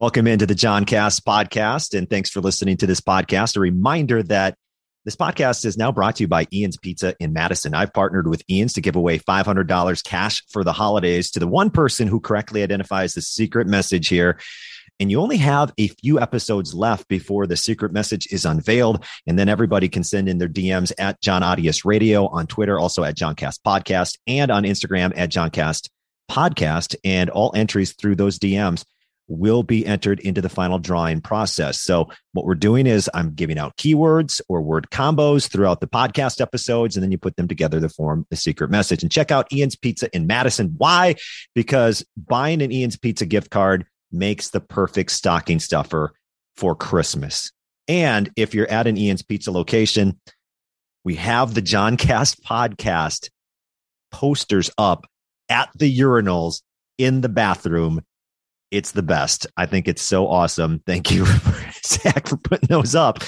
Welcome 0.00 0.26
into 0.28 0.46
the 0.46 0.54
John 0.54 0.86
Cast 0.86 1.26
podcast, 1.26 1.94
and 1.94 2.08
thanks 2.08 2.30
for 2.30 2.40
listening 2.40 2.78
to 2.78 2.86
this 2.86 3.02
podcast. 3.02 3.58
A 3.58 3.60
reminder 3.60 4.22
that 4.22 4.56
this 5.04 5.14
podcast 5.14 5.66
is 5.66 5.76
now 5.76 5.92
brought 5.92 6.16
to 6.16 6.22
you 6.22 6.26
by 6.26 6.46
Ian's 6.50 6.78
Pizza 6.78 7.14
in 7.20 7.34
Madison. 7.34 7.74
I've 7.74 7.92
partnered 7.92 8.26
with 8.26 8.42
Ian's 8.48 8.72
to 8.72 8.80
give 8.80 8.96
away 8.96 9.18
$500 9.18 10.02
cash 10.02 10.42
for 10.48 10.64
the 10.64 10.72
holidays 10.72 11.30
to 11.32 11.38
the 11.38 11.46
one 11.46 11.68
person 11.68 12.08
who 12.08 12.18
correctly 12.18 12.62
identifies 12.62 13.12
the 13.12 13.20
secret 13.20 13.66
message 13.66 14.08
here. 14.08 14.40
And 14.98 15.10
you 15.10 15.20
only 15.20 15.36
have 15.36 15.70
a 15.76 15.88
few 15.88 16.18
episodes 16.18 16.72
left 16.72 17.06
before 17.06 17.46
the 17.46 17.58
secret 17.58 17.92
message 17.92 18.26
is 18.32 18.46
unveiled. 18.46 19.04
And 19.26 19.38
then 19.38 19.50
everybody 19.50 19.90
can 19.90 20.02
send 20.02 20.30
in 20.30 20.38
their 20.38 20.48
DMs 20.48 20.92
at 20.98 21.20
John 21.20 21.42
Audius 21.42 21.84
Radio 21.84 22.26
on 22.28 22.46
Twitter, 22.46 22.78
also 22.78 23.04
at 23.04 23.16
John 23.16 23.34
Cast 23.34 23.62
Podcast, 23.64 24.16
and 24.26 24.50
on 24.50 24.62
Instagram 24.62 25.12
at 25.14 25.28
John 25.28 25.50
Cast 25.50 25.90
Podcast. 26.30 26.96
And 27.04 27.28
all 27.28 27.52
entries 27.54 27.92
through 27.92 28.16
those 28.16 28.38
DMs 28.38 28.86
will 29.30 29.62
be 29.62 29.86
entered 29.86 30.20
into 30.20 30.42
the 30.42 30.48
final 30.48 30.78
drawing 30.78 31.20
process. 31.20 31.80
So, 31.80 32.10
what 32.32 32.44
we're 32.44 32.54
doing 32.54 32.86
is 32.86 33.08
I'm 33.14 33.32
giving 33.34 33.58
out 33.58 33.76
keywords 33.76 34.40
or 34.48 34.60
word 34.60 34.88
combos 34.90 35.48
throughout 35.48 35.80
the 35.80 35.86
podcast 35.86 36.40
episodes, 36.40 36.96
and 36.96 37.02
then 37.02 37.12
you 37.12 37.18
put 37.18 37.36
them 37.36 37.48
together 37.48 37.80
to 37.80 37.88
form 37.88 38.26
a 38.30 38.36
secret 38.36 38.70
message. 38.70 39.02
And 39.02 39.10
check 39.10 39.30
out 39.30 39.50
Ian's 39.52 39.76
Pizza 39.76 40.14
in 40.14 40.26
Madison. 40.26 40.74
Why? 40.76 41.14
Because 41.54 42.04
buying 42.16 42.60
an 42.60 42.72
Ian's 42.72 42.98
Pizza 42.98 43.24
gift 43.24 43.50
card 43.50 43.86
makes 44.12 44.50
the 44.50 44.60
perfect 44.60 45.12
stocking 45.12 45.60
stuffer 45.60 46.12
for 46.56 46.74
Christmas. 46.74 47.52
And 47.88 48.30
if 48.36 48.54
you're 48.54 48.70
at 48.70 48.86
an 48.86 48.96
Ian's 48.98 49.22
Pizza 49.22 49.50
location, 49.50 50.20
we 51.04 51.14
have 51.14 51.54
the 51.54 51.62
John 51.62 51.96
Cast 51.96 52.44
podcast 52.44 53.30
posters 54.10 54.70
up 54.76 55.06
at 55.48 55.70
the 55.74 55.98
urinals 55.98 56.62
in 56.98 57.20
the 57.20 57.28
bathroom 57.28 58.02
it's 58.70 58.92
the 58.92 59.02
best. 59.02 59.46
I 59.56 59.66
think 59.66 59.88
it's 59.88 60.02
so 60.02 60.28
awesome. 60.28 60.80
Thank 60.86 61.10
you, 61.10 61.26
Zach, 61.84 62.28
for 62.28 62.36
putting 62.36 62.68
those 62.68 62.94
up. 62.94 63.18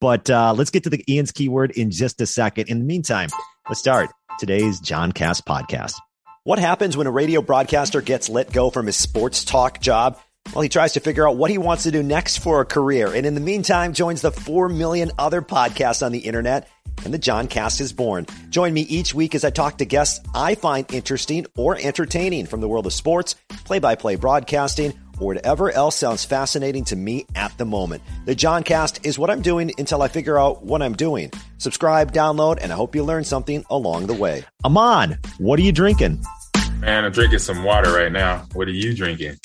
But 0.00 0.30
uh, 0.30 0.54
let's 0.56 0.70
get 0.70 0.84
to 0.84 0.90
the 0.90 1.04
Ian's 1.08 1.32
keyword 1.32 1.72
in 1.72 1.90
just 1.90 2.20
a 2.20 2.26
second. 2.26 2.68
In 2.68 2.78
the 2.78 2.84
meantime, 2.84 3.28
let's 3.68 3.80
start 3.80 4.10
today's 4.38 4.80
John 4.80 5.12
Cast 5.12 5.46
podcast. 5.46 5.94
What 6.44 6.58
happens 6.58 6.96
when 6.96 7.06
a 7.06 7.10
radio 7.10 7.42
broadcaster 7.42 8.00
gets 8.00 8.28
let 8.28 8.52
go 8.52 8.70
from 8.70 8.86
his 8.86 8.96
sports 8.96 9.44
talk 9.44 9.80
job? 9.80 10.18
Well, 10.54 10.62
he 10.62 10.68
tries 10.68 10.94
to 10.94 11.00
figure 11.00 11.28
out 11.28 11.36
what 11.36 11.50
he 11.50 11.58
wants 11.58 11.84
to 11.84 11.90
do 11.90 12.02
next 12.02 12.38
for 12.38 12.60
a 12.60 12.64
career. 12.64 13.14
And 13.14 13.24
in 13.24 13.34
the 13.34 13.40
meantime, 13.40 13.92
joins 13.92 14.20
the 14.20 14.32
4 14.32 14.68
million 14.68 15.12
other 15.18 15.42
podcasts 15.42 16.04
on 16.04 16.12
the 16.12 16.18
internet 16.18 16.68
and 17.04 17.14
the 17.14 17.18
John 17.18 17.46
Cast 17.46 17.80
is 17.80 17.92
born. 17.92 18.26
Join 18.50 18.72
me 18.72 18.82
each 18.82 19.14
week 19.14 19.34
as 19.34 19.44
I 19.44 19.50
talk 19.50 19.78
to 19.78 19.84
guests 19.84 20.20
I 20.34 20.54
find 20.54 20.92
interesting 20.92 21.46
or 21.56 21.76
entertaining 21.76 22.46
from 22.46 22.60
the 22.60 22.68
world 22.68 22.86
of 22.86 22.92
sports, 22.92 23.36
play 23.64 23.78
by 23.78 23.94
play 23.94 24.16
broadcasting, 24.16 24.98
or 25.18 25.28
whatever 25.28 25.70
else 25.70 25.96
sounds 25.96 26.24
fascinating 26.24 26.84
to 26.84 26.96
me 26.96 27.26
at 27.34 27.56
the 27.58 27.64
moment. 27.64 28.02
The 28.24 28.34
John 28.34 28.62
Cast 28.62 29.04
is 29.04 29.18
what 29.18 29.30
I'm 29.30 29.42
doing 29.42 29.72
until 29.78 30.02
I 30.02 30.08
figure 30.08 30.38
out 30.38 30.62
what 30.62 30.82
I'm 30.82 30.94
doing. 30.94 31.30
Subscribe, 31.58 32.12
download, 32.12 32.58
and 32.60 32.72
I 32.72 32.76
hope 32.76 32.94
you 32.94 33.04
learn 33.04 33.24
something 33.24 33.64
along 33.68 34.06
the 34.06 34.14
way. 34.14 34.44
Ahman, 34.64 35.18
what 35.38 35.58
are 35.58 35.62
you 35.62 35.72
drinking? 35.72 36.22
Man, 36.80 37.04
I'm 37.04 37.12
drinking 37.12 37.40
some 37.40 37.62
water 37.62 37.92
right 37.92 38.10
now. 38.10 38.46
What 38.54 38.66
are 38.66 38.72
you 38.72 38.94
drinking? 38.94 39.36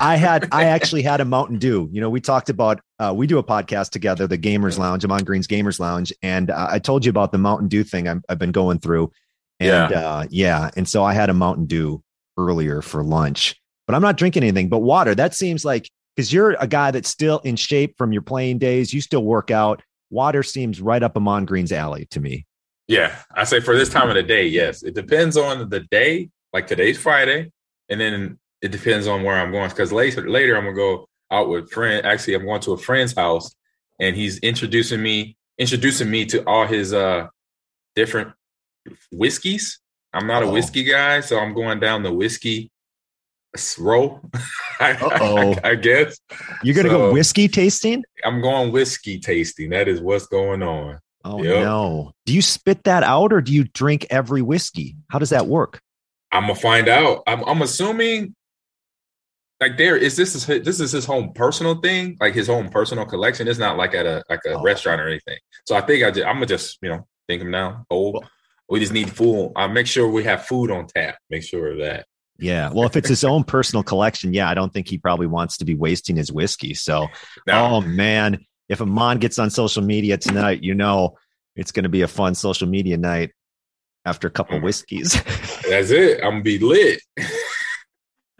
I 0.00 0.16
had 0.16 0.48
I 0.52 0.64
actually 0.64 1.02
had 1.02 1.20
a 1.20 1.24
Mountain 1.24 1.58
Dew. 1.58 1.88
You 1.90 2.00
know, 2.00 2.08
we 2.08 2.20
talked 2.20 2.50
about 2.50 2.80
uh, 3.00 3.12
we 3.16 3.26
do 3.26 3.38
a 3.38 3.42
podcast 3.42 3.90
together, 3.90 4.28
the 4.28 4.38
Gamers 4.38 4.78
Lounge. 4.78 5.04
Ahman 5.04 5.24
Green's 5.24 5.48
Gamers 5.48 5.80
Lounge, 5.80 6.12
and 6.22 6.50
uh, 6.50 6.68
I 6.70 6.78
told 6.78 7.04
you 7.04 7.10
about 7.10 7.32
the 7.32 7.38
Mountain 7.38 7.66
Dew 7.66 7.82
thing 7.82 8.08
i 8.08 8.14
have 8.28 8.38
been 8.38 8.52
going 8.52 8.78
through. 8.78 9.10
And 9.58 9.90
yeah. 9.90 10.00
Uh, 10.00 10.26
yeah, 10.30 10.70
and 10.76 10.88
so 10.88 11.02
I 11.02 11.14
had 11.14 11.30
a 11.30 11.34
Mountain 11.34 11.66
Dew 11.66 12.00
earlier 12.36 12.80
for 12.80 13.02
lunch, 13.02 13.56
but 13.88 13.96
I'm 13.96 14.02
not 14.02 14.16
drinking 14.16 14.44
anything 14.44 14.68
but 14.68 14.78
water. 14.78 15.16
That 15.16 15.34
seems 15.34 15.64
like 15.64 15.90
because 16.14 16.32
you're 16.32 16.52
a 16.60 16.68
guy 16.68 16.92
that's 16.92 17.08
still 17.08 17.40
in 17.40 17.56
shape 17.56 17.98
from 17.98 18.12
your 18.12 18.22
playing 18.22 18.58
days, 18.58 18.94
you 18.94 19.00
still 19.00 19.24
work 19.24 19.50
out. 19.50 19.82
Water 20.10 20.44
seems 20.44 20.80
right 20.80 21.02
up 21.02 21.16
Ahman 21.16 21.44
Green's 21.44 21.72
alley 21.72 22.06
to 22.12 22.20
me. 22.20 22.46
Yeah, 22.86 23.16
I 23.34 23.42
say 23.44 23.58
for 23.58 23.76
this 23.76 23.88
time 23.88 24.08
of 24.08 24.14
the 24.14 24.22
day, 24.22 24.46
yes. 24.46 24.84
It 24.84 24.94
depends 24.94 25.36
on 25.36 25.68
the 25.68 25.80
day. 25.80 26.30
Like 26.52 26.66
today's 26.66 26.98
Friday, 26.98 27.50
and 27.88 28.00
then 28.00 28.38
it 28.62 28.70
depends 28.72 29.06
on 29.06 29.22
where 29.22 29.36
I'm 29.36 29.52
going 29.52 29.68
because 29.68 29.92
later 29.92 30.28
later 30.28 30.56
I'm 30.56 30.64
gonna 30.64 30.76
go 30.76 31.08
out 31.30 31.48
with 31.48 31.70
friend. 31.70 32.04
Actually, 32.06 32.34
I'm 32.34 32.44
going 32.44 32.60
to 32.62 32.72
a 32.72 32.78
friend's 32.78 33.14
house, 33.14 33.54
and 34.00 34.16
he's 34.16 34.38
introducing 34.38 35.02
me 35.02 35.36
introducing 35.58 36.10
me 36.10 36.24
to 36.26 36.42
all 36.44 36.66
his 36.66 36.92
uh 36.92 37.26
different 37.94 38.32
whiskeys. 39.12 39.80
I'm 40.12 40.26
not 40.26 40.42
a 40.42 40.48
whiskey 40.48 40.84
guy, 40.84 41.20
so 41.20 41.38
I'm 41.38 41.54
going 41.54 41.80
down 41.80 42.02
the 42.02 42.12
whiskey 42.12 42.70
roll. 43.78 44.20
I, 44.80 44.92
I, 44.92 45.70
I, 45.70 45.74
guess 45.74 46.18
you're 46.62 46.74
gonna 46.74 46.88
so, 46.88 47.08
go 47.08 47.12
whiskey 47.12 47.48
tasting. 47.48 48.04
I'm 48.24 48.40
going 48.40 48.72
whiskey 48.72 49.18
tasting. 49.18 49.70
That 49.70 49.88
is 49.88 50.00
what's 50.00 50.26
going 50.26 50.62
on. 50.62 50.98
Oh 51.24 51.42
yep. 51.42 51.64
no! 51.64 52.12
Do 52.26 52.34
you 52.34 52.42
spit 52.42 52.84
that 52.84 53.02
out, 53.02 53.32
or 53.32 53.40
do 53.40 53.52
you 53.52 53.64
drink 53.64 54.06
every 54.10 54.42
whiskey? 54.42 54.96
How 55.10 55.18
does 55.18 55.30
that 55.30 55.46
work? 55.46 55.80
I'm 56.32 56.42
gonna 56.42 56.54
find 56.54 56.88
out. 56.88 57.22
I'm, 57.26 57.42
I'm 57.44 57.62
assuming 57.62 58.34
like 59.60 59.76
there 59.76 59.96
is 59.96 60.16
this 60.16 60.34
is 60.34 60.44
his, 60.44 60.62
this 60.62 60.80
is 60.80 60.92
his 60.92 61.04
home 61.04 61.32
personal 61.32 61.80
thing, 61.80 62.16
like 62.20 62.34
his 62.34 62.46
home 62.46 62.68
personal 62.68 63.06
collection. 63.06 63.48
It's 63.48 63.58
not 63.58 63.76
like 63.76 63.94
at 63.94 64.06
a 64.06 64.22
like 64.28 64.40
a 64.46 64.54
oh. 64.54 64.62
restaurant 64.62 65.00
or 65.00 65.08
anything. 65.08 65.38
So 65.66 65.76
I 65.76 65.80
think 65.80 66.04
I 66.04 66.10
just, 66.10 66.26
I'm 66.26 66.36
gonna 66.36 66.46
just 66.46 66.78
you 66.82 66.90
know 66.90 67.06
think 67.26 67.42
him 67.42 67.50
now. 67.50 67.84
Oh, 67.90 68.20
we 68.68 68.80
just 68.80 68.92
need 68.92 69.10
food. 69.10 69.52
I 69.56 69.66
make 69.66 69.86
sure 69.86 70.08
we 70.08 70.24
have 70.24 70.46
food 70.46 70.70
on 70.70 70.86
tap. 70.86 71.18
Make 71.30 71.42
sure 71.42 71.72
of 71.72 71.78
that. 71.78 72.06
Yeah. 72.38 72.70
Well, 72.72 72.86
if 72.86 72.96
it's 72.96 73.08
his 73.08 73.24
own 73.24 73.42
personal 73.42 73.82
collection, 73.82 74.32
yeah, 74.32 74.48
I 74.48 74.54
don't 74.54 74.72
think 74.72 74.88
he 74.88 74.98
probably 74.98 75.26
wants 75.26 75.56
to 75.58 75.64
be 75.64 75.74
wasting 75.74 76.16
his 76.16 76.30
whiskey. 76.30 76.72
So, 76.74 77.08
no. 77.46 77.66
oh 77.66 77.80
man, 77.80 78.38
if 78.68 78.80
Ahman 78.80 79.18
gets 79.18 79.38
on 79.38 79.50
social 79.50 79.82
media 79.82 80.16
tonight, 80.18 80.62
you 80.62 80.74
know 80.74 81.16
it's 81.56 81.72
going 81.72 81.82
to 81.82 81.88
be 81.88 82.02
a 82.02 82.08
fun 82.08 82.34
social 82.36 82.68
media 82.68 82.96
night 82.96 83.32
after 84.08 84.26
a 84.26 84.30
couple 84.30 84.58
mm. 84.58 84.62
whiskeys. 84.62 85.12
That's 85.68 85.90
it. 85.90 86.22
I'm 86.24 86.30
gonna 86.30 86.42
be 86.42 86.58
lit. 86.58 87.00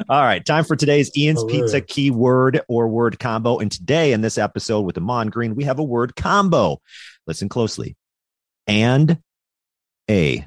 All 0.09 0.23
right, 0.23 0.45
time 0.45 0.65
for 0.65 0.77
today's 0.77 1.15
Ian's 1.17 1.43
oh, 1.43 1.47
Pizza 1.47 1.81
keyword 1.81 2.61
or 2.69 2.89
word 2.89 3.19
combo. 3.19 3.59
And 3.59 3.71
today, 3.71 4.13
in 4.13 4.21
this 4.21 4.39
episode 4.39 4.83
with 4.83 4.97
Ahman 4.97 5.29
Green, 5.29 5.55
we 5.55 5.65
have 5.65 5.79
a 5.79 5.85
word 5.85 6.15
combo. 6.17 6.81
Listen 7.27 7.49
closely. 7.49 7.97
And 8.67 9.19
a, 10.09 10.47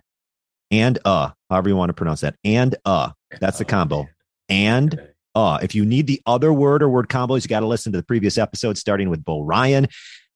and 0.71 0.99
uh, 1.03 1.31
however 1.49 1.69
you 1.69 1.75
want 1.75 1.89
to 1.89 1.93
pronounce 1.93 2.21
that. 2.21 2.35
And 2.43 2.75
uh, 2.85 3.11
that's 3.39 3.57
the 3.57 3.65
combo. 3.65 4.07
And 4.47 4.99
uh, 5.35 5.59
if 5.61 5.75
you 5.75 5.85
need 5.85 6.07
the 6.07 6.21
other 6.25 6.53
word 6.53 6.81
or 6.81 6.89
word 6.89 7.09
combos, 7.09 7.43
you 7.43 7.49
got 7.49 7.59
to 7.59 7.67
listen 7.67 7.91
to 7.91 7.97
the 7.97 8.05
previous 8.05 8.37
episode, 8.37 8.77
starting 8.77 9.09
with 9.09 9.23
Bo 9.23 9.41
Ryan. 9.41 9.87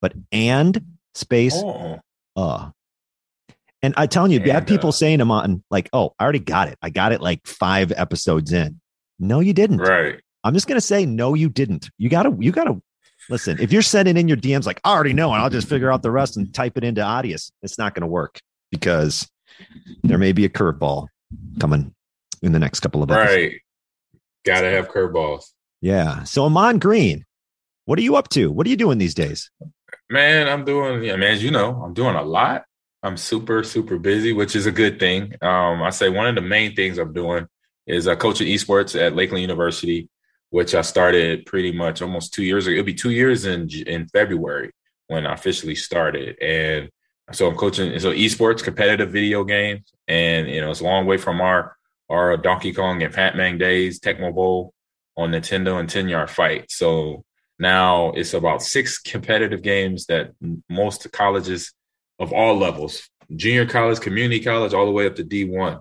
But 0.02 0.12
and 0.30 0.98
space 1.14 1.54
oh. 1.56 2.00
uh. 2.36 2.70
And 3.82 3.94
I 3.96 4.06
telling 4.06 4.32
you, 4.32 4.38
and, 4.38 4.46
bad 4.46 4.66
people 4.66 4.88
uh, 4.88 4.92
saying 4.92 5.20
Ahman 5.20 5.62
like, 5.70 5.88
oh, 5.92 6.14
I 6.18 6.24
already 6.24 6.38
got 6.38 6.68
it. 6.68 6.78
I 6.82 6.90
got 6.90 7.12
it 7.12 7.20
like 7.20 7.46
five 7.46 7.92
episodes 7.92 8.52
in. 8.52 8.80
No, 9.18 9.40
you 9.40 9.52
didn't. 9.52 9.78
Right. 9.78 10.20
I'm 10.44 10.54
just 10.54 10.68
gonna 10.68 10.80
say 10.80 11.06
no, 11.06 11.34
you 11.34 11.48
didn't. 11.48 11.90
You 11.98 12.08
gotta 12.08 12.34
you 12.38 12.52
gotta 12.52 12.80
listen. 13.28 13.58
If 13.60 13.72
you're 13.72 13.82
sending 13.82 14.16
in 14.16 14.28
your 14.28 14.36
DMs 14.36 14.66
like 14.66 14.80
I 14.84 14.92
already 14.92 15.12
know, 15.12 15.32
and 15.32 15.42
I'll 15.42 15.50
just 15.50 15.68
figure 15.68 15.90
out 15.90 16.02
the 16.02 16.10
rest 16.10 16.36
and 16.36 16.52
type 16.54 16.76
it 16.76 16.84
into 16.84 17.00
Audius, 17.00 17.50
it's 17.62 17.78
not 17.78 17.94
gonna 17.94 18.06
work 18.06 18.38
because 18.70 19.28
there 20.04 20.18
may 20.18 20.32
be 20.32 20.44
a 20.44 20.48
curveball 20.48 21.08
coming 21.58 21.94
in 22.42 22.52
the 22.52 22.58
next 22.58 22.80
couple 22.80 23.02
of 23.02 23.10
episodes. 23.10 23.34
Right. 23.34 23.60
Gotta 24.44 24.70
have 24.70 24.88
curveballs. 24.88 25.46
Yeah. 25.80 26.22
So 26.22 26.44
Ahman 26.44 26.78
Green, 26.78 27.24
what 27.86 27.98
are 27.98 28.02
you 28.02 28.16
up 28.16 28.28
to? 28.30 28.50
What 28.52 28.66
are 28.66 28.70
you 28.70 28.76
doing 28.76 28.98
these 28.98 29.14
days? 29.14 29.50
Man, 30.08 30.48
I'm 30.48 30.64
doing, 30.64 31.02
yeah, 31.02 31.16
man, 31.16 31.32
as 31.32 31.42
you 31.42 31.50
know, 31.50 31.82
I'm 31.82 31.94
doing 31.94 32.14
a 32.14 32.22
lot. 32.22 32.65
I'm 33.06 33.16
super, 33.16 33.62
super 33.62 33.98
busy, 33.98 34.32
which 34.32 34.56
is 34.56 34.66
a 34.66 34.72
good 34.72 34.98
thing. 34.98 35.32
Um, 35.40 35.80
I 35.80 35.90
say 35.90 36.08
one 36.08 36.26
of 36.26 36.34
the 36.34 36.40
main 36.40 36.74
things 36.74 36.98
I'm 36.98 37.12
doing 37.12 37.46
is 37.86 38.08
uh, 38.08 38.16
coaching 38.16 38.48
esports 38.48 39.00
at 39.00 39.14
Lakeland 39.14 39.42
University, 39.42 40.08
which 40.50 40.74
I 40.74 40.80
started 40.80 41.46
pretty 41.46 41.70
much 41.70 42.02
almost 42.02 42.34
two 42.34 42.42
years 42.42 42.66
ago. 42.66 42.72
It'll 42.72 42.84
be 42.84 42.94
two 42.94 43.12
years 43.12 43.44
in 43.46 43.70
in 43.86 44.08
February 44.08 44.72
when 45.06 45.24
I 45.24 45.34
officially 45.34 45.76
started, 45.76 46.36
and 46.42 46.90
so 47.30 47.46
I'm 47.46 47.54
coaching 47.54 47.96
so 48.00 48.12
esports, 48.12 48.64
competitive 48.64 49.12
video 49.12 49.44
games, 49.44 49.84
and 50.08 50.48
you 50.48 50.60
know 50.60 50.72
it's 50.72 50.80
a 50.80 50.84
long 50.84 51.06
way 51.06 51.16
from 51.16 51.40
our 51.40 51.76
our 52.10 52.36
Donkey 52.36 52.72
Kong 52.72 53.00
and 53.04 53.14
Pac-Man 53.14 53.56
days, 53.56 54.00
Tecmo 54.00 54.34
Bowl 54.34 54.74
on 55.16 55.30
Nintendo 55.30 55.78
and 55.78 55.88
10 55.88 56.08
yard 56.08 56.28
fight. 56.28 56.72
So 56.72 57.24
now 57.60 58.10
it's 58.16 58.34
about 58.34 58.62
six 58.62 58.98
competitive 58.98 59.62
games 59.62 60.06
that 60.06 60.32
most 60.68 61.10
colleges 61.12 61.72
of 62.18 62.32
all 62.32 62.56
levels, 62.56 63.08
junior 63.34 63.66
college, 63.66 64.00
community 64.00 64.40
college, 64.42 64.74
all 64.74 64.86
the 64.86 64.92
way 64.92 65.06
up 65.06 65.16
to 65.16 65.24
D1 65.24 65.80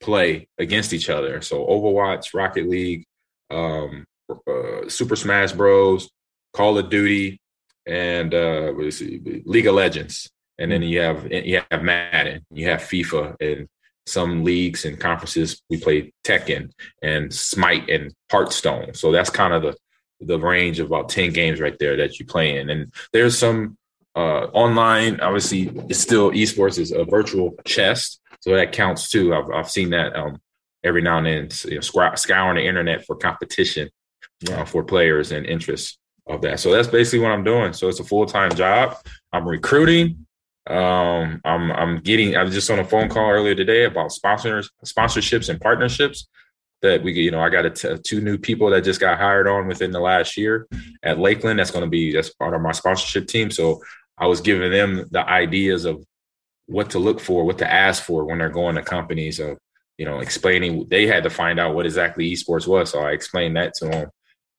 play 0.00 0.48
against 0.58 0.92
each 0.92 1.08
other. 1.08 1.40
So 1.40 1.64
Overwatch, 1.66 2.34
Rocket 2.34 2.68
League, 2.68 3.04
um, 3.50 4.04
uh, 4.30 4.88
Super 4.88 5.16
Smash 5.16 5.52
Bros, 5.52 6.10
Call 6.52 6.76
of 6.76 6.90
Duty, 6.90 7.40
and 7.86 8.34
uh, 8.34 8.72
League 8.72 9.66
of 9.66 9.74
Legends. 9.74 10.30
And 10.58 10.70
then 10.70 10.82
you 10.82 11.00
have 11.00 11.32
you 11.32 11.62
have 11.70 11.82
Madden, 11.82 12.44
you 12.50 12.68
have 12.68 12.80
FIFA, 12.80 13.36
and 13.40 13.68
some 14.06 14.44
leagues 14.44 14.84
and 14.84 14.98
conferences 14.98 15.62
we 15.70 15.78
play 15.78 16.12
Tekken 16.24 16.70
and 17.02 17.32
Smite 17.32 17.88
and 17.88 18.12
Hearthstone. 18.30 18.94
So 18.94 19.12
that's 19.12 19.30
kind 19.30 19.54
of 19.54 19.62
the 19.62 19.76
the 20.20 20.38
range 20.38 20.78
of 20.78 20.86
about 20.86 21.08
10 21.08 21.32
games 21.32 21.60
right 21.60 21.76
there 21.80 21.96
that 21.96 22.20
you 22.20 22.26
play 22.26 22.58
in. 22.58 22.70
And 22.70 22.92
there's 23.12 23.36
some 23.36 23.76
uh, 24.14 24.46
online, 24.52 25.20
obviously, 25.20 25.70
it's 25.88 26.00
still 26.00 26.30
esports 26.32 26.78
is 26.78 26.92
a 26.92 27.04
virtual 27.04 27.54
chess. 27.64 28.18
So 28.40 28.54
that 28.54 28.72
counts 28.72 29.08
too. 29.08 29.34
I've, 29.34 29.50
I've 29.50 29.70
seen 29.70 29.90
that 29.90 30.14
um, 30.14 30.40
every 30.84 31.02
now 31.02 31.18
and 31.18 31.26
then, 31.26 31.48
you 31.64 31.76
know, 31.76 31.80
scouring 32.14 32.56
the 32.56 32.66
internet 32.66 33.06
for 33.06 33.16
competition 33.16 33.88
uh, 34.50 34.64
for 34.64 34.82
players 34.82 35.32
and 35.32 35.46
interests 35.46 35.98
of 36.26 36.42
that. 36.42 36.60
So 36.60 36.72
that's 36.72 36.88
basically 36.88 37.20
what 37.20 37.32
I'm 37.32 37.44
doing. 37.44 37.72
So 37.72 37.88
it's 37.88 38.00
a 38.00 38.04
full 38.04 38.26
time 38.26 38.54
job. 38.54 38.96
I'm 39.32 39.48
recruiting. 39.48 40.26
Um, 40.68 41.40
I'm 41.44 41.72
I'm 41.72 41.98
getting. 41.98 42.36
I 42.36 42.42
was 42.42 42.54
just 42.54 42.70
on 42.70 42.78
a 42.78 42.84
phone 42.84 43.08
call 43.08 43.30
earlier 43.30 43.54
today 43.54 43.84
about 43.84 44.12
sponsors, 44.12 44.70
sponsorships, 44.84 45.48
and 45.48 45.60
partnerships 45.60 46.28
that 46.82 47.02
we, 47.02 47.12
you 47.12 47.30
know, 47.30 47.40
I 47.40 47.48
got 47.48 47.66
a 47.66 47.70
t- 47.70 47.98
two 48.04 48.20
new 48.20 48.38
people 48.38 48.70
that 48.70 48.84
just 48.84 49.00
got 49.00 49.18
hired 49.18 49.48
on 49.48 49.66
within 49.66 49.90
the 49.90 50.00
last 50.00 50.36
year 50.36 50.68
at 51.02 51.18
Lakeland. 51.18 51.58
That's 51.58 51.70
going 51.70 51.84
to 51.84 51.90
be 51.90 52.12
that's 52.12 52.30
part 52.34 52.54
of 52.54 52.60
my 52.60 52.72
sponsorship 52.72 53.26
team. 53.26 53.50
So 53.50 53.80
I 54.22 54.26
was 54.26 54.40
giving 54.40 54.70
them 54.70 55.08
the 55.10 55.28
ideas 55.28 55.84
of 55.84 56.04
what 56.66 56.90
to 56.90 57.00
look 57.00 57.18
for, 57.18 57.44
what 57.44 57.58
to 57.58 57.70
ask 57.70 58.04
for 58.04 58.24
when 58.24 58.38
they're 58.38 58.48
going 58.48 58.76
to 58.76 58.82
companies 58.82 59.40
of, 59.40 59.58
you 59.98 60.06
know, 60.06 60.20
explaining. 60.20 60.86
They 60.88 61.08
had 61.08 61.24
to 61.24 61.30
find 61.30 61.58
out 61.58 61.74
what 61.74 61.86
exactly 61.86 62.30
esports 62.32 62.68
was, 62.68 62.90
so 62.90 63.00
I 63.00 63.10
explained 63.10 63.56
that 63.56 63.74
to 63.78 63.86
them 63.86 64.10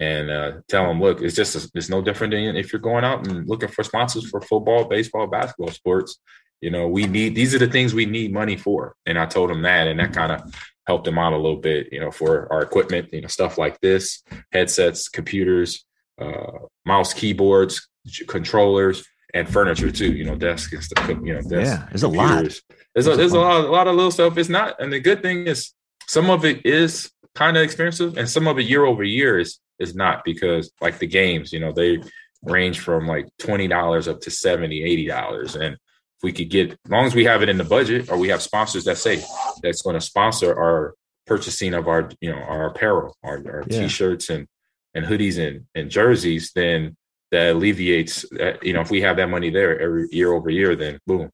and 0.02 0.30
uh, 0.30 0.52
tell 0.68 0.86
them, 0.86 1.00
look, 1.00 1.22
it's 1.22 1.36
just 1.36 1.56
a, 1.56 1.72
it's 1.76 1.88
no 1.88 2.02
different 2.02 2.32
than 2.32 2.58
if 2.58 2.74
you're 2.74 2.82
going 2.82 3.06
out 3.06 3.26
and 3.26 3.48
looking 3.48 3.70
for 3.70 3.86
sponsors 3.86 4.30
for 4.30 4.42
football, 4.42 4.84
baseball, 4.84 5.28
basketball 5.28 5.72
sports. 5.72 6.20
You 6.60 6.72
know, 6.72 6.90
we 6.90 7.08
need 7.08 7.34
these 7.36 7.56
are 7.56 7.60
the 7.60 7.68
things 7.68 7.94
we 7.94 8.06
need 8.06 8.34
money 8.34 8.58
for, 8.58 8.96
and 9.06 9.18
I 9.18 9.26
told 9.28 9.50
them 9.50 9.62
that, 9.62 9.88
and 9.88 10.00
that 10.02 10.14
kind 10.14 10.34
of 10.34 10.54
helped 10.88 11.06
them 11.06 11.18
out 11.18 11.32
a 11.32 11.38
little 11.38 11.62
bit, 11.62 11.88
you 11.94 12.02
know, 12.02 12.12
for 12.12 12.52
our 12.52 12.62
equipment, 12.62 13.14
you 13.14 13.22
know, 13.22 13.28
stuff 13.30 13.58
like 13.58 13.80
this, 13.80 14.24
headsets, 14.52 15.08
computers, 15.08 15.86
uh, 16.20 16.60
mouse, 16.86 17.14
keyboards, 17.14 17.88
controllers, 18.28 19.06
and 19.34 19.50
furniture 19.50 19.92
too. 19.92 20.14
You 20.14 20.26
know, 20.26 20.36
desks 20.36 20.74
and 20.74 20.84
stuff. 20.84 21.08
You 21.10 21.36
know, 21.36 21.42
desks, 21.42 21.52
yeah, 21.52 21.88
there's 21.90 22.04
computers. 22.04 22.04
a 22.04 22.08
lot. 22.08 22.78
There's 22.94 23.08
a, 23.08 23.16
there's 23.16 23.34
a 23.34 23.40
lot, 23.40 23.66
a 23.66 23.72
lot 23.72 23.88
of 23.88 23.96
little 23.96 24.12
stuff. 24.12 24.38
It's 24.38 24.50
not, 24.50 24.80
and 24.80 24.94
the 24.94 25.00
good 25.00 25.22
thing 25.22 25.48
is, 25.48 25.74
some 26.08 26.30
of 26.30 26.46
it 26.46 26.66
is 26.66 27.12
kind 27.36 27.58
of 27.58 27.64
expensive, 27.64 28.18
and 28.18 28.30
some 28.30 28.48
of 28.48 28.60
it 28.60 28.64
year 28.64 28.86
over 28.86 29.04
year 29.04 29.40
is 29.40 29.60
is 29.80 29.96
not 29.96 30.24
because 30.24 30.72
like 30.82 31.00
the 31.00 31.08
games, 31.08 31.52
you 31.52 31.60
know, 31.60 31.72
they 31.72 32.00
range 32.44 32.80
from 32.80 33.08
like 33.08 33.28
twenty 33.40 33.68
dollars 33.68 34.08
up 34.08 34.20
to 34.22 34.30
70 34.30 34.84
80 34.84 35.08
dollars 35.08 35.56
and 35.56 35.76
if 35.76 36.24
we 36.24 36.34
could 36.34 36.50
get 36.50 36.72
as 36.72 36.78
long 36.90 37.06
as 37.06 37.16
we 37.16 37.24
have 37.24 37.42
it 37.42 37.50
in 37.50 37.58
the 37.58 37.64
budget 37.64 38.12
or 38.12 38.18
we 38.18 38.28
have 38.30 38.42
sponsors 38.42 38.84
that 38.84 38.98
say 38.98 39.24
that's 39.62 39.82
going 39.82 39.94
to 39.94 40.02
sponsor 40.02 40.54
our 40.54 40.94
purchasing 41.26 41.74
of 41.74 41.88
our 41.88 42.10
you 42.20 42.30
know 42.30 42.38
our 42.38 42.68
apparel 42.68 43.16
our, 43.24 43.38
our 43.48 43.64
yeah. 43.68 43.84
t-shirts 43.84 44.30
and 44.30 44.48
and 44.94 45.06
hoodies 45.06 45.40
and, 45.40 45.66
and 45.74 45.90
jerseys 45.90 46.52
then 46.54 46.98
that 47.34 47.56
alleviates 47.56 48.26
uh, 48.40 48.54
you 48.62 48.74
know 48.74 48.82
if 48.82 48.92
we 48.92 49.02
have 49.02 49.18
that 49.18 49.28
money 49.28 49.50
there 49.50 49.80
every 49.80 50.08
year 50.12 50.32
over 50.32 50.50
year 50.50 50.76
then 50.76 51.00
boom 51.08 51.30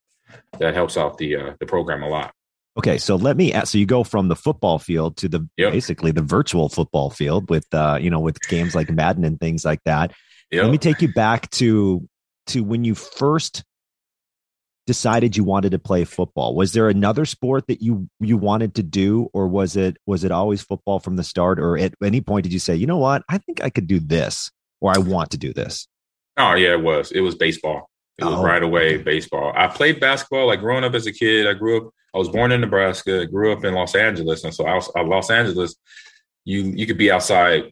that 0.58 0.74
helps 0.74 0.96
out 0.96 1.18
the 1.18 1.36
uh, 1.36 1.52
the 1.60 1.66
program 1.66 2.02
a 2.02 2.08
lot 2.08 2.32
okay 2.78 2.96
so 2.96 3.16
let 3.16 3.36
me 3.36 3.52
ask 3.52 3.72
so 3.72 3.78
you 3.78 3.84
go 3.84 4.02
from 4.02 4.28
the 4.28 4.36
football 4.36 4.78
field 4.78 5.16
to 5.18 5.28
the 5.28 5.46
yep. 5.58 5.72
basically 5.72 6.10
the 6.10 6.22
virtual 6.22 6.70
football 6.70 7.10
field 7.10 7.50
with 7.50 7.66
uh 7.74 7.98
you 8.00 8.08
know 8.08 8.20
with 8.20 8.40
games 8.48 8.74
like 8.74 8.90
madden 8.90 9.24
and 9.24 9.38
things 9.38 9.62
like 9.62 9.82
that 9.84 10.12
yep. 10.50 10.64
let 10.64 10.72
me 10.72 10.78
take 10.78 11.02
you 11.02 11.12
back 11.12 11.50
to 11.50 12.08
to 12.46 12.64
when 12.64 12.82
you 12.82 12.94
first 12.94 13.62
decided 14.86 15.36
you 15.36 15.44
wanted 15.44 15.70
to 15.70 15.78
play 15.78 16.04
football? 16.04 16.56
Was 16.56 16.72
there 16.72 16.88
another 16.88 17.24
sport 17.24 17.68
that 17.68 17.80
you 17.80 18.08
you 18.18 18.36
wanted 18.36 18.74
to 18.74 18.82
do, 18.82 19.28
or 19.32 19.46
was 19.46 19.76
it 19.76 19.96
was 20.04 20.24
it 20.24 20.32
always 20.32 20.62
football 20.62 20.98
from 20.98 21.14
the 21.14 21.22
start? 21.22 21.60
Or 21.60 21.78
at 21.78 21.94
any 22.02 22.20
point 22.20 22.42
did 22.42 22.52
you 22.52 22.58
say, 22.58 22.74
you 22.74 22.88
know 22.88 22.98
what, 22.98 23.22
I 23.28 23.38
think 23.38 23.62
I 23.62 23.70
could 23.70 23.86
do 23.86 24.00
this, 24.00 24.50
or 24.80 24.92
I 24.94 24.98
want 24.98 25.30
to 25.30 25.38
do 25.38 25.52
this? 25.52 25.86
Oh 26.36 26.54
yeah, 26.54 26.72
it 26.72 26.82
was. 26.82 27.12
It 27.12 27.20
was 27.20 27.34
baseball. 27.34 27.88
It 28.18 28.24
was 28.24 28.34
oh. 28.34 28.42
right 28.42 28.62
away 28.62 28.98
baseball. 28.98 29.52
I 29.56 29.66
played 29.68 30.00
basketball 30.00 30.46
like 30.46 30.60
growing 30.60 30.84
up 30.84 30.94
as 30.94 31.06
a 31.06 31.12
kid. 31.12 31.46
I 31.46 31.54
grew 31.54 31.78
up. 31.78 31.92
I 32.14 32.18
was 32.18 32.28
born 32.28 32.52
in 32.52 32.60
Nebraska. 32.60 33.26
Grew 33.26 33.52
up 33.52 33.64
in 33.64 33.74
Los 33.74 33.94
Angeles, 33.94 34.44
and 34.44 34.54
so 34.54 34.66
I 34.66 34.74
was, 34.74 34.90
uh, 34.96 35.04
Los 35.04 35.30
Angeles. 35.30 35.76
You 36.44 36.62
you 36.62 36.86
could 36.86 36.98
be 36.98 37.10
outside 37.10 37.70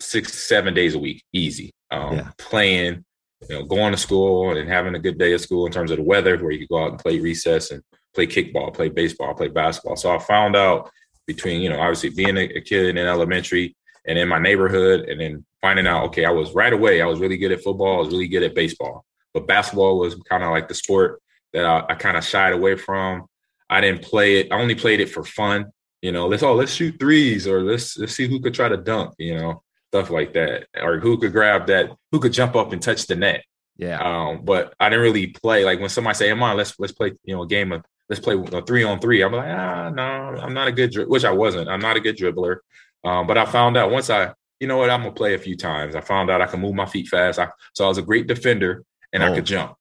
six 0.00 0.46
seven 0.46 0.74
days 0.74 0.94
a 0.94 0.98
week, 0.98 1.22
easy, 1.32 1.72
um, 1.90 2.16
yeah. 2.16 2.30
playing 2.38 3.04
you 3.48 3.58
know, 3.58 3.64
going 3.64 3.92
to 3.92 3.98
school 3.98 4.56
and 4.56 4.68
having 4.68 4.94
a 4.94 4.98
good 4.98 5.18
day 5.18 5.32
at 5.32 5.40
school 5.40 5.66
in 5.66 5.72
terms 5.72 5.90
of 5.90 5.96
the 5.96 6.02
weather, 6.02 6.36
where 6.38 6.50
you 6.50 6.60
could 6.60 6.68
go 6.68 6.84
out 6.84 6.90
and 6.90 6.98
play 6.98 7.18
recess 7.18 7.70
and 7.70 7.82
play 8.14 8.26
kickball, 8.26 8.74
play 8.74 8.88
baseball, 8.88 9.34
play 9.34 9.48
basketball. 9.48 9.96
So 9.96 10.14
I 10.14 10.18
found 10.18 10.56
out 10.56 10.90
between, 11.26 11.62
you 11.62 11.70
know, 11.70 11.80
obviously 11.80 12.10
being 12.10 12.36
a, 12.36 12.44
a 12.44 12.60
kid 12.60 12.88
in 12.88 12.98
elementary 12.98 13.76
and 14.06 14.18
in 14.18 14.28
my 14.28 14.38
neighborhood, 14.38 15.08
and 15.08 15.20
then 15.20 15.44
finding 15.60 15.86
out, 15.86 16.04
okay, 16.06 16.24
I 16.24 16.30
was 16.30 16.54
right 16.54 16.72
away, 16.72 17.02
I 17.02 17.06
was 17.06 17.20
really 17.20 17.36
good 17.36 17.52
at 17.52 17.62
football, 17.62 17.96
I 17.96 18.00
was 18.00 18.08
really 18.08 18.28
good 18.28 18.42
at 18.42 18.54
baseball, 18.54 19.04
but 19.34 19.46
basketball 19.46 19.98
was 19.98 20.14
kind 20.28 20.42
of 20.42 20.50
like 20.50 20.68
the 20.68 20.74
sport 20.74 21.20
that 21.52 21.64
I, 21.64 21.84
I 21.90 21.94
kind 21.94 22.16
of 22.16 22.24
shied 22.24 22.52
away 22.52 22.76
from. 22.76 23.26
I 23.68 23.80
didn't 23.80 24.02
play 24.02 24.40
it. 24.40 24.48
I 24.50 24.60
only 24.60 24.74
played 24.74 25.00
it 25.00 25.10
for 25.10 25.22
fun. 25.22 25.66
You 26.02 26.12
know, 26.12 26.26
let's 26.26 26.42
oh 26.42 26.54
let's 26.54 26.72
shoot 26.72 26.98
threes 26.98 27.46
or 27.46 27.62
let's 27.62 27.96
let's 27.98 28.14
see 28.14 28.26
who 28.26 28.40
could 28.40 28.54
try 28.54 28.68
to 28.68 28.76
dunk. 28.76 29.14
You 29.18 29.36
know, 29.36 29.62
stuff 29.92 30.10
like 30.10 30.32
that, 30.32 30.66
or 30.80 30.98
who 30.98 31.18
could 31.18 31.32
grab 31.32 31.66
that, 31.66 31.90
who 32.10 32.18
could 32.18 32.32
jump 32.32 32.56
up 32.56 32.72
and 32.72 32.82
touch 32.82 33.06
the 33.06 33.16
net. 33.16 33.44
Yeah. 33.76 33.98
Um, 34.00 34.44
but 34.44 34.74
I 34.80 34.88
didn't 34.88 35.02
really 35.02 35.28
play. 35.28 35.64
Like 35.64 35.78
when 35.78 35.88
somebody 35.88 36.16
say, 36.16 36.30
"Come 36.30 36.42
on, 36.42 36.56
let's 36.56 36.78
let's 36.78 36.92
play," 36.92 37.12
you 37.24 37.34
know, 37.34 37.42
a 37.42 37.46
game 37.46 37.72
of 37.72 37.84
let's 38.10 38.20
play 38.20 38.34
a 38.34 38.62
three 38.62 38.82
on 38.82 38.98
three. 38.98 39.22
I'm 39.22 39.32
like, 39.32 39.46
ah, 39.46 39.88
no, 39.90 40.02
I'm 40.02 40.52
not 40.52 40.68
a 40.68 40.72
good, 40.72 40.90
dri-, 40.90 41.06
which 41.06 41.24
I 41.24 41.30
wasn't. 41.30 41.68
I'm 41.68 41.80
not 41.80 41.96
a 41.96 42.00
good 42.00 42.16
dribbler. 42.16 42.56
Um, 43.04 43.26
but 43.26 43.38
I 43.38 43.46
found 43.46 43.76
out 43.76 43.90
once 43.90 44.10
I, 44.10 44.32
you 44.58 44.66
know 44.66 44.76
what, 44.76 44.90
I'm 44.90 45.00
gonna 45.00 45.12
play 45.12 45.34
a 45.34 45.38
few 45.38 45.56
times. 45.56 45.94
I 45.94 46.00
found 46.00 46.30
out 46.30 46.42
I 46.42 46.46
can 46.46 46.60
move 46.60 46.74
my 46.74 46.86
feet 46.86 47.08
fast. 47.08 47.38
I, 47.38 47.48
so 47.74 47.84
I 47.84 47.88
was 47.88 47.98
a 47.98 48.02
great 48.02 48.26
defender 48.26 48.84
and 49.12 49.22
oh. 49.22 49.26
I 49.26 49.34
could 49.34 49.46
jump 49.46 49.76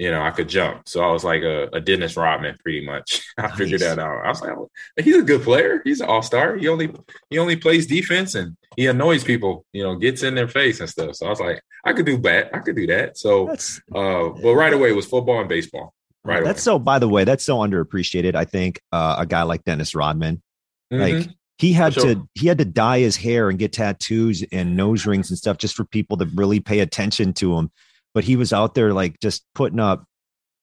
you 0.00 0.10
know, 0.10 0.22
I 0.22 0.30
could 0.30 0.48
jump. 0.48 0.88
So 0.88 1.02
I 1.02 1.12
was 1.12 1.24
like 1.24 1.42
a, 1.42 1.68
a 1.74 1.80
Dennis 1.80 2.16
Rodman, 2.16 2.56
pretty 2.62 2.82
much. 2.82 3.22
I 3.38 3.48
nice. 3.48 3.58
figured 3.58 3.82
that 3.82 3.98
out. 3.98 4.24
I 4.24 4.28
was 4.28 4.40
like, 4.40 4.56
oh, 4.56 4.70
he's 4.98 5.16
a 5.16 5.22
good 5.22 5.42
player. 5.42 5.82
He's 5.84 6.00
an 6.00 6.08
all 6.08 6.22
star. 6.22 6.56
He 6.56 6.68
only 6.68 6.90
he 7.28 7.38
only 7.38 7.56
plays 7.56 7.86
defense 7.86 8.34
and 8.34 8.56
he 8.76 8.86
annoys 8.86 9.22
people. 9.22 9.66
You 9.74 9.82
know, 9.82 9.96
gets 9.96 10.22
in 10.22 10.34
their 10.34 10.48
face 10.48 10.80
and 10.80 10.88
stuff. 10.88 11.16
So 11.16 11.26
I 11.26 11.28
was 11.28 11.38
like, 11.38 11.60
I 11.84 11.92
could 11.92 12.06
do 12.06 12.16
that. 12.22 12.48
I 12.54 12.60
could 12.60 12.76
do 12.76 12.86
that. 12.86 13.18
So, 13.18 13.48
that's, 13.48 13.78
uh, 13.94 14.30
but 14.42 14.54
right 14.54 14.72
away 14.72 14.88
it 14.88 14.96
was 14.96 15.04
football 15.04 15.38
and 15.38 15.50
baseball. 15.50 15.92
Right. 16.24 16.42
That's 16.42 16.66
away. 16.66 16.76
so. 16.76 16.78
By 16.78 16.98
the 16.98 17.08
way, 17.08 17.24
that's 17.24 17.44
so 17.44 17.58
underappreciated. 17.58 18.34
I 18.34 18.46
think 18.46 18.80
uh, 18.92 19.16
a 19.18 19.26
guy 19.26 19.42
like 19.42 19.64
Dennis 19.64 19.94
Rodman, 19.94 20.40
mm-hmm. 20.90 20.98
like 20.98 21.28
he 21.60 21.72
had 21.72 21.94
sure. 21.94 22.14
to 22.14 22.28
he 22.34 22.46
had 22.48 22.58
to 22.58 22.64
dye 22.64 23.00
his 23.00 23.16
hair 23.16 23.48
and 23.48 23.58
get 23.58 23.72
tattoos 23.72 24.42
and 24.50 24.76
nose 24.76 25.06
rings 25.06 25.30
and 25.30 25.38
stuff 25.38 25.58
just 25.58 25.76
for 25.76 25.84
people 25.84 26.16
to 26.16 26.24
really 26.34 26.60
pay 26.60 26.80
attention 26.80 27.32
to 27.32 27.56
him 27.56 27.70
but 28.14 28.24
he 28.24 28.36
was 28.36 28.52
out 28.52 28.74
there 28.74 28.92
like 28.92 29.18
just 29.20 29.44
putting 29.54 29.80
up 29.80 30.04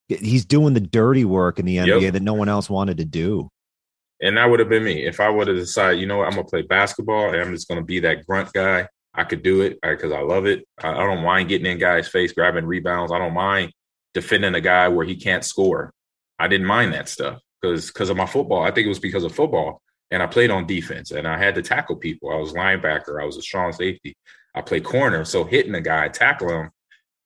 he's 0.07 0.45
doing 0.45 0.73
the 0.73 0.79
dirty 0.79 1.25
work 1.25 1.59
in 1.59 1.65
the 1.65 1.77
NBA 1.77 2.01
yep. 2.01 2.13
that 2.13 2.23
no 2.23 2.33
one 2.33 2.49
else 2.49 2.69
wanted 2.69 2.97
to 2.97 3.05
do. 3.05 3.49
And 4.21 4.37
that 4.37 4.49
would 4.49 4.59
have 4.59 4.69
been 4.69 4.83
me. 4.83 5.05
If 5.05 5.19
I 5.19 5.29
would 5.29 5.47
have 5.47 5.57
decided, 5.57 5.99
you 5.99 6.07
know 6.07 6.17
what, 6.17 6.27
I'm 6.27 6.35
gonna 6.35 6.45
play 6.45 6.63
basketball 6.63 7.29
and 7.29 7.41
I'm 7.41 7.53
just 7.53 7.67
gonna 7.67 7.83
be 7.83 7.99
that 7.99 8.25
grunt 8.25 8.51
guy, 8.53 8.87
I 9.13 9.23
could 9.23 9.43
do 9.43 9.61
it 9.61 9.79
because 9.81 10.11
I 10.11 10.21
love 10.21 10.45
it. 10.45 10.65
I, 10.81 10.91
I 10.91 11.03
don't 11.05 11.23
mind 11.23 11.49
getting 11.49 11.71
in 11.71 11.77
guys' 11.77 12.07
face, 12.07 12.31
grabbing 12.31 12.65
rebounds. 12.65 13.11
I 13.11 13.19
don't 13.19 13.33
mind 13.33 13.73
defending 14.13 14.55
a 14.55 14.61
guy 14.61 14.87
where 14.87 15.05
he 15.05 15.15
can't 15.15 15.45
score. 15.45 15.93
I 16.39 16.47
didn't 16.47 16.67
mind 16.67 16.93
that 16.93 17.09
stuff 17.09 17.39
because 17.61 17.87
because 17.87 18.09
of 18.09 18.17
my 18.17 18.25
football. 18.25 18.63
I 18.63 18.71
think 18.71 18.85
it 18.85 18.89
was 18.89 18.99
because 18.99 19.23
of 19.23 19.35
football. 19.35 19.81
And 20.11 20.23
I 20.23 20.27
played 20.27 20.51
on 20.51 20.65
defense 20.65 21.11
and 21.11 21.27
I 21.27 21.37
had 21.37 21.55
to 21.55 21.61
tackle 21.61 21.97
people. 21.97 22.31
I 22.31 22.37
was 22.37 22.53
linebacker. 22.53 23.21
I 23.21 23.25
was 23.25 23.37
a 23.37 23.41
strong 23.41 23.73
safety. 23.73 24.15
I 24.55 24.61
played 24.61 24.83
corner. 24.83 25.25
So 25.25 25.43
hitting 25.43 25.75
a 25.75 25.81
guy, 25.81 26.07
tackle 26.07 26.49
him, 26.49 26.71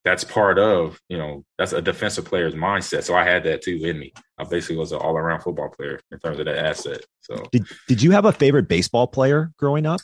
that's 0.04 0.24
part 0.24 0.58
of 0.58 1.00
you 1.10 1.18
know 1.18 1.44
that's 1.58 1.74
a 1.74 1.82
defensive 1.82 2.26
player's 2.26 2.56
mindset. 2.56 3.04
So 3.04 3.16
I 3.16 3.24
had 3.24 3.44
that 3.44 3.62
too 3.62 3.80
in 3.84 4.00
me. 4.00 4.14
I 4.38 4.44
basically 4.44 4.78
was 4.78 4.92
an 4.92 5.00
all 5.00 5.16
around 5.16 5.42
football 5.42 5.70
player 5.70 6.00
in 6.12 6.20
terms 6.20 6.40
of 6.40 6.46
that 6.46 6.58
asset. 6.58 7.06
So 7.22 7.44
did 7.52 7.66
did 7.88 8.02
you 8.02 8.12
have 8.12 8.26
a 8.26 8.32
favorite 8.32 8.68
baseball 8.68 9.08
player 9.08 9.52
growing 9.58 9.86
up? 9.86 10.02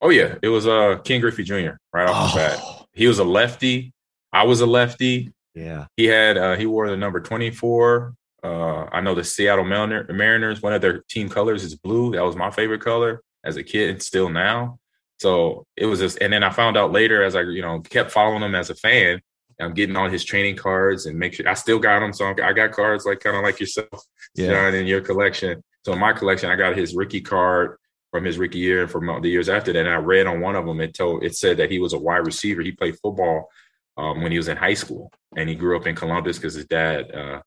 Oh 0.00 0.10
yeah, 0.10 0.36
it 0.42 0.48
was 0.48 0.66
uh 0.66 0.98
Ken 1.04 1.20
Griffey 1.20 1.44
Jr. 1.44 1.76
Right 1.92 2.08
off 2.08 2.16
oh. 2.16 2.28
the 2.28 2.34
bat. 2.36 2.86
He 2.92 3.06
was 3.06 3.18
a 3.18 3.24
lefty. 3.24 3.92
I 4.32 4.44
was 4.44 4.60
a 4.60 4.66
lefty. 4.66 5.32
Yeah. 5.54 5.86
He 5.96 6.06
had 6.06 6.38
uh 6.38 6.56
he 6.56 6.66
wore 6.66 6.88
the 6.88 6.96
number 6.96 7.20
24. 7.20 8.14
Uh 8.44 8.86
I 8.92 9.00
know 9.00 9.14
the 9.14 9.24
Seattle 9.24 9.64
Mariners, 9.64 10.62
one 10.62 10.74
of 10.74 10.82
their 10.82 11.02
team 11.08 11.28
colors 11.28 11.64
is 11.64 11.74
blue. 11.74 12.12
That 12.12 12.24
was 12.24 12.36
my 12.36 12.50
favorite 12.50 12.82
color 12.82 13.22
as 13.44 13.56
a 13.56 13.64
kid 13.64 13.90
and 13.90 14.02
still 14.02 14.28
now. 14.28 14.78
So 15.18 15.66
it 15.76 15.86
was 15.86 16.00
just 16.00 16.18
and 16.20 16.32
then 16.32 16.42
I 16.42 16.50
found 16.50 16.76
out 16.76 16.92
later 16.92 17.24
as 17.24 17.34
I, 17.34 17.42
you 17.42 17.62
know, 17.62 17.80
kept 17.80 18.10
following 18.10 18.42
him 18.42 18.54
as 18.54 18.70
a 18.70 18.74
fan 18.74 19.20
I'm 19.60 19.74
getting 19.74 19.96
all 19.96 20.08
his 20.08 20.24
training 20.24 20.56
cards 20.56 21.06
and 21.06 21.18
make 21.18 21.34
sure 21.34 21.48
I 21.48 21.54
still 21.54 21.78
got 21.78 22.00
them. 22.00 22.12
So 22.12 22.34
I 22.42 22.52
got 22.52 22.72
cards 22.72 23.06
like 23.06 23.20
kind 23.20 23.36
of 23.36 23.42
like 23.42 23.60
yourself, 23.60 24.04
yeah. 24.34 24.50
John, 24.50 24.74
in 24.74 24.86
your 24.86 25.00
collection. 25.00 25.62
So 25.84 25.92
in 25.92 25.98
my 25.98 26.12
collection, 26.12 26.50
I 26.50 26.56
got 26.56 26.76
his 26.76 26.94
rookie 26.94 27.20
card 27.20 27.76
from 28.10 28.24
his 28.24 28.38
rookie 28.38 28.58
year 28.58 28.82
and 28.82 28.90
from 28.90 29.22
the 29.22 29.28
years 29.28 29.48
after 29.48 29.72
that. 29.72 29.86
And 29.86 29.94
I 29.94 29.96
read 29.96 30.26
on 30.26 30.40
one 30.40 30.56
of 30.56 30.66
them, 30.66 30.80
it 30.80 30.94
told 30.94 31.22
it 31.22 31.36
said 31.36 31.58
that 31.58 31.70
he 31.70 31.78
was 31.78 31.92
a 31.92 31.98
wide 31.98 32.26
receiver. 32.26 32.62
He 32.62 32.72
played 32.72 32.98
football 32.98 33.48
um, 33.96 34.22
when 34.22 34.32
he 34.32 34.38
was 34.38 34.48
in 34.48 34.56
high 34.56 34.74
school, 34.74 35.12
and 35.36 35.48
he 35.48 35.54
grew 35.54 35.76
up 35.76 35.86
in 35.86 35.94
Columbus 35.94 36.38
because 36.38 36.54
his 36.54 36.66
dad 36.66 37.12
uh, 37.12 37.40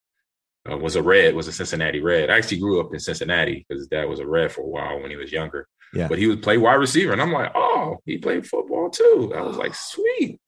uh, 0.72 0.78
was 0.78 0.96
a 0.96 1.04
Red, 1.04 1.36
was 1.36 1.48
a 1.48 1.54
Cincinnati 1.54 2.02
Red. 2.02 2.30
I 2.30 2.38
actually 2.38 2.60
grew 2.60 2.80
up 2.80 2.94
in 2.94 3.00
Cincinnati 3.00 3.66
because 3.68 3.82
his 3.82 3.88
dad 3.88 4.06
was 4.06 4.20
a 4.20 4.28
Red 4.28 4.52
for 4.52 4.62
a 4.62 4.68
while 4.68 5.02
when 5.02 5.12
he 5.12 5.18
was 5.18 5.32
younger. 5.32 5.68
Yeah. 5.94 6.08
But 6.08 6.20
he 6.20 6.28
would 6.28 6.44
play 6.44 6.58
wide 6.58 6.76
receiver. 6.76 7.14
And 7.14 7.22
I'm 7.22 7.32
like, 7.32 7.52
oh, 7.56 7.98
he 8.06 8.18
played 8.18 8.48
football 8.48 8.90
too. 8.90 9.34
I 9.36 9.42
was 9.42 9.58
like, 9.58 9.74
sweet. 9.76 10.40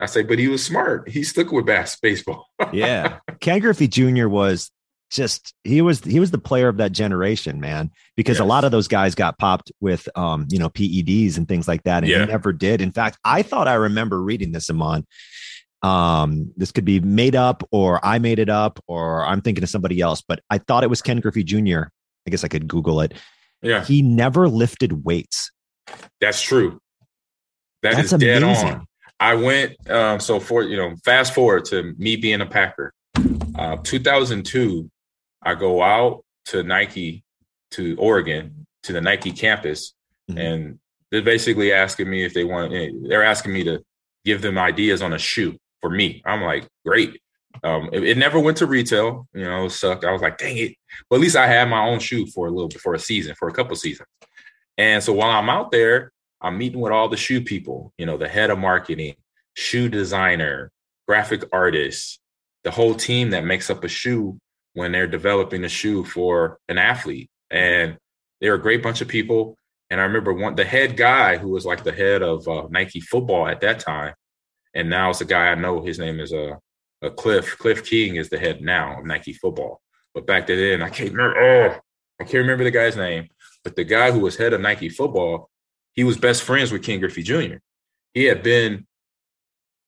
I 0.00 0.06
say, 0.06 0.22
but 0.22 0.38
he 0.38 0.48
was 0.48 0.64
smart. 0.64 1.08
He 1.08 1.22
stuck 1.22 1.52
with 1.52 1.66
bass 1.66 1.96
baseball. 2.00 2.46
yeah. 2.72 3.18
Ken 3.40 3.60
Griffey 3.60 3.88
Jr. 3.88 4.28
was 4.28 4.70
just 5.10 5.54
he 5.62 5.80
was 5.80 6.02
he 6.02 6.18
was 6.18 6.32
the 6.32 6.38
player 6.38 6.66
of 6.68 6.78
that 6.78 6.90
generation, 6.90 7.60
man. 7.60 7.90
Because 8.16 8.36
yes. 8.36 8.40
a 8.42 8.44
lot 8.44 8.64
of 8.64 8.72
those 8.72 8.88
guys 8.88 9.14
got 9.14 9.38
popped 9.38 9.70
with 9.80 10.08
um, 10.16 10.46
you 10.50 10.58
know, 10.58 10.68
PEDs 10.68 11.36
and 11.36 11.48
things 11.48 11.68
like 11.68 11.84
that. 11.84 12.02
And 12.02 12.08
yeah. 12.10 12.20
he 12.20 12.26
never 12.26 12.52
did. 12.52 12.80
In 12.80 12.90
fact, 12.90 13.18
I 13.24 13.42
thought 13.42 13.68
I 13.68 13.74
remember 13.74 14.20
reading 14.20 14.52
this, 14.52 14.68
Ahman. 14.68 15.06
Um, 15.84 16.50
this 16.56 16.72
could 16.72 16.86
be 16.86 16.98
made 17.00 17.36
up 17.36 17.62
or 17.70 18.00
I 18.02 18.18
made 18.18 18.38
it 18.38 18.48
up 18.48 18.82
or 18.86 19.22
I'm 19.22 19.42
thinking 19.42 19.62
of 19.62 19.68
somebody 19.68 20.00
else, 20.00 20.22
but 20.26 20.40
I 20.48 20.56
thought 20.56 20.82
it 20.82 20.88
was 20.88 21.02
Ken 21.02 21.20
Griffey 21.20 21.44
Jr. 21.44 21.82
I 22.26 22.30
guess 22.30 22.42
I 22.42 22.48
could 22.48 22.66
Google 22.66 23.02
it. 23.02 23.12
Yeah. 23.60 23.84
He 23.84 24.00
never 24.00 24.48
lifted 24.48 25.04
weights. 25.04 25.50
That's 26.22 26.40
true. 26.40 26.80
That 27.82 27.96
That's 27.96 28.14
is 28.14 28.18
dead 28.18 28.42
amazing. 28.42 28.68
on. 28.70 28.86
I 29.20 29.34
went 29.34 29.90
um, 29.90 30.20
so 30.20 30.40
for 30.40 30.62
you 30.62 30.78
know, 30.78 30.94
fast 31.04 31.34
forward 31.34 31.66
to 31.66 31.94
me 31.98 32.16
being 32.16 32.40
a 32.40 32.46
Packer. 32.46 32.90
Uh, 33.54 33.76
2002, 33.82 34.90
I 35.42 35.54
go 35.54 35.82
out 35.82 36.24
to 36.46 36.62
Nike 36.62 37.24
to 37.72 37.94
Oregon 37.98 38.66
to 38.84 38.94
the 38.94 39.02
Nike 39.02 39.32
campus, 39.32 39.92
mm-hmm. 40.30 40.40
and 40.40 40.78
they're 41.10 41.22
basically 41.22 41.74
asking 41.74 42.08
me 42.08 42.24
if 42.24 42.32
they 42.32 42.44
want. 42.44 42.72
Eh, 42.72 42.88
they're 43.02 43.22
asking 43.22 43.52
me 43.52 43.64
to 43.64 43.84
give 44.24 44.40
them 44.40 44.56
ideas 44.56 45.02
on 45.02 45.12
a 45.12 45.18
shoe 45.18 45.58
for 45.84 45.90
me. 45.90 46.22
I'm 46.24 46.40
like, 46.40 46.66
great. 46.86 47.20
Um, 47.62 47.90
it, 47.92 48.02
it, 48.04 48.16
never 48.16 48.40
went 48.40 48.56
to 48.56 48.66
retail, 48.66 49.28
you 49.34 49.44
know, 49.44 49.68
sucked. 49.68 50.06
I 50.06 50.12
was 50.12 50.22
like, 50.22 50.38
dang 50.38 50.56
it. 50.56 50.76
But 51.10 51.16
at 51.16 51.20
least 51.20 51.36
I 51.36 51.46
had 51.46 51.68
my 51.68 51.86
own 51.86 51.98
shoe 51.98 52.24
for 52.26 52.46
a 52.46 52.50
little 52.50 52.70
for 52.70 52.94
a 52.94 52.98
season, 52.98 53.34
for 53.34 53.48
a 53.48 53.52
couple 53.52 53.76
seasons. 53.76 54.08
And 54.78 55.02
so 55.02 55.12
while 55.12 55.28
I'm 55.28 55.50
out 55.50 55.72
there, 55.72 56.10
I'm 56.40 56.56
meeting 56.56 56.80
with 56.80 56.90
all 56.90 57.10
the 57.10 57.18
shoe 57.18 57.42
people, 57.42 57.92
you 57.98 58.06
know, 58.06 58.16
the 58.16 58.28
head 58.28 58.48
of 58.48 58.58
marketing, 58.58 59.16
shoe 59.52 59.90
designer, 59.90 60.72
graphic 61.06 61.44
artist, 61.52 62.18
the 62.62 62.70
whole 62.70 62.94
team 62.94 63.28
that 63.30 63.44
makes 63.44 63.68
up 63.68 63.84
a 63.84 63.88
shoe 63.88 64.38
when 64.72 64.90
they're 64.90 65.06
developing 65.06 65.64
a 65.64 65.68
shoe 65.68 66.02
for 66.02 66.56
an 66.70 66.78
athlete. 66.78 67.28
And 67.50 67.98
they're 68.40 68.54
a 68.54 68.62
great 68.62 68.82
bunch 68.82 69.02
of 69.02 69.08
people. 69.08 69.58
And 69.90 70.00
I 70.00 70.04
remember 70.04 70.32
one 70.32 70.54
the 70.54 70.64
head 70.64 70.96
guy 70.96 71.36
who 71.36 71.50
was 71.50 71.66
like 71.66 71.84
the 71.84 71.92
head 71.92 72.22
of 72.22 72.48
uh, 72.48 72.68
Nike 72.70 73.00
football 73.00 73.46
at 73.46 73.60
that 73.60 73.80
time, 73.80 74.14
and 74.74 74.90
now 74.90 75.10
it's 75.10 75.20
a 75.20 75.24
guy 75.24 75.48
I 75.48 75.54
know. 75.54 75.82
His 75.82 75.98
name 75.98 76.20
is 76.20 76.32
uh, 76.32 76.56
uh 77.02 77.10
Cliff. 77.10 77.56
Cliff 77.58 77.84
King 77.84 78.16
is 78.16 78.28
the 78.28 78.38
head 78.38 78.60
now 78.60 78.98
of 78.98 79.06
Nike 79.06 79.32
football. 79.32 79.80
But 80.14 80.26
back 80.26 80.46
then, 80.46 80.82
I 80.82 80.90
can't 80.90 81.12
remember. 81.12 81.38
Oh, 81.38 81.78
I 82.20 82.24
can't 82.24 82.34
remember 82.34 82.64
the 82.64 82.70
guy's 82.70 82.96
name. 82.96 83.28
But 83.64 83.76
the 83.76 83.84
guy 83.84 84.12
who 84.12 84.20
was 84.20 84.36
head 84.36 84.52
of 84.52 84.60
Nike 84.60 84.88
football, 84.88 85.50
he 85.92 86.04
was 86.04 86.16
best 86.16 86.42
friends 86.42 86.70
with 86.70 86.82
Ken 86.82 87.00
Griffey 87.00 87.22
Jr. 87.22 87.56
He 88.12 88.24
had 88.24 88.42
been 88.42 88.86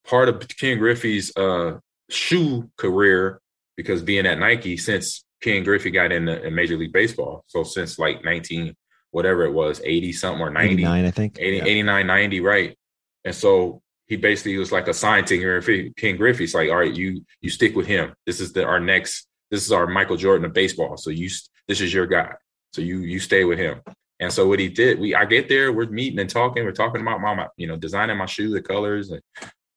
part 0.06 0.28
of 0.28 0.46
Ken 0.48 0.78
Griffey's 0.78 1.36
uh, 1.36 1.78
shoe 2.10 2.70
career 2.76 3.40
because 3.76 4.02
being 4.02 4.26
at 4.26 4.38
Nike 4.38 4.76
since 4.76 5.24
Ken 5.42 5.62
Griffey 5.62 5.90
got 5.90 6.12
in, 6.12 6.24
the, 6.24 6.44
in 6.44 6.54
Major 6.54 6.76
League 6.76 6.92
Baseball. 6.92 7.44
So 7.46 7.62
since 7.62 7.98
like 7.98 8.24
19, 8.24 8.74
whatever 9.10 9.44
it 9.44 9.52
was, 9.52 9.80
80 9.84 10.12
something 10.12 10.42
or 10.42 10.50
90. 10.50 10.74
89, 10.74 11.04
I 11.04 11.10
think. 11.10 11.36
80, 11.38 11.56
yeah. 11.56 11.64
89, 11.64 12.06
90, 12.06 12.40
right. 12.40 12.78
And 13.24 13.34
so 13.34 13.82
he 14.06 14.16
basically 14.16 14.56
was 14.56 14.72
like 14.72 14.88
assigned 14.88 15.26
to 15.28 15.38
Griffey. 15.38 15.92
Ken 15.96 16.16
Griffey's 16.16 16.54
like, 16.54 16.70
all 16.70 16.76
right, 16.76 16.94
you 16.94 17.24
you 17.40 17.50
stick 17.50 17.74
with 17.74 17.86
him. 17.86 18.14
This 18.24 18.40
is 18.40 18.52
the 18.52 18.64
our 18.64 18.80
next, 18.80 19.26
this 19.50 19.64
is 19.64 19.72
our 19.72 19.86
Michael 19.86 20.16
Jordan 20.16 20.46
of 20.46 20.52
baseball. 20.52 20.96
So 20.96 21.10
you 21.10 21.28
this 21.68 21.80
is 21.80 21.92
your 21.92 22.06
guy. 22.06 22.32
So 22.72 22.82
you 22.82 23.00
you 23.00 23.18
stay 23.18 23.44
with 23.44 23.58
him. 23.58 23.80
And 24.18 24.32
so 24.32 24.46
what 24.48 24.60
he 24.60 24.68
did, 24.68 24.98
we 24.98 25.14
I 25.14 25.24
get 25.24 25.48
there, 25.48 25.72
we're 25.72 25.86
meeting 25.86 26.18
and 26.20 26.30
talking, 26.30 26.64
we're 26.64 26.72
talking 26.72 27.02
about 27.02 27.20
my, 27.20 27.48
you 27.56 27.66
know, 27.66 27.76
designing 27.76 28.16
my 28.16 28.26
shoe, 28.26 28.50
the 28.50 28.62
colors 28.62 29.10
and 29.10 29.20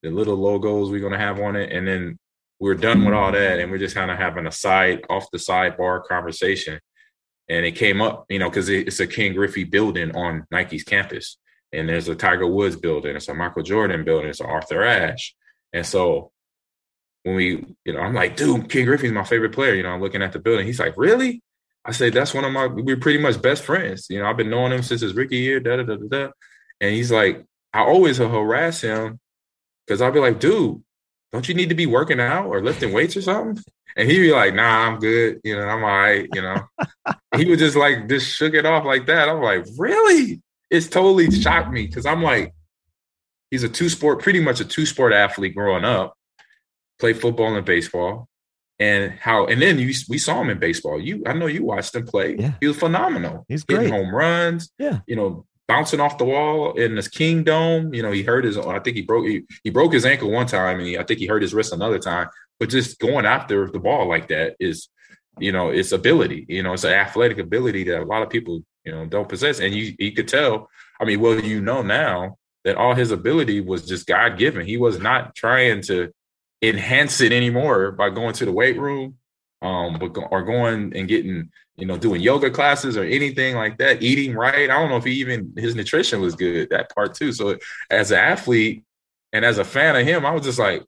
the 0.01 0.09
little 0.09 0.37
logos 0.37 0.91
we're 0.91 1.01
gonna 1.01 1.17
have 1.17 1.39
on 1.39 1.55
it. 1.55 1.71
And 1.71 1.87
then 1.87 2.17
we're 2.59 2.75
done 2.75 3.05
with 3.05 3.13
all 3.13 3.31
that 3.31 3.59
and 3.59 3.71
we're 3.71 3.77
just 3.77 3.95
kind 3.95 4.11
of 4.11 4.17
having 4.17 4.45
a 4.45 4.51
side 4.51 5.05
off 5.09 5.31
the 5.31 5.37
sidebar 5.37 6.03
conversation 6.05 6.79
and 7.47 7.65
it 7.65 7.71
came 7.71 8.01
up 8.01 8.25
you 8.29 8.39
know 8.39 8.49
because 8.49 8.69
it's 8.69 8.99
a 8.99 9.07
ken 9.07 9.33
griffey 9.33 9.63
building 9.63 10.15
on 10.15 10.45
nike's 10.51 10.83
campus 10.83 11.37
and 11.71 11.87
there's 11.89 12.07
a 12.07 12.15
tiger 12.15 12.47
woods 12.47 12.75
building 12.75 13.15
it's 13.15 13.27
a 13.27 13.33
michael 13.33 13.63
jordan 13.63 14.03
building 14.03 14.29
it's 14.29 14.39
an 14.39 14.45
arthur 14.45 14.83
ashe 14.83 15.35
and 15.73 15.85
so 15.85 16.31
when 17.23 17.35
we 17.35 17.65
you 17.85 17.93
know 17.93 17.99
i'm 17.99 18.13
like 18.13 18.35
dude 18.35 18.69
ken 18.69 18.85
griffey's 18.85 19.11
my 19.11 19.23
favorite 19.23 19.53
player 19.53 19.75
you 19.75 19.83
know 19.83 19.89
i'm 19.89 20.01
looking 20.01 20.21
at 20.21 20.33
the 20.33 20.39
building 20.39 20.65
he's 20.65 20.79
like 20.79 20.97
really 20.97 21.41
i 21.85 21.91
said 21.91 22.13
that's 22.13 22.33
one 22.33 22.45
of 22.45 22.51
my 22.51 22.65
we're 22.67 22.97
pretty 22.97 23.19
much 23.19 23.41
best 23.41 23.63
friends 23.63 24.07
you 24.09 24.19
know 24.19 24.25
i've 24.25 24.37
been 24.37 24.49
knowing 24.49 24.71
him 24.71 24.83
since 24.83 25.01
his 25.01 25.13
rookie 25.13 25.37
year 25.37 25.59
da 25.59 25.77
da 25.77 25.83
da 25.83 25.95
da, 25.95 26.07
da. 26.07 26.31
and 26.81 26.93
he's 26.93 27.11
like 27.11 27.45
i 27.73 27.81
always 27.81 28.17
harass 28.17 28.81
him 28.81 29.19
because 29.85 30.01
i'll 30.01 30.11
be 30.11 30.19
like 30.19 30.39
dude 30.39 30.81
don't 31.31 31.47
you 31.47 31.53
need 31.53 31.69
to 31.69 31.75
be 31.75 31.85
working 31.85 32.19
out 32.19 32.47
or 32.47 32.61
lifting 32.61 32.93
weights 32.93 33.15
or 33.15 33.21
something? 33.21 33.63
And 33.95 34.09
he'd 34.09 34.19
be 34.19 34.31
like, 34.31 34.53
nah, 34.53 34.87
I'm 34.87 34.99
good. 34.99 35.41
You 35.43 35.55
know, 35.57 35.63
I'm 35.63 35.83
all 35.83 35.89
right. 35.89 36.27
You 36.33 36.41
know, 36.41 36.63
he 37.35 37.45
would 37.45 37.59
just 37.59 37.75
like, 37.75 38.07
just 38.07 38.35
shook 38.35 38.53
it 38.53 38.65
off 38.65 38.85
like 38.85 39.05
that. 39.07 39.29
I'm 39.29 39.41
like, 39.41 39.65
really? 39.77 40.41
It's 40.69 40.87
totally 40.87 41.31
shocked 41.31 41.71
me 41.71 41.87
because 41.87 42.05
I'm 42.05 42.21
like, 42.21 42.53
he's 43.51 43.63
a 43.63 43.69
two 43.69 43.89
sport, 43.89 44.21
pretty 44.21 44.39
much 44.39 44.59
a 44.59 44.65
two 44.65 44.85
sport 44.85 45.13
athlete 45.13 45.55
growing 45.55 45.85
up, 45.85 46.15
played 46.99 47.19
football 47.19 47.55
and 47.55 47.65
baseball. 47.65 48.27
And 48.81 49.11
how, 49.11 49.45
and 49.47 49.61
then 49.61 49.77
you, 49.77 49.93
we 50.07 50.17
saw 50.17 50.39
him 50.41 50.49
in 50.49 50.57
baseball. 50.57 51.01
You, 51.01 51.23
I 51.25 51.33
know 51.33 51.47
you 51.47 51.65
watched 51.65 51.95
him 51.95 52.05
play. 52.05 52.37
Yeah. 52.39 52.53
He 52.61 52.67
was 52.67 52.77
phenomenal. 52.77 53.45
He's 53.49 53.65
great. 53.65 53.89
home 53.89 54.15
runs. 54.15 54.71
Yeah. 54.79 54.99
You 55.05 55.17
know, 55.17 55.45
bouncing 55.69 55.99
off 55.99 56.17
the 56.17 56.25
wall 56.25 56.73
in 56.73 56.95
this 56.95 57.07
Kingdome. 57.07 57.93
You 57.93 58.01
know, 58.01 58.11
he 58.11 58.23
hurt 58.23 58.45
his. 58.45 58.57
I 58.57 58.79
think 58.79 58.95
he 58.95 59.03
broke 59.03 59.25
he, 59.25 59.43
he 59.63 59.69
broke 59.69 59.93
his 59.93 60.05
ankle 60.05 60.31
one 60.31 60.47
time, 60.47 60.79
and 60.79 60.87
he, 60.87 60.97
I 60.97 61.03
think 61.03 61.19
he 61.19 61.27
hurt 61.27 61.41
his 61.41 61.53
wrist 61.53 61.71
another 61.73 61.99
time. 61.99 62.27
But 62.59 62.69
just 62.69 62.99
going 62.99 63.25
after 63.25 63.69
the 63.69 63.79
ball 63.79 64.09
like 64.09 64.29
that 64.29 64.55
is, 64.59 64.89
you 65.39 65.51
know, 65.51 65.69
it's 65.69 65.91
ability. 65.91 66.45
You 66.49 66.63
know, 66.63 66.73
it's 66.73 66.83
an 66.83 66.93
athletic 66.93 67.37
ability 67.37 67.85
that 67.85 68.01
a 68.01 68.05
lot 68.05 68.23
of 68.23 68.29
people 68.29 68.63
you 68.85 68.91
know 68.91 69.05
don't 69.05 69.29
possess. 69.29 69.59
And 69.59 69.73
you 69.73 69.95
you 69.99 70.11
could 70.13 70.27
tell. 70.27 70.69
I 70.99 71.05
mean, 71.05 71.19
well, 71.19 71.39
you 71.39 71.61
know 71.61 71.81
now 71.81 72.37
that 72.65 72.75
all 72.75 72.93
his 72.93 73.11
ability 73.11 73.61
was 73.61 73.87
just 73.87 74.07
God 74.07 74.37
given. 74.37 74.65
He 74.65 74.77
was 74.77 74.99
not 74.99 75.35
trying 75.35 75.81
to 75.83 76.11
enhance 76.61 77.21
it 77.21 77.31
anymore 77.31 77.91
by 77.91 78.09
going 78.09 78.33
to 78.33 78.45
the 78.45 78.51
weight 78.51 78.77
room 78.77 79.17
um, 79.61 79.97
but 79.99 80.17
or 80.31 80.43
going 80.43 80.95
and 80.95 81.07
getting, 81.07 81.51
you 81.75 81.85
know, 81.85 81.97
doing 81.97 82.21
yoga 82.21 82.49
classes 82.49 82.97
or 82.97 83.03
anything 83.03 83.55
like 83.55 83.77
that, 83.79 84.01
eating 84.01 84.33
right. 84.33 84.69
I 84.69 84.79
don't 84.79 84.89
know 84.89 84.97
if 84.97 85.03
he 85.03 85.13
even 85.13 85.53
his 85.57 85.75
nutrition 85.75 86.21
was 86.21 86.35
good, 86.35 86.69
that 86.69 86.93
part 86.93 87.13
too. 87.13 87.31
So 87.31 87.57
as 87.89 88.11
an 88.11 88.19
athlete 88.19 88.83
and 89.33 89.43
as 89.43 89.57
a 89.57 89.65
fan 89.65 89.95
of 89.95 90.05
him, 90.05 90.25
I 90.25 90.31
was 90.31 90.43
just 90.43 90.59
like, 90.59 90.83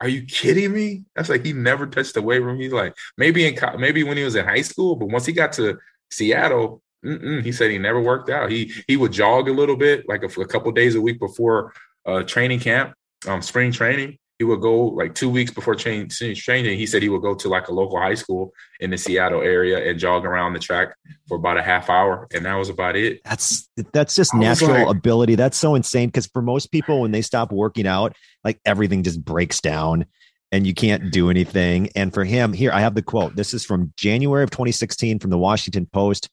are 0.00 0.08
you 0.08 0.22
kidding 0.22 0.72
me? 0.72 1.04
That's 1.14 1.28
like 1.28 1.44
he 1.44 1.52
never 1.52 1.86
touched 1.86 2.14
the 2.14 2.22
weight 2.22 2.40
room. 2.42 2.60
He's 2.60 2.72
like 2.72 2.94
maybe 3.16 3.46
in 3.46 3.56
maybe 3.78 4.02
when 4.04 4.16
he 4.16 4.24
was 4.24 4.36
in 4.36 4.44
high 4.44 4.62
school, 4.62 4.96
but 4.96 5.08
once 5.08 5.26
he 5.26 5.32
got 5.32 5.52
to 5.54 5.78
Seattle, 6.10 6.82
he 7.02 7.52
said 7.52 7.70
he 7.70 7.78
never 7.78 8.00
worked 8.00 8.30
out. 8.30 8.50
He 8.50 8.72
he 8.86 8.96
would 8.96 9.12
jog 9.12 9.48
a 9.48 9.52
little 9.52 9.76
bit, 9.76 10.08
like 10.08 10.22
a, 10.22 10.40
a 10.40 10.46
couple 10.46 10.70
days 10.72 10.94
a 10.94 11.00
week 11.00 11.18
before 11.18 11.72
uh, 12.06 12.22
training 12.22 12.60
camp, 12.60 12.94
um, 13.26 13.42
spring 13.42 13.72
training, 13.72 14.18
he 14.42 14.44
would 14.44 14.60
go 14.60 14.86
like 14.86 15.14
two 15.14 15.30
weeks 15.30 15.52
before 15.52 15.76
training. 15.76 16.08
changing. 16.08 16.76
He 16.76 16.84
said 16.84 17.00
he 17.00 17.08
would 17.08 17.22
go 17.22 17.32
to 17.32 17.48
like 17.48 17.68
a 17.68 17.72
local 17.72 18.00
high 18.00 18.14
school 18.14 18.52
in 18.80 18.90
the 18.90 18.98
Seattle 18.98 19.40
area 19.40 19.88
and 19.88 20.00
jog 20.00 20.24
around 20.24 20.54
the 20.54 20.58
track 20.58 20.96
for 21.28 21.36
about 21.36 21.58
a 21.58 21.62
half 21.62 21.88
hour, 21.88 22.26
and 22.34 22.44
that 22.44 22.54
was 22.54 22.68
about 22.68 22.96
it. 22.96 23.20
That's 23.24 23.68
that's 23.92 24.16
just 24.16 24.34
natural 24.34 24.70
like, 24.70 24.88
ability. 24.88 25.36
That's 25.36 25.56
so 25.56 25.76
insane 25.76 26.08
because 26.08 26.26
for 26.26 26.42
most 26.42 26.72
people, 26.72 27.02
when 27.02 27.12
they 27.12 27.22
stop 27.22 27.52
working 27.52 27.86
out, 27.86 28.16
like 28.42 28.58
everything 28.64 29.04
just 29.04 29.24
breaks 29.24 29.60
down 29.60 30.06
and 30.50 30.66
you 30.66 30.74
can't 30.74 31.12
do 31.12 31.30
anything. 31.30 31.90
And 31.94 32.12
for 32.12 32.24
him, 32.24 32.52
here 32.52 32.72
I 32.72 32.80
have 32.80 32.96
the 32.96 33.02
quote. 33.02 33.36
This 33.36 33.54
is 33.54 33.64
from 33.64 33.92
January 33.96 34.42
of 34.42 34.50
2016 34.50 35.20
from 35.20 35.30
the 35.30 35.38
Washington 35.38 35.86
Post. 35.86 36.28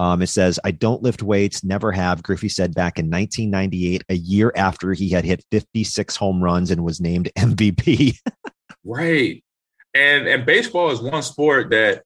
Um, 0.00 0.22
it 0.22 0.28
says, 0.28 0.58
I 0.64 0.70
don't 0.70 1.02
lift 1.02 1.22
weights, 1.22 1.62
never 1.62 1.92
have. 1.92 2.22
Griffey 2.22 2.48
said 2.48 2.74
back 2.74 2.98
in 2.98 3.10
1998, 3.10 4.02
a 4.08 4.14
year 4.14 4.50
after 4.56 4.94
he 4.94 5.10
had 5.10 5.26
hit 5.26 5.44
56 5.50 6.16
home 6.16 6.42
runs 6.42 6.70
and 6.70 6.82
was 6.82 7.02
named 7.02 7.30
MVP. 7.38 8.16
right. 8.82 9.44
And 9.92 10.26
and 10.26 10.46
baseball 10.46 10.90
is 10.90 11.02
one 11.02 11.22
sport 11.22 11.68
that 11.70 12.04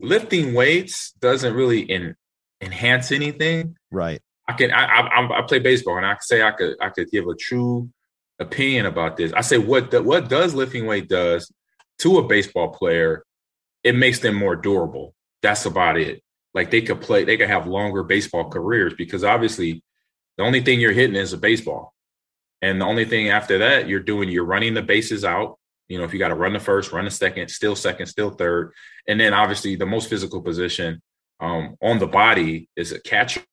lifting 0.00 0.54
weights 0.54 1.12
doesn't 1.20 1.52
really 1.52 1.80
in, 1.80 2.16
enhance 2.62 3.12
anything. 3.12 3.76
Right. 3.90 4.22
I 4.48 4.54
can 4.54 4.72
I, 4.72 4.86
I 4.86 5.40
I 5.40 5.42
play 5.42 5.58
baseball 5.58 5.98
and 5.98 6.06
I 6.06 6.14
can 6.14 6.22
say 6.22 6.42
I 6.42 6.52
could 6.52 6.76
I 6.80 6.88
could 6.88 7.10
give 7.10 7.26
a 7.26 7.34
true 7.34 7.90
opinion 8.38 8.86
about 8.86 9.18
this. 9.18 9.34
I 9.34 9.42
say 9.42 9.58
what 9.58 9.90
the, 9.90 10.02
what 10.02 10.30
does 10.30 10.54
lifting 10.54 10.86
weight 10.86 11.10
does 11.10 11.52
to 11.98 12.16
a 12.16 12.26
baseball 12.26 12.68
player, 12.68 13.22
it 13.84 13.94
makes 13.94 14.20
them 14.20 14.34
more 14.34 14.56
durable. 14.56 15.12
That's 15.42 15.66
about 15.66 15.98
it 15.98 16.22
like 16.58 16.70
they 16.72 16.82
could 16.82 17.00
play, 17.00 17.22
they 17.22 17.36
could 17.36 17.48
have 17.48 17.68
longer 17.68 18.02
baseball 18.02 18.50
careers 18.50 18.92
because 18.94 19.22
obviously 19.22 19.82
the 20.36 20.44
only 20.44 20.60
thing 20.60 20.80
you're 20.80 20.92
hitting 20.92 21.14
is 21.14 21.32
a 21.32 21.38
baseball. 21.38 21.94
And 22.60 22.80
the 22.80 22.84
only 22.84 23.04
thing 23.04 23.28
after 23.28 23.58
that 23.58 23.88
you're 23.88 24.00
doing, 24.00 24.28
you're 24.28 24.44
running 24.44 24.74
the 24.74 24.82
bases 24.82 25.24
out. 25.24 25.58
You 25.88 25.98
know, 25.98 26.04
if 26.04 26.12
you 26.12 26.18
got 26.18 26.28
to 26.28 26.34
run 26.34 26.52
the 26.52 26.58
first, 26.60 26.90
run 26.90 27.04
the 27.04 27.12
second, 27.12 27.48
still 27.48 27.76
second, 27.76 28.06
still 28.06 28.30
third. 28.30 28.72
And 29.06 29.20
then 29.20 29.32
obviously 29.32 29.76
the 29.76 29.86
most 29.86 30.10
physical 30.10 30.42
position 30.42 31.00
um, 31.38 31.76
on 31.80 32.00
the 32.00 32.08
body 32.08 32.68
is 32.76 32.90
a 32.90 33.00
catcher. 33.00 33.44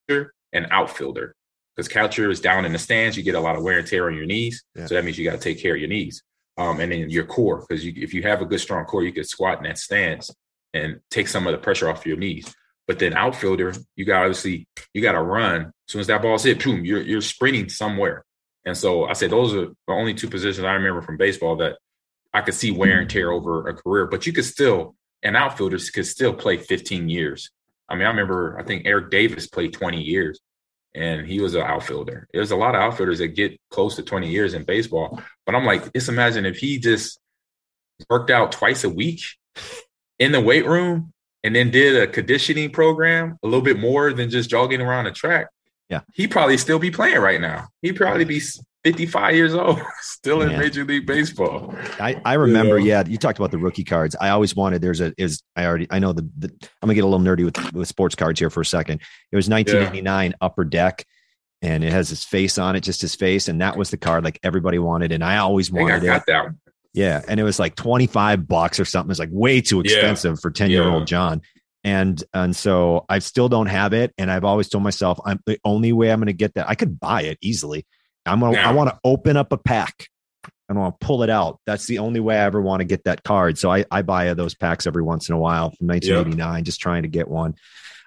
and 0.55 0.67
outfielder 0.71 1.35
because 1.75 1.87
catcher 1.87 2.31
is 2.31 2.39
down 2.39 2.65
in 2.65 2.71
the 2.71 2.79
stands. 2.79 3.17
You 3.17 3.23
get 3.23 3.35
a 3.35 3.39
lot 3.39 3.55
of 3.55 3.63
wear 3.63 3.77
and 3.77 3.87
tear 3.87 4.07
on 4.07 4.15
your 4.15 4.25
knees, 4.25 4.63
yeah. 4.73 4.85
so 4.85 4.95
that 4.95 5.03
means 5.03 5.17
you 5.17 5.29
got 5.29 5.39
to 5.39 5.49
take 5.49 5.61
care 5.61 5.75
of 5.75 5.79
your 5.79 5.89
knees. 5.89 6.23
Um, 6.57 6.79
and 6.79 6.91
then 6.91 7.09
your 7.09 7.25
core 7.25 7.65
because 7.67 7.85
you, 7.85 7.91
if 7.97 8.13
you 8.13 8.23
have 8.23 8.41
a 8.41 8.45
good 8.45 8.61
strong 8.61 8.85
core, 8.85 9.03
you 9.03 9.11
could 9.11 9.27
squat 9.27 9.57
in 9.57 9.65
that 9.65 9.77
stance 9.77 10.31
and 10.73 11.01
take 11.11 11.27
some 11.27 11.45
of 11.45 11.51
the 11.51 11.57
pressure 11.57 11.89
off 11.89 12.05
your 12.05 12.17
knees. 12.17 12.55
But 12.87 12.99
then 12.99 13.13
outfielder, 13.13 13.73
you 13.95 14.05
got 14.05 14.23
obviously 14.23 14.67
you 14.93 15.01
got 15.01 15.13
to 15.13 15.21
run. 15.21 15.61
As 15.61 15.71
soon 15.87 16.01
as 16.01 16.07
that 16.07 16.21
ball's 16.21 16.43
hit, 16.43 16.63
boom, 16.63 16.85
you're 16.85 17.01
you're 17.01 17.21
sprinting 17.21 17.69
somewhere. 17.69 18.23
And 18.65 18.77
so 18.77 19.05
I 19.05 19.13
said 19.13 19.31
those 19.31 19.53
are 19.53 19.67
the 19.67 19.93
only 19.93 20.13
two 20.13 20.29
positions 20.29 20.65
I 20.65 20.73
remember 20.73 21.01
from 21.01 21.17
baseball 21.17 21.57
that 21.57 21.77
I 22.33 22.41
could 22.41 22.53
see 22.53 22.71
wear 22.71 22.99
and 22.99 23.09
tear 23.09 23.31
over 23.31 23.67
a 23.67 23.73
career. 23.73 24.07
But 24.07 24.25
you 24.25 24.33
could 24.33 24.45
still, 24.45 24.95
and 25.23 25.37
outfielders 25.37 25.89
could 25.89 26.05
still 26.05 26.33
play 26.33 26.57
15 26.57 27.09
years. 27.09 27.49
I 27.87 27.95
mean, 27.95 28.05
I 28.05 28.09
remember 28.09 28.57
I 28.59 28.63
think 28.63 28.83
Eric 28.85 29.09
Davis 29.09 29.47
played 29.47 29.73
20 29.73 30.01
years, 30.01 30.39
and 30.93 31.25
he 31.25 31.39
was 31.39 31.55
an 31.55 31.61
outfielder. 31.61 32.27
There's 32.33 32.51
a 32.51 32.55
lot 32.55 32.75
of 32.75 32.81
outfielders 32.81 33.19
that 33.19 33.29
get 33.29 33.59
close 33.69 33.95
to 33.95 34.03
20 34.03 34.29
years 34.29 34.53
in 34.53 34.63
baseball. 34.63 35.21
But 35.45 35.55
I'm 35.55 35.65
like, 35.65 35.93
just 35.93 36.09
imagine 36.09 36.45
if 36.45 36.57
he 36.57 36.79
just 36.79 37.19
worked 38.09 38.29
out 38.29 38.51
twice 38.51 38.83
a 38.83 38.89
week 38.89 39.21
in 40.19 40.31
the 40.31 40.41
weight 40.41 40.65
room 40.65 41.13
and 41.45 41.55
then 41.55 41.69
did 41.69 42.01
a 42.01 42.07
conditioning 42.07 42.71
program 42.71 43.37
a 43.43 43.47
little 43.47 43.61
bit 43.61 43.79
more 43.79 44.11
than 44.13 44.31
just 44.31 44.49
jogging 44.49 44.81
around 44.81 45.05
the 45.05 45.11
track, 45.11 45.47
yeah, 45.89 46.01
he 46.15 46.27
probably 46.27 46.57
still 46.57 46.79
be 46.79 46.89
playing 46.89 47.19
right 47.19 47.39
now. 47.39 47.67
He'd 47.83 47.95
probably 47.95 48.25
be 48.25 48.41
55 48.83 49.35
years 49.35 49.53
old, 49.53 49.79
still 50.01 50.41
in 50.41 50.57
Major 50.57 50.83
League 50.83 51.05
Baseball. 51.05 51.75
I, 51.99 52.19
I 52.25 52.33
remember, 52.33 52.79
you 52.79 52.85
know? 52.85 53.01
yeah, 53.01 53.03
you 53.07 53.19
talked 53.19 53.37
about 53.37 53.51
the 53.51 53.59
rookie 53.59 53.83
cards. 53.83 54.15
I 54.19 54.29
always 54.29 54.55
wanted 54.55 54.81
there's 54.81 55.01
a 55.01 55.13
is 55.19 55.43
I 55.55 55.65
already 55.65 55.85
I 55.91 55.99
know 55.99 56.13
the, 56.13 56.27
the 56.39 56.47
I'm 56.81 56.87
gonna 56.87 56.95
get 56.95 57.03
a 57.03 57.07
little 57.07 57.23
nerdy 57.23 57.45
with 57.45 57.73
with 57.73 57.87
sports 57.87 58.15
cards 58.15 58.39
here 58.39 58.49
for 58.49 58.61
a 58.61 58.65
second. 58.65 59.01
It 59.31 59.35
was 59.35 59.47
1989 59.47 60.31
yeah. 60.31 60.37
Upper 60.41 60.63
Deck, 60.63 61.05
and 61.61 61.83
it 61.83 61.91
has 61.91 62.09
his 62.09 62.23
face 62.23 62.57
on 62.57 62.75
it, 62.75 62.81
just 62.81 63.01
his 63.01 63.13
face, 63.13 63.49
and 63.49 63.61
that 63.61 63.77
was 63.77 63.91
the 63.91 63.97
card 63.97 64.23
like 64.23 64.39
everybody 64.41 64.79
wanted, 64.79 65.11
and 65.11 65.23
I 65.23 65.37
always 65.37 65.71
wanted 65.71 66.01
I 66.01 66.05
got 66.05 66.17
it. 66.17 66.23
That 66.25 66.55
yeah, 66.95 67.21
and 67.27 67.39
it 67.39 67.43
was 67.43 67.59
like 67.59 67.75
25 67.75 68.47
bucks 68.47 68.79
or 68.79 68.85
something. 68.85 69.11
It's 69.11 69.19
like 69.19 69.29
way 69.31 69.59
too 69.61 69.81
expensive 69.81 70.37
yeah. 70.37 70.41
for 70.41 70.49
10 70.49 70.69
year 70.71 70.87
old 70.87 71.07
John. 71.07 71.41
And 71.83 72.23
and 72.33 72.55
so 72.55 73.05
I 73.09 73.19
still 73.19 73.49
don't 73.49 73.67
have 73.67 73.93
it. 73.93 74.13
And 74.17 74.31
I've 74.31 74.45
always 74.45 74.69
told 74.69 74.83
myself 74.83 75.19
I'm 75.25 75.39
the 75.45 75.59
only 75.63 75.93
way 75.93 76.09
I'm 76.09 76.19
gonna 76.19 76.33
get 76.33 76.55
that. 76.55 76.67
I 76.69 76.75
could 76.75 76.99
buy 76.99 77.23
it 77.23 77.37
easily. 77.41 77.85
I'm 78.25 78.39
gonna 78.39 78.57
I 78.57 78.71
want 78.71 78.89
to 78.89 78.99
open 79.03 79.37
up 79.37 79.51
a 79.51 79.57
pack. 79.57 80.07
And 80.67 80.79
I 80.79 80.81
want 80.81 80.99
to 80.99 81.05
pull 81.05 81.21
it 81.21 81.29
out. 81.29 81.59
That's 81.67 81.85
the 81.85 81.99
only 81.99 82.19
way 82.19 82.37
I 82.37 82.45
ever 82.45 82.59
want 82.59 82.79
to 82.79 82.85
get 82.85 83.03
that 83.03 83.23
card. 83.23 83.59
So 83.59 83.71
I, 83.71 83.85
I 83.91 84.01
buy 84.01 84.33
those 84.33 84.55
packs 84.55 84.87
every 84.87 85.03
once 85.03 85.29
in 85.29 85.35
a 85.35 85.37
while 85.37 85.69
from 85.69 85.85
1989, 85.85 86.55
yep. 86.55 86.63
just 86.63 86.79
trying 86.79 87.03
to 87.03 87.07
get 87.07 87.27
one. 87.27 87.53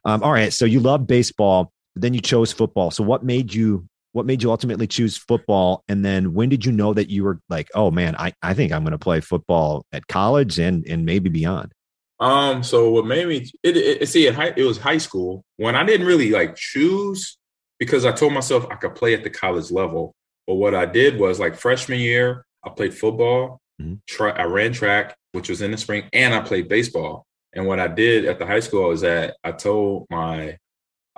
Um, 0.05 0.25
all 0.25 0.33
right. 0.33 0.53
So 0.53 0.65
you 0.65 0.81
love 0.81 1.07
baseball, 1.07 1.73
then 1.95 2.15
you 2.15 2.21
chose 2.21 2.53
football. 2.53 2.91
So 2.91 3.05
what 3.05 3.23
made 3.23 3.55
you 3.55 3.88
what 4.13 4.27
made 4.27 4.43
you 4.43 4.51
ultimately 4.51 4.87
choose 4.87 5.17
football? 5.17 5.85
And 5.89 6.05
then 6.05 6.35
when 6.35 6.49
did 6.49 6.65
you 6.65 6.73
know 6.73 6.95
that 6.95 7.11
you 7.11 7.25
were 7.25 7.41
like 7.49 7.69
oh 7.75 7.91
man 7.91 8.17
i, 8.17 8.33
I 8.43 8.55
think 8.55 8.73
i'm 8.73 8.83
going 8.83 8.93
to 8.93 8.99
play 8.99 9.21
football 9.21 9.85
at 9.93 10.07
college 10.07 10.59
and 10.59 10.87
and 10.87 11.05
maybe 11.05 11.29
beyond? 11.29 11.73
Um 12.21 12.63
so 12.63 12.91
what 12.91 13.07
made 13.07 13.29
me 13.29 13.51
it, 13.63 13.77
it 13.77 14.09
see 14.09 14.27
it, 14.27 14.59
it 14.59 14.65
was 14.65 14.79
high 14.79 14.99
school 14.99 15.45
when 15.57 15.77
i 15.77 15.85
didn't 15.85 16.07
really 16.07 16.31
like 16.31 16.57
choose 16.57 17.39
because 17.79 18.05
i 18.05 18.13
told 18.13 18.33
myself 18.33 18.67
i 18.71 18.75
could 18.75 18.95
play 18.95 19.15
at 19.15 19.25
the 19.25 19.31
college 19.31 19.71
level. 19.71 20.15
But 20.47 20.55
what 20.55 20.75
i 20.75 20.87
did 20.87 21.21
was 21.21 21.39
like 21.39 21.55
freshman 21.55 22.01
year 22.01 22.45
i 22.65 22.71
played 22.71 22.95
football 22.95 23.61
mm-hmm. 23.81 23.95
tra- 24.07 24.39
i 24.39 24.45
ran 24.45 24.73
track 24.73 25.15
which 25.33 25.49
was 25.49 25.63
in 25.63 25.71
the 25.71 25.77
spring 25.77 26.09
and 26.13 26.35
i 26.35 26.41
played 26.41 26.69
baseball. 26.69 27.25
And 27.55 27.67
what 27.67 27.81
i 27.81 27.89
did 27.89 28.25
at 28.25 28.39
the 28.39 28.47
high 28.47 28.61
school 28.61 28.91
is 28.91 29.03
that 29.03 29.37
i 29.45 29.53
told 29.53 30.07
my 30.11 30.59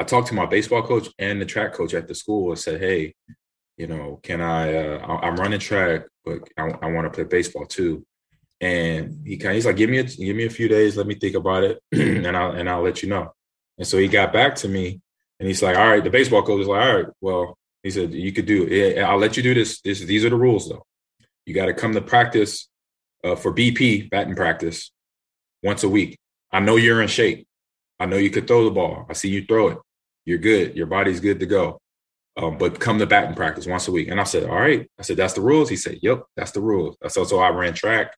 I 0.00 0.02
talked 0.02 0.28
to 0.28 0.34
my 0.34 0.46
baseball 0.46 0.82
coach 0.82 1.10
and 1.18 1.38
the 1.38 1.44
track 1.44 1.74
coach 1.74 1.92
at 1.92 2.08
the 2.08 2.14
school 2.14 2.48
and 2.48 2.58
said, 2.58 2.80
"Hey, 2.80 3.14
you 3.76 3.86
know, 3.86 4.18
can 4.22 4.40
I? 4.40 4.74
Uh, 4.74 5.06
I'm 5.06 5.36
running 5.36 5.60
track, 5.60 6.06
but 6.24 6.38
I, 6.56 6.70
I 6.80 6.90
want 6.90 7.04
to 7.04 7.10
play 7.10 7.24
baseball 7.24 7.66
too." 7.66 8.06
And 8.62 9.26
he 9.26 9.36
kind 9.36 9.50
of 9.50 9.56
he's 9.56 9.66
like, 9.66 9.76
"Give 9.76 9.90
me 9.90 9.98
a 9.98 10.04
give 10.04 10.34
me 10.34 10.46
a 10.46 10.56
few 10.58 10.68
days, 10.68 10.96
let 10.96 11.06
me 11.06 11.16
think 11.16 11.36
about 11.36 11.64
it, 11.64 11.82
and 11.92 12.34
I'll 12.34 12.52
and 12.52 12.66
I'll 12.66 12.80
let 12.80 13.02
you 13.02 13.10
know." 13.10 13.34
And 13.76 13.86
so 13.86 13.98
he 13.98 14.08
got 14.08 14.32
back 14.32 14.54
to 14.56 14.68
me, 14.68 15.02
and 15.38 15.46
he's 15.46 15.62
like, 15.62 15.76
"All 15.76 15.90
right." 15.90 16.02
The 16.02 16.08
baseball 16.08 16.44
coach 16.44 16.62
is 16.62 16.66
like, 16.66 16.80
"All 16.80 16.96
right, 16.96 17.06
well," 17.20 17.58
he 17.82 17.90
said, 17.90 18.14
"You 18.14 18.32
could 18.32 18.46
do 18.46 18.66
it. 18.68 19.02
I'll 19.02 19.18
let 19.18 19.36
you 19.36 19.42
do 19.42 19.52
this. 19.52 19.82
This 19.82 20.00
these 20.00 20.24
are 20.24 20.30
the 20.30 20.36
rules, 20.36 20.66
though. 20.66 20.86
You 21.44 21.52
got 21.52 21.66
to 21.66 21.74
come 21.74 21.92
to 21.92 22.00
practice 22.00 22.70
uh, 23.22 23.36
for 23.36 23.52
BP 23.52 24.08
batting 24.08 24.34
practice 24.34 24.92
once 25.62 25.82
a 25.84 25.90
week. 25.90 26.18
I 26.50 26.60
know 26.60 26.76
you're 26.76 27.02
in 27.02 27.08
shape. 27.08 27.46
I 27.98 28.06
know 28.06 28.16
you 28.16 28.30
could 28.30 28.46
throw 28.46 28.64
the 28.64 28.70
ball. 28.70 29.04
I 29.10 29.12
see 29.12 29.28
you 29.28 29.44
throw 29.44 29.68
it 29.68 29.78
you're 30.30 30.38
good. 30.38 30.76
Your 30.76 30.86
body's 30.86 31.20
good 31.20 31.40
to 31.40 31.46
go. 31.46 31.80
Um, 32.36 32.56
but 32.56 32.80
come 32.80 32.98
to 32.98 33.06
batting 33.06 33.34
practice 33.34 33.66
once 33.66 33.88
a 33.88 33.92
week. 33.92 34.08
And 34.08 34.20
I 34.20 34.24
said, 34.24 34.48
all 34.48 34.58
right. 34.58 34.88
I 34.98 35.02
said, 35.02 35.16
that's 35.16 35.34
the 35.34 35.40
rules. 35.40 35.68
He 35.68 35.76
said, 35.76 35.98
yep, 36.00 36.22
that's 36.36 36.52
the 36.52 36.60
rules. 36.60 36.96
So, 37.08 37.24
so 37.24 37.40
I 37.40 37.50
ran 37.50 37.74
track 37.74 38.16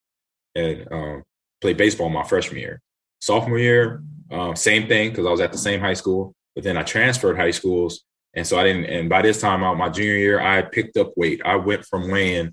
and 0.54 0.86
um, 0.92 1.22
played 1.60 1.76
baseball 1.76 2.08
my 2.10 2.22
freshman 2.22 2.60
year. 2.60 2.80
Sophomore 3.20 3.58
year, 3.58 4.02
um, 4.30 4.54
same 4.54 4.86
thing 4.86 5.10
because 5.10 5.26
I 5.26 5.30
was 5.30 5.40
at 5.40 5.52
the 5.52 5.58
same 5.58 5.80
high 5.80 5.94
school. 5.94 6.34
But 6.54 6.64
then 6.64 6.76
I 6.76 6.82
transferred 6.82 7.38
high 7.38 7.50
schools, 7.50 8.02
and 8.34 8.46
so 8.46 8.58
I 8.58 8.64
didn't. 8.64 8.84
And 8.84 9.08
by 9.08 9.22
this 9.22 9.40
time 9.40 9.64
out, 9.64 9.78
my 9.78 9.88
junior 9.88 10.16
year, 10.16 10.38
I 10.38 10.60
picked 10.60 10.98
up 10.98 11.12
weight. 11.16 11.40
I 11.46 11.56
went 11.56 11.86
from 11.86 12.10
weighing 12.10 12.52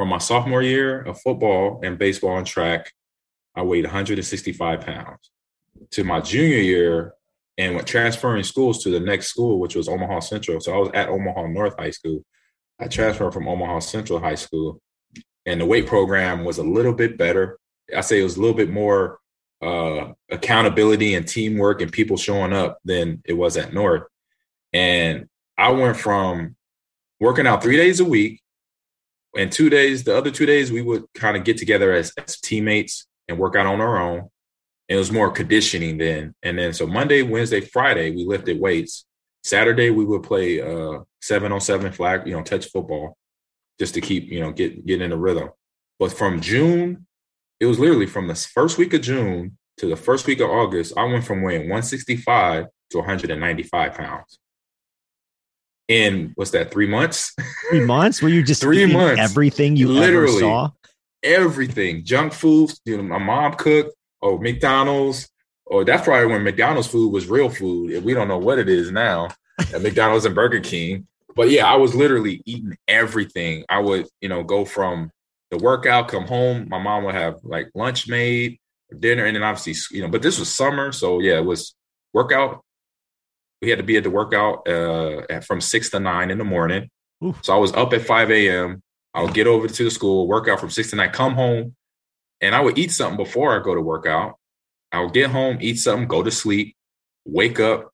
from 0.00 0.08
my 0.08 0.16
sophomore 0.16 0.62
year 0.62 1.02
of 1.02 1.20
football 1.20 1.78
and 1.82 1.98
baseball 1.98 2.38
and 2.38 2.46
track, 2.46 2.90
I 3.54 3.60
weighed 3.60 3.84
165 3.84 4.80
pounds. 4.80 5.30
To 5.90 6.04
my 6.04 6.22
junior 6.22 6.56
year, 6.56 7.12
and 7.60 7.74
went 7.74 7.86
transferring 7.86 8.42
schools 8.42 8.82
to 8.82 8.90
the 8.90 8.98
next 8.98 9.26
school, 9.26 9.60
which 9.60 9.76
was 9.76 9.86
Omaha 9.86 10.20
Central. 10.20 10.60
So 10.60 10.72
I 10.72 10.78
was 10.78 10.90
at 10.94 11.10
Omaha 11.10 11.46
North 11.48 11.74
High 11.78 11.90
School. 11.90 12.24
I 12.80 12.88
transferred 12.88 13.34
from 13.34 13.46
Omaha 13.46 13.80
Central 13.80 14.18
High 14.18 14.36
School, 14.36 14.80
and 15.44 15.60
the 15.60 15.66
weight 15.66 15.86
program 15.86 16.42
was 16.42 16.56
a 16.56 16.62
little 16.62 16.94
bit 16.94 17.18
better. 17.18 17.58
I 17.94 18.00
say 18.00 18.18
it 18.18 18.24
was 18.24 18.38
a 18.38 18.40
little 18.40 18.56
bit 18.56 18.70
more 18.70 19.18
uh, 19.60 20.12
accountability 20.30 21.14
and 21.14 21.28
teamwork 21.28 21.82
and 21.82 21.92
people 21.92 22.16
showing 22.16 22.54
up 22.54 22.78
than 22.86 23.20
it 23.26 23.34
was 23.34 23.58
at 23.58 23.74
North. 23.74 24.04
And 24.72 25.28
I 25.58 25.70
went 25.72 25.98
from 25.98 26.56
working 27.20 27.46
out 27.46 27.62
three 27.62 27.76
days 27.76 28.00
a 28.00 28.06
week, 28.06 28.40
and 29.36 29.52
two 29.52 29.68
days, 29.68 30.04
the 30.04 30.16
other 30.16 30.30
two 30.30 30.46
days, 30.46 30.72
we 30.72 30.80
would 30.80 31.04
kind 31.14 31.36
of 31.36 31.44
get 31.44 31.58
together 31.58 31.92
as, 31.92 32.10
as 32.16 32.40
teammates 32.40 33.06
and 33.28 33.38
work 33.38 33.54
out 33.54 33.66
on 33.66 33.82
our 33.82 33.98
own 34.00 34.30
it 34.90 34.96
was 34.96 35.12
more 35.12 35.30
conditioning 35.30 35.96
then. 35.96 36.34
And 36.42 36.58
then 36.58 36.74
so 36.74 36.86
Monday, 36.86 37.22
Wednesday, 37.22 37.60
Friday, 37.60 38.10
we 38.10 38.26
lifted 38.26 38.60
weights. 38.60 39.06
Saturday 39.42 39.88
we 39.88 40.04
would 40.04 40.24
play 40.24 40.60
uh 40.60 40.98
seven 41.22 41.52
on 41.52 41.60
seven 41.60 41.92
flag, 41.92 42.26
you 42.26 42.34
know, 42.34 42.42
touch 42.42 42.66
football 42.66 43.16
just 43.78 43.94
to 43.94 44.00
keep, 44.02 44.24
you 44.30 44.40
know, 44.40 44.52
get 44.52 44.84
get 44.84 45.00
in 45.00 45.10
the 45.10 45.16
rhythm. 45.16 45.48
But 45.98 46.12
from 46.12 46.40
June, 46.40 47.06
it 47.60 47.66
was 47.66 47.78
literally 47.78 48.06
from 48.06 48.26
the 48.26 48.34
first 48.34 48.76
week 48.76 48.92
of 48.92 49.00
June 49.02 49.56
to 49.78 49.86
the 49.86 49.96
first 49.96 50.26
week 50.26 50.40
of 50.40 50.50
August, 50.50 50.92
I 50.96 51.04
went 51.04 51.24
from 51.24 51.42
weighing 51.42 51.62
165 51.62 52.66
to 52.90 52.98
195 52.98 53.94
pounds. 53.94 54.38
In 55.88 56.32
what's 56.34 56.50
that, 56.50 56.70
three 56.70 56.86
months? 56.86 57.34
Three 57.70 57.84
months? 57.84 58.20
Were 58.20 58.28
you 58.28 58.42
just 58.42 58.60
three 58.62 58.86
months? 58.86 59.20
Everything 59.20 59.76
you 59.76 59.88
literally 59.88 60.40
saw? 60.40 60.70
Everything. 61.22 62.04
Junk 62.04 62.32
food, 62.32 62.72
you 62.84 62.96
know, 62.96 63.02
my 63.02 63.18
mom 63.18 63.54
cooked, 63.54 63.92
oh 64.22 64.38
McDonald's, 64.38 65.28
or 65.66 65.84
that's 65.84 66.04
probably 66.04 66.32
when 66.32 66.42
McDonald's 66.42 66.88
food 66.88 67.12
was 67.12 67.28
real 67.28 67.48
food. 67.48 68.02
We 68.04 68.14
don't 68.14 68.28
know 68.28 68.38
what 68.38 68.58
it 68.58 68.68
is 68.68 68.90
now 68.90 69.28
at 69.72 69.82
McDonald's 69.82 70.24
and 70.24 70.34
Burger 70.34 70.60
King. 70.60 71.06
But 71.36 71.50
yeah, 71.50 71.66
I 71.66 71.76
was 71.76 71.94
literally 71.94 72.42
eating 72.44 72.76
everything. 72.88 73.64
I 73.68 73.78
would, 73.78 74.08
you 74.20 74.28
know, 74.28 74.42
go 74.42 74.64
from 74.64 75.10
the 75.50 75.58
workout, 75.58 76.08
come 76.08 76.26
home. 76.26 76.68
My 76.68 76.78
mom 76.78 77.04
would 77.04 77.14
have 77.14 77.36
like 77.42 77.70
lunch 77.74 78.08
made, 78.08 78.58
dinner, 78.98 79.24
and 79.24 79.36
then 79.36 79.42
obviously, 79.42 79.96
you 79.96 80.02
know, 80.02 80.10
but 80.10 80.22
this 80.22 80.38
was 80.38 80.52
summer. 80.52 80.92
So 80.92 81.20
yeah, 81.20 81.38
it 81.38 81.44
was 81.44 81.74
workout. 82.12 82.64
We 83.62 83.70
had 83.70 83.78
to 83.78 83.84
be 83.84 83.96
at 83.96 84.04
the 84.04 84.10
workout 84.10 84.66
uh, 84.66 85.22
at, 85.28 85.44
from 85.44 85.60
six 85.60 85.90
to 85.90 86.00
nine 86.00 86.30
in 86.30 86.38
the 86.38 86.44
morning. 86.44 86.88
So 87.42 87.54
I 87.54 87.58
was 87.58 87.72
up 87.74 87.92
at 87.92 88.06
5 88.06 88.30
a.m. 88.30 88.82
I 89.12 89.22
would 89.22 89.34
get 89.34 89.46
over 89.46 89.68
to 89.68 89.84
the 89.84 89.90
school, 89.90 90.26
work 90.26 90.48
out 90.48 90.60
from 90.60 90.70
six 90.70 90.90
to 90.90 90.96
nine, 90.96 91.10
come 91.10 91.34
home, 91.34 91.76
and 92.40 92.54
I 92.54 92.60
would 92.60 92.78
eat 92.78 92.92
something 92.92 93.16
before 93.16 93.58
I 93.58 93.62
go 93.62 93.74
to 93.74 93.80
work 93.80 94.06
out. 94.06 94.38
I 94.92 95.00
would 95.00 95.12
get 95.12 95.30
home, 95.30 95.58
eat 95.60 95.78
something, 95.78 96.08
go 96.08 96.22
to 96.22 96.30
sleep, 96.30 96.76
wake 97.24 97.60
up, 97.60 97.92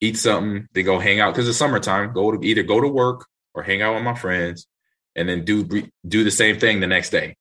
eat 0.00 0.16
something, 0.16 0.68
then 0.72 0.84
go 0.84 0.98
hang 0.98 1.20
out 1.20 1.34
because 1.34 1.48
it's 1.48 1.58
summertime. 1.58 2.12
Go 2.12 2.32
to 2.32 2.46
either 2.46 2.62
go 2.62 2.80
to 2.80 2.88
work 2.88 3.26
or 3.54 3.62
hang 3.62 3.82
out 3.82 3.94
with 3.94 4.04
my 4.04 4.14
friends, 4.14 4.66
and 5.14 5.28
then 5.28 5.44
do 5.44 5.64
do 6.06 6.24
the 6.24 6.30
same 6.30 6.58
thing 6.58 6.80
the 6.80 6.86
next 6.86 7.10
day. 7.10 7.36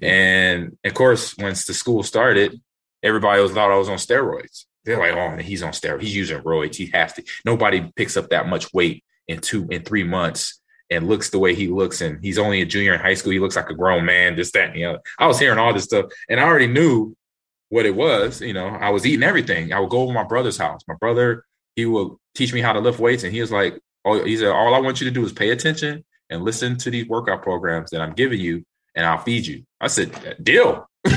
And 0.00 0.76
of 0.84 0.94
course, 0.94 1.36
once 1.38 1.64
the 1.64 1.74
school 1.74 2.02
started, 2.02 2.60
everybody 3.02 3.40
was 3.40 3.52
thought 3.52 3.70
I 3.70 3.78
was 3.78 3.88
on 3.88 3.96
steroids. 3.98 4.66
They're 4.84 4.98
like, 4.98 5.14
"Oh, 5.14 5.40
he's 5.40 5.62
on 5.62 5.72
steroids. 5.72 6.02
He's 6.02 6.16
using 6.16 6.42
roids. 6.42 6.74
He 6.74 6.86
has 6.86 7.12
to." 7.14 7.24
Nobody 7.44 7.90
picks 7.94 8.16
up 8.16 8.30
that 8.30 8.48
much 8.48 8.72
weight 8.74 9.04
in 9.28 9.40
two 9.40 9.66
in 9.70 9.82
three 9.82 10.04
months 10.04 10.60
and 10.92 11.08
looks 11.08 11.30
the 11.30 11.38
way 11.38 11.54
he 11.54 11.68
looks, 11.68 12.00
and 12.00 12.22
he's 12.22 12.38
only 12.38 12.62
a 12.62 12.66
junior 12.66 12.94
in 12.94 13.00
high 13.00 13.14
school. 13.14 13.32
He 13.32 13.38
looks 13.38 13.56
like 13.56 13.70
a 13.70 13.74
grown 13.74 14.04
man, 14.04 14.36
this, 14.36 14.52
that, 14.52 14.68
and 14.68 14.76
the 14.76 14.84
other. 14.84 15.00
I 15.18 15.26
was 15.26 15.38
hearing 15.38 15.58
all 15.58 15.72
this 15.72 15.84
stuff, 15.84 16.06
and 16.28 16.38
I 16.38 16.44
already 16.44 16.66
knew 16.66 17.16
what 17.68 17.86
it 17.86 17.94
was. 17.94 18.40
You 18.40 18.52
know, 18.52 18.66
I 18.66 18.90
was 18.90 19.06
eating 19.06 19.22
everything. 19.22 19.72
I 19.72 19.80
would 19.80 19.90
go 19.90 20.02
over 20.02 20.12
my 20.12 20.24
brother's 20.24 20.58
house. 20.58 20.82
My 20.86 20.94
brother 20.94 21.44
he 21.76 21.86
would 21.86 22.12
teach 22.34 22.52
me 22.52 22.60
how 22.60 22.72
to 22.72 22.80
lift 22.80 22.98
weights. 22.98 23.24
And 23.24 23.32
he 23.32 23.40
was 23.40 23.50
like, 23.50 23.78
Oh, 24.04 24.22
he 24.24 24.36
said, 24.36 24.48
all 24.48 24.74
I 24.74 24.80
want 24.80 25.00
you 25.00 25.06
to 25.06 25.14
do 25.14 25.24
is 25.24 25.32
pay 25.32 25.50
attention 25.50 26.04
and 26.28 26.42
listen 26.42 26.76
to 26.78 26.90
these 26.90 27.06
workout 27.06 27.42
programs 27.42 27.90
that 27.90 28.00
I'm 28.00 28.14
giving 28.14 28.40
you, 28.40 28.64
and 28.96 29.06
I'll 29.06 29.18
feed 29.18 29.46
you. 29.46 29.64
I 29.80 29.86
said, 29.86 30.38
deal. 30.42 30.88
I'm 31.06 31.16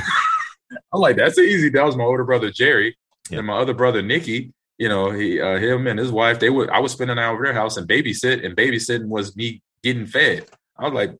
like, 0.93 1.15
that's 1.15 1.39
easy. 1.39 1.69
That 1.69 1.85
was 1.85 1.95
my 1.95 2.03
older 2.03 2.23
brother 2.23 2.51
Jerry, 2.51 2.95
yeah. 3.31 3.39
and 3.39 3.47
my 3.47 3.57
other 3.57 3.73
brother 3.73 4.03
Nicky. 4.03 4.53
You 4.77 4.89
know, 4.89 5.09
he, 5.09 5.41
uh, 5.41 5.57
him 5.57 5.87
and 5.87 5.97
his 5.97 6.11
wife. 6.11 6.39
They 6.39 6.49
would. 6.49 6.69
I 6.69 6.79
was 6.79 6.91
spending 6.91 7.17
out 7.17 7.33
over 7.33 7.43
their 7.43 7.53
house 7.53 7.77
and 7.77 7.87
babysit, 7.87 8.45
and 8.45 8.55
babysitting 8.55 9.07
was 9.07 9.35
me 9.35 9.63
getting 9.85 10.07
fed. 10.07 10.47
I 10.77 10.85
was 10.85 10.93
like, 10.93 11.15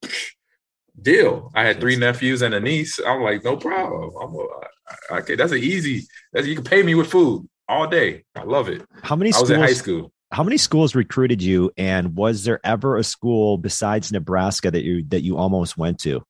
deal. 1.00 1.52
I 1.54 1.64
had 1.64 1.80
three 1.80 1.96
nephews 1.96 2.42
and 2.42 2.54
a 2.54 2.60
niece. 2.60 3.00
I'm 3.00 3.22
like, 3.22 3.44
no 3.44 3.56
problem. 3.56 4.12
I'm 4.22 5.18
okay. 5.20 5.36
That's 5.36 5.52
an 5.52 5.60
easy. 5.60 6.08
That's 6.34 6.48
you 6.48 6.56
can 6.56 6.64
pay 6.64 6.84
me 6.84 6.96
with 6.96 7.08
food 7.08 7.48
all 7.70 7.88
day. 7.88 8.24
I 8.36 8.44
love 8.44 8.68
it. 8.68 8.84
How 9.04 9.16
many? 9.16 9.32
I 9.34 9.40
was 9.40 9.50
in 9.50 9.60
high 9.60 9.74
school. 9.74 10.12
How 10.32 10.44
many 10.44 10.58
schools 10.58 10.96
recruited 10.96 11.42
you, 11.42 11.72
and 11.78 12.16
was 12.16 12.44
there 12.44 12.60
ever 12.66 12.98
a 12.98 13.04
school 13.04 13.58
besides 13.58 14.12
Nebraska 14.12 14.72
that 14.72 14.84
you 14.84 15.04
that 15.10 15.22
you 15.22 15.38
almost 15.38 15.78
went 15.78 16.00
to? 16.00 16.24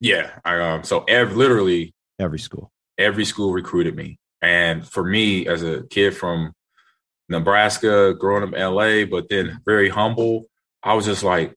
Yeah, 0.00 0.30
I 0.44 0.58
um. 0.58 0.82
So 0.82 1.04
every, 1.04 1.34
literally 1.34 1.94
every 2.18 2.40
school, 2.40 2.72
every 2.98 3.24
school 3.24 3.52
recruited 3.52 3.94
me, 3.94 4.18
and 4.42 4.86
for 4.86 5.04
me 5.04 5.46
as 5.46 5.62
a 5.62 5.84
kid 5.84 6.16
from 6.16 6.52
Nebraska, 7.28 8.14
growing 8.14 8.42
up 8.42 8.52
in 8.52 8.60
LA, 8.60 9.04
but 9.04 9.28
then 9.28 9.60
very 9.64 9.88
humble, 9.88 10.46
I 10.82 10.94
was 10.94 11.04
just 11.04 11.22
like, 11.22 11.54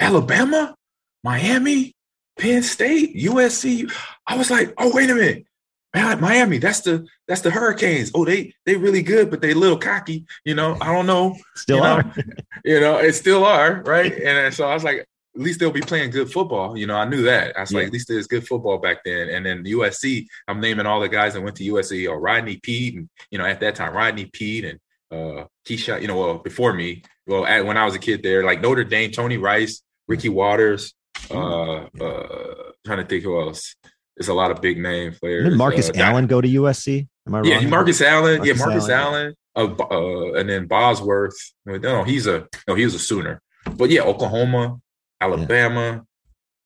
Alabama, 0.00 0.74
Miami, 1.22 1.94
Penn 2.38 2.62
State, 2.62 3.16
USC. 3.16 3.90
I 4.26 4.36
was 4.36 4.50
like, 4.50 4.74
oh 4.78 4.94
wait 4.94 5.10
a 5.10 5.14
minute, 5.14 5.46
Miami, 5.94 6.58
that's 6.58 6.80
the 6.80 7.06
that's 7.28 7.42
the 7.42 7.50
Hurricanes. 7.50 8.10
Oh, 8.14 8.24
they 8.24 8.52
they 8.66 8.76
really 8.76 9.02
good, 9.02 9.30
but 9.30 9.40
they 9.40 9.52
a 9.52 9.54
little 9.54 9.78
cocky. 9.78 10.26
You 10.44 10.54
know, 10.54 10.76
I 10.80 10.92
don't 10.92 11.06
know. 11.06 11.36
Still 11.54 11.78
you 11.78 11.82
are. 11.84 12.02
Know, 12.02 12.12
you 12.64 12.80
know, 12.80 12.98
it 12.98 13.14
still 13.14 13.44
are, 13.44 13.82
right? 13.82 14.12
And 14.24 14.52
so 14.52 14.68
I 14.68 14.74
was 14.74 14.82
like, 14.82 14.98
at 14.98 15.40
least 15.40 15.60
they'll 15.60 15.70
be 15.70 15.80
playing 15.80 16.10
good 16.10 16.32
football. 16.32 16.76
You 16.76 16.86
know, 16.86 16.96
I 16.96 17.04
knew 17.04 17.22
that. 17.22 17.56
I 17.56 17.60
was 17.60 17.72
yeah. 17.72 17.78
like, 17.78 17.86
at 17.88 17.92
least 17.92 18.08
there's 18.08 18.26
good 18.26 18.46
football 18.46 18.78
back 18.78 19.04
then. 19.04 19.28
And 19.28 19.46
then 19.46 19.64
USC, 19.64 20.26
I'm 20.48 20.60
naming 20.60 20.86
all 20.86 21.00
the 21.00 21.08
guys 21.08 21.34
that 21.34 21.42
went 21.42 21.56
to 21.56 21.72
USC, 21.72 22.08
or 22.08 22.20
Rodney 22.20 22.56
Peete, 22.56 22.96
and 22.96 23.08
you 23.30 23.38
know, 23.38 23.46
at 23.46 23.60
that 23.60 23.76
time, 23.76 23.94
Rodney 23.94 24.26
Peete 24.26 24.64
and 24.64 24.80
uh 25.12 25.44
Keyshawn, 25.66 26.02
you 26.02 26.08
know, 26.08 26.18
well, 26.18 26.38
before 26.38 26.72
me, 26.72 27.02
well, 27.26 27.46
at, 27.46 27.64
when 27.64 27.76
I 27.76 27.84
was 27.84 27.94
a 27.94 27.98
kid 27.98 28.22
there, 28.22 28.44
like 28.44 28.60
Notre 28.60 28.84
Dame, 28.84 29.10
Tony 29.10 29.36
Rice, 29.36 29.82
Ricky 30.08 30.28
Watters, 30.28 30.94
uh, 31.30 31.84
uh 32.00 32.72
trying 32.84 32.98
to 32.98 33.04
think 33.04 33.24
who 33.24 33.40
else. 33.40 33.74
There's 34.16 34.28
a 34.28 34.34
lot 34.34 34.50
of 34.50 34.60
big 34.60 34.78
name 34.78 35.12
players. 35.12 35.48
Did 35.48 35.58
Marcus 35.58 35.90
uh, 35.90 35.94
Allen 35.96 36.26
go 36.26 36.40
to 36.40 36.48
USC? 36.48 37.08
Am 37.26 37.34
I 37.34 37.38
wrong? 37.38 37.48
Yeah, 37.48 37.66
Marcus 37.66 38.00
Allen. 38.00 38.38
Marcus 38.38 38.46
yeah, 38.46 38.66
Marcus 38.66 38.88
Allen. 38.88 39.34
Allen. 39.56 39.74
Uh, 39.80 39.84
uh, 39.90 40.32
and 40.34 40.48
then 40.48 40.66
Bosworth. 40.66 41.36
No, 41.64 42.04
he's 42.04 42.26
a 42.26 42.46
no, 42.68 42.74
he 42.74 42.84
was 42.84 42.94
a 42.94 42.98
Sooner. 42.98 43.40
But 43.76 43.90
yeah, 43.90 44.02
Oklahoma, 44.02 44.78
Alabama, 45.20 46.04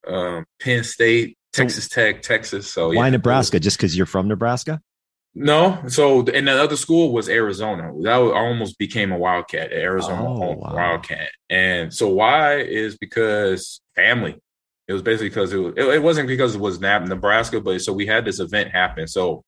yeah. 0.06 0.16
um, 0.16 0.44
Penn 0.60 0.84
State, 0.84 1.38
Texas 1.52 1.86
so, 1.86 1.94
Tech, 1.94 2.22
Texas. 2.22 2.70
So 2.70 2.92
why 2.92 3.08
Nebraska? 3.10 3.60
Just 3.60 3.76
because 3.76 3.96
you're 3.96 4.06
from 4.06 4.28
Nebraska? 4.28 4.80
No. 5.38 5.80
So 5.86 6.26
and 6.26 6.48
the 6.48 6.62
other 6.62 6.76
school 6.76 7.12
was 7.12 7.28
Arizona. 7.28 7.92
That 8.02 8.16
almost 8.18 8.76
became 8.76 9.12
a 9.12 9.18
Wildcat, 9.18 9.72
Arizona 9.72 10.26
oh, 10.26 10.52
wow. 10.54 10.74
Wildcat. 10.74 11.30
And 11.48 11.94
so 11.94 12.08
why 12.08 12.56
is 12.56 12.98
because 12.98 13.80
family. 13.94 14.36
It 14.88 14.94
was 14.94 15.02
basically 15.02 15.28
because 15.28 15.52
it, 15.52 15.58
was, 15.58 15.74
it, 15.76 16.02
wasn't 16.02 16.28
because 16.28 16.54
it 16.54 16.60
was 16.60 16.80
Nebraska, 16.80 17.60
but 17.60 17.82
so 17.82 17.92
we 17.92 18.06
had 18.06 18.24
this 18.24 18.40
event 18.40 18.70
happen. 18.70 19.06
So 19.06 19.44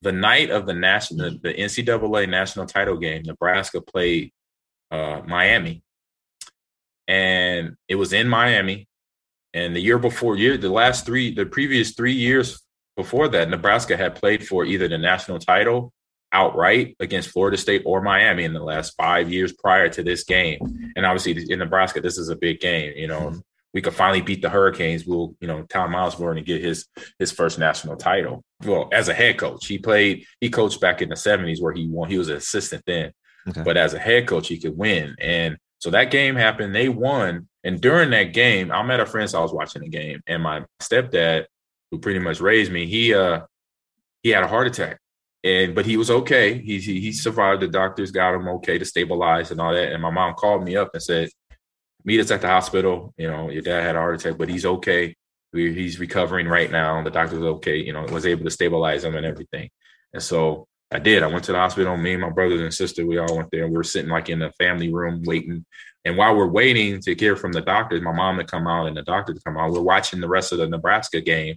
the 0.00 0.10
night 0.10 0.50
of 0.50 0.66
the 0.66 0.72
national, 0.72 1.32
the, 1.32 1.38
the 1.42 1.54
NCAA 1.54 2.28
national 2.28 2.64
title 2.66 2.96
game, 2.96 3.22
Nebraska 3.26 3.82
played 3.82 4.32
uh, 4.90 5.20
Miami, 5.26 5.82
and 7.06 7.76
it 7.88 7.96
was 7.96 8.14
in 8.14 8.26
Miami. 8.26 8.88
And 9.52 9.76
the 9.76 9.80
year 9.80 9.98
before, 9.98 10.36
year 10.36 10.56
the 10.56 10.70
last 10.70 11.04
three, 11.04 11.32
the 11.34 11.46
previous 11.46 11.92
three 11.92 12.14
years 12.14 12.63
before 12.96 13.28
that, 13.28 13.48
Nebraska 13.48 13.96
had 13.96 14.14
played 14.14 14.46
for 14.46 14.64
either 14.64 14.88
the 14.88 14.98
national 14.98 15.38
title 15.38 15.92
outright 16.32 16.96
against 16.98 17.30
Florida 17.30 17.56
State 17.56 17.82
or 17.86 18.02
Miami 18.02 18.44
in 18.44 18.52
the 18.52 18.62
last 18.62 18.94
five 18.96 19.32
years 19.32 19.52
prior 19.52 19.88
to 19.88 20.02
this 20.02 20.24
game. 20.24 20.58
And 20.96 21.06
obviously 21.06 21.50
in 21.50 21.60
Nebraska, 21.60 22.00
this 22.00 22.18
is 22.18 22.28
a 22.28 22.36
big 22.36 22.60
game. 22.60 22.92
You 22.96 23.06
know, 23.06 23.20
mm-hmm 23.20 23.38
we 23.74 23.82
could 23.82 23.92
finally 23.92 24.22
beat 24.22 24.40
the 24.40 24.48
Hurricanes, 24.48 25.04
we'll, 25.04 25.34
you 25.40 25.48
know, 25.48 25.64
Tom 25.64 25.94
Osborne 25.94 26.38
and 26.38 26.46
get 26.46 26.62
his 26.62 26.86
his 27.18 27.32
first 27.32 27.58
national 27.58 27.96
title. 27.96 28.44
Well, 28.64 28.88
as 28.92 29.08
a 29.08 29.14
head 29.14 29.36
coach, 29.36 29.66
he 29.66 29.78
played, 29.78 30.24
he 30.40 30.48
coached 30.48 30.80
back 30.80 31.02
in 31.02 31.08
the 31.08 31.16
70s 31.16 31.60
where 31.60 31.74
he 31.74 31.88
won, 31.88 32.08
he 32.08 32.16
was 32.16 32.28
an 32.28 32.36
assistant 32.36 32.84
then. 32.86 33.12
Okay. 33.48 33.62
But 33.62 33.76
as 33.76 33.92
a 33.92 33.98
head 33.98 34.28
coach, 34.28 34.46
he 34.46 34.58
could 34.58 34.78
win. 34.78 35.16
And 35.20 35.58
so 35.80 35.90
that 35.90 36.12
game 36.12 36.36
happened, 36.36 36.74
they 36.74 36.88
won. 36.88 37.48
And 37.64 37.80
during 37.80 38.10
that 38.10 38.32
game, 38.32 38.70
I 38.70 38.82
met 38.84 39.00
a 39.00 39.06
friend, 39.06 39.28
so 39.28 39.40
I 39.40 39.42
was 39.42 39.52
watching 39.52 39.82
the 39.82 39.88
game, 39.88 40.20
and 40.26 40.42
my 40.42 40.64
stepdad, 40.80 41.46
who 41.94 42.00
pretty 42.00 42.18
much 42.18 42.40
raised 42.40 42.72
me, 42.72 42.86
he 42.86 43.14
uh 43.14 43.42
he 44.24 44.30
had 44.30 44.42
a 44.42 44.48
heart 44.48 44.66
attack. 44.66 44.98
And 45.44 45.74
but 45.74 45.86
he 45.86 45.96
was 45.96 46.10
okay. 46.10 46.58
He, 46.58 46.80
he 46.80 47.00
he 47.00 47.12
survived. 47.12 47.62
The 47.62 47.68
doctors 47.68 48.10
got 48.10 48.34
him 48.34 48.48
okay 48.48 48.78
to 48.78 48.84
stabilize 48.84 49.50
and 49.50 49.60
all 49.60 49.72
that. 49.72 49.92
And 49.92 50.02
my 50.02 50.10
mom 50.10 50.34
called 50.34 50.64
me 50.64 50.76
up 50.76 50.90
and 50.94 51.02
said, 51.02 51.28
meet 52.04 52.20
us 52.20 52.30
at 52.32 52.40
the 52.40 52.48
hospital. 52.48 53.14
You 53.16 53.30
know, 53.30 53.50
your 53.50 53.62
dad 53.62 53.82
had 53.82 53.96
a 53.96 53.98
heart 53.98 54.20
attack, 54.20 54.38
but 54.38 54.48
he's 54.48 54.66
okay. 54.66 55.14
We, 55.52 55.72
he's 55.72 56.00
recovering 56.00 56.48
right 56.48 56.70
now. 56.70 57.00
The 57.02 57.10
doctor's 57.10 57.42
okay. 57.42 57.76
You 57.76 57.92
know, 57.92 58.02
was 58.04 58.26
able 58.26 58.44
to 58.44 58.50
stabilize 58.50 59.04
him 59.04 59.14
and 59.14 59.26
everything. 59.26 59.70
And 60.12 60.22
so 60.22 60.66
I 60.90 60.98
did. 60.98 61.22
I 61.22 61.28
went 61.28 61.44
to 61.44 61.52
the 61.52 61.58
hospital. 61.58 61.96
Me 61.96 62.14
and 62.14 62.22
my 62.22 62.30
brothers 62.30 62.60
and 62.60 62.74
sister, 62.74 63.06
we 63.06 63.18
all 63.18 63.36
went 63.36 63.50
there. 63.52 63.64
And 63.64 63.72
we 63.72 63.76
were 63.76 63.84
sitting 63.84 64.10
like 64.10 64.30
in 64.30 64.40
the 64.40 64.50
family 64.58 64.92
room 64.92 65.22
waiting. 65.24 65.64
And 66.06 66.16
while 66.16 66.36
we're 66.36 66.46
waiting 66.46 67.00
to 67.00 67.14
hear 67.14 67.36
from 67.36 67.52
the 67.52 67.60
doctors, 67.60 68.02
my 68.02 68.12
mom 68.12 68.38
to 68.38 68.44
come 68.44 68.66
out 68.66 68.86
and 68.86 68.96
the 68.96 69.02
doctor 69.02 69.32
to 69.32 69.40
come 69.40 69.56
out, 69.56 69.72
we're 69.72 69.80
watching 69.80 70.20
the 70.20 70.28
rest 70.28 70.52
of 70.52 70.58
the 70.58 70.68
Nebraska 70.68 71.20
game 71.20 71.56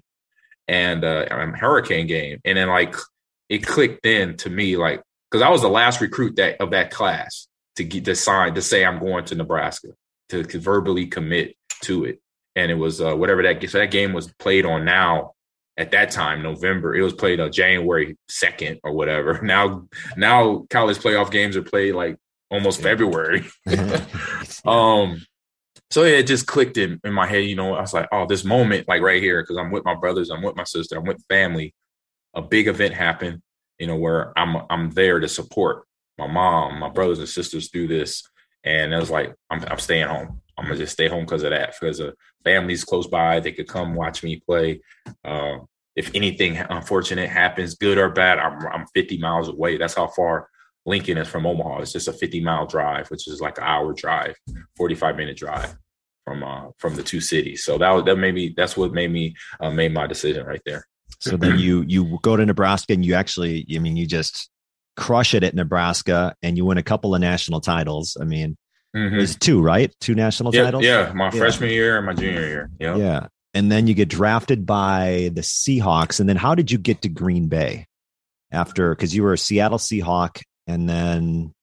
and 0.68 1.04
uh, 1.04 1.26
Hurricane 1.30 2.08
game. 2.08 2.40
And 2.46 2.58
then 2.58 2.68
like 2.68 2.96
it 3.50 3.60
clicked 3.60 4.06
in 4.06 4.38
to 4.38 4.50
me, 4.50 4.78
like 4.78 5.02
because 5.30 5.42
I 5.42 5.50
was 5.50 5.62
the 5.62 5.70
last 5.70 6.02
recruit 6.02 6.36
that 6.38 6.62
of 6.62 6.72
that 6.72 6.92
class 6.92 7.48
to 7.76 7.84
get 7.84 8.06
to 8.06 8.16
sign 8.16 8.56
to 8.56 8.62
say 8.62 8.84
I'm 8.84 9.00
going 9.00 9.26
to 9.26 9.36
Nebraska 9.36 9.90
to, 10.30 10.44
to 10.44 10.60
verbally 10.60 11.08
commit 11.08 11.56
to 11.84 12.06
it. 12.06 12.20
And 12.56 12.72
it 12.72 12.76
was 12.76 13.02
uh, 13.02 13.16
whatever 13.16 13.44
that 13.44 13.68
so 13.70 13.78
that 13.78 13.92
game 13.92 14.14
was 14.14 14.32
played 14.34 14.66
on 14.66 14.84
now 14.84 15.34
at 15.78 15.92
that 15.92 16.12
time 16.12 16.42
November. 16.42 16.96
It 16.96 17.04
was 17.04 17.14
played 17.14 17.40
on 17.40 17.52
January 17.52 18.18
second 18.28 18.80
or 18.84 18.94
whatever. 18.94 19.42
Now 19.48 19.88
now 20.16 20.66
college 20.70 20.98
playoff 20.98 21.32
games 21.32 21.56
are 21.56 21.64
played 21.64 21.94
like 21.96 22.18
almost 22.50 22.82
February. 22.82 23.48
um 24.66 25.22
so 25.90 26.04
yeah, 26.04 26.18
it 26.18 26.28
just 26.28 26.48
clicked 26.48 26.78
in, 26.78 27.00
in 27.04 27.14
my 27.14 27.26
head, 27.26 27.46
you 27.46 27.56
know. 27.56 27.74
I 27.74 27.82
was 27.82 27.94
like, 27.94 28.10
oh, 28.12 28.26
this 28.26 28.44
moment, 28.44 28.88
like 28.88 29.02
right 29.02 29.22
here, 29.22 29.42
because 29.42 29.58
I'm 29.58 29.72
with 29.72 29.86
my 29.86 29.96
brothers, 29.96 30.30
I'm 30.30 30.42
with 30.42 30.56
my 30.56 30.66
sister, 30.66 30.98
I'm 30.98 31.06
with 31.06 31.24
family. 31.30 31.74
A 32.34 32.42
big 32.42 32.68
event 32.68 32.94
happened, 32.94 33.42
you 33.80 33.88
know, 33.88 33.96
where 33.96 34.38
I'm 34.38 34.58
I'm 34.70 34.92
there 34.92 35.20
to 35.20 35.28
support 35.28 35.86
my 36.18 36.28
mom, 36.28 36.80
my 36.80 36.90
brothers 36.90 37.20
and 37.20 37.30
sisters 37.30 37.70
through 37.70 37.88
this. 37.88 38.24
And 38.64 38.94
I 38.94 39.00
was 39.00 39.10
like, 39.10 39.34
I'm, 39.50 39.64
I'm 39.70 39.80
staying 39.80 40.08
home. 40.08 40.42
I'm 40.58 40.66
gonna 40.66 40.78
just 40.78 40.94
stay 40.94 41.08
home 41.08 41.24
because 41.24 41.44
of 41.44 41.52
that. 41.52 41.74
Because 41.80 42.00
the 42.00 42.14
family's 42.44 42.84
close 42.84 43.08
by, 43.08 43.40
they 43.40 43.54
could 43.54 43.68
come 43.68 43.96
watch 43.96 44.24
me 44.24 44.42
play. 44.46 44.82
Uh, 45.24 45.60
if 45.96 46.12
anything 46.14 46.58
unfortunate 46.58 47.30
happens, 47.30 47.76
good 47.76 47.98
or 47.98 48.10
bad, 48.10 48.40
I'm 48.40 48.60
I'm 48.68 48.86
50 48.94 49.20
miles 49.20 49.48
away. 49.48 49.78
That's 49.78 49.96
how 49.96 50.08
far 50.08 50.50
Lincoln 50.88 51.18
is 51.18 51.28
from 51.28 51.46
Omaha. 51.46 51.82
It's 51.82 51.92
just 51.92 52.08
a 52.08 52.14
50 52.14 52.42
mile 52.42 52.66
drive, 52.66 53.10
which 53.10 53.28
is 53.28 53.42
like 53.42 53.58
an 53.58 53.66
hour 53.66 53.94
drive, 53.94 54.36
45 54.78 55.18
minute 55.18 55.38
drive 55.38 55.76
from 56.26 56.44
uh, 56.44 56.70
from 56.78 56.96
the 56.96 57.04
two 57.04 57.20
cities. 57.22 57.64
So 57.64 57.78
that 57.78 58.06
that 58.06 58.16
made 58.16 58.34
me. 58.34 58.54
That's 58.56 58.76
what 58.76 58.94
made 58.94 59.12
me 59.12 59.36
uh, 59.60 59.70
made 59.70 59.94
my 59.94 60.08
decision 60.08 60.46
right 60.46 60.62
there. 60.66 60.86
So 61.20 61.36
then 61.36 61.60
you 61.60 61.84
you 61.88 62.18
go 62.22 62.38
to 62.38 62.46
Nebraska 62.46 62.94
and 62.94 63.06
you 63.06 63.16
actually, 63.16 63.66
I 63.76 63.80
mean, 63.80 63.98
you 63.98 64.08
just 64.08 64.50
crush 64.96 65.34
it 65.34 65.44
at 65.44 65.54
Nebraska 65.54 66.36
and 66.42 66.58
you 66.58 66.66
win 66.66 66.78
a 66.78 66.84
couple 66.84 67.14
of 67.14 67.22
national 67.22 67.62
titles. 67.62 68.18
I 68.20 68.24
mean, 68.24 68.58
mm-hmm. 68.96 69.18
there's 69.18 69.36
two, 69.36 69.62
right? 69.62 69.94
Two 70.00 70.16
national 70.16 70.56
yeah, 70.56 70.64
titles. 70.64 70.84
Yeah, 70.84 71.12
my 71.14 71.26
yeah. 71.26 71.32
freshman 71.32 71.70
year 71.70 71.98
and 71.98 72.06
my 72.06 72.14
junior 72.14 72.48
year. 72.48 72.70
Yeah. 72.80 72.96
Yeah. 72.96 73.28
And 73.54 73.72
then 73.72 73.88
you 73.88 73.94
get 73.94 74.10
drafted 74.10 74.66
by 74.66 75.32
the 75.34 75.42
Seahawks. 75.42 76.20
And 76.20 76.30
then 76.30 76.36
how 76.36 76.56
did 76.56 76.72
you 76.72 76.78
get 76.78 77.02
to 77.02 77.10
Green 77.10 77.48
Bay 77.48 77.88
after? 78.52 78.94
Because 78.94 79.16
you 79.16 79.24
were 79.24 79.34
a 79.34 79.38
Seattle 79.38 79.80
Seahawk. 79.80 80.42
And 80.68 80.90
then 80.90 81.54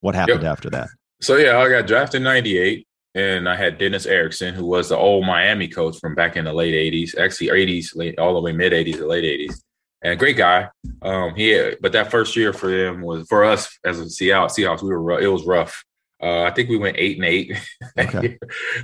what 0.00 0.14
happened 0.14 0.42
yep. 0.42 0.52
after 0.52 0.70
that? 0.70 0.88
So, 1.20 1.36
yeah, 1.36 1.58
I 1.58 1.68
got 1.68 1.86
drafted 1.86 2.18
in 2.18 2.24
98 2.24 2.86
and 3.14 3.48
I 3.48 3.56
had 3.56 3.78
Dennis 3.78 4.06
Erickson, 4.06 4.54
who 4.54 4.66
was 4.66 4.88
the 4.88 4.96
old 4.96 5.26
Miami 5.26 5.68
coach 5.68 5.98
from 5.98 6.14
back 6.14 6.36
in 6.36 6.46
the 6.46 6.52
late 6.52 6.74
80s, 6.74 7.18
actually 7.18 7.48
80s, 7.48 7.94
late, 7.94 8.18
all 8.18 8.34
the 8.34 8.40
way 8.40 8.52
mid 8.52 8.72
80s 8.72 8.96
to 8.96 9.06
late 9.06 9.24
80s 9.24 9.60
and 10.02 10.12
a 10.12 10.16
great 10.16 10.36
guy. 10.36 10.68
Um, 11.00 11.34
he 11.34 11.74
but 11.80 11.92
that 11.92 12.10
first 12.10 12.36
year 12.36 12.52
for 12.52 12.70
them 12.70 13.02
was 13.02 13.26
for 13.28 13.44
us 13.44 13.78
as 13.84 13.98
a 14.00 14.10
Seattle 14.10 14.48
Seahawks. 14.48 14.82
We 14.82 14.94
were 14.94 15.20
it 15.20 15.28
was 15.28 15.44
rough. 15.44 15.84
Uh, 16.20 16.42
I 16.42 16.50
think 16.50 16.68
we 16.68 16.76
went 16.76 16.98
eight 16.98 17.16
and 17.16 17.26
eight. 17.26 17.58
Okay. 17.98 18.38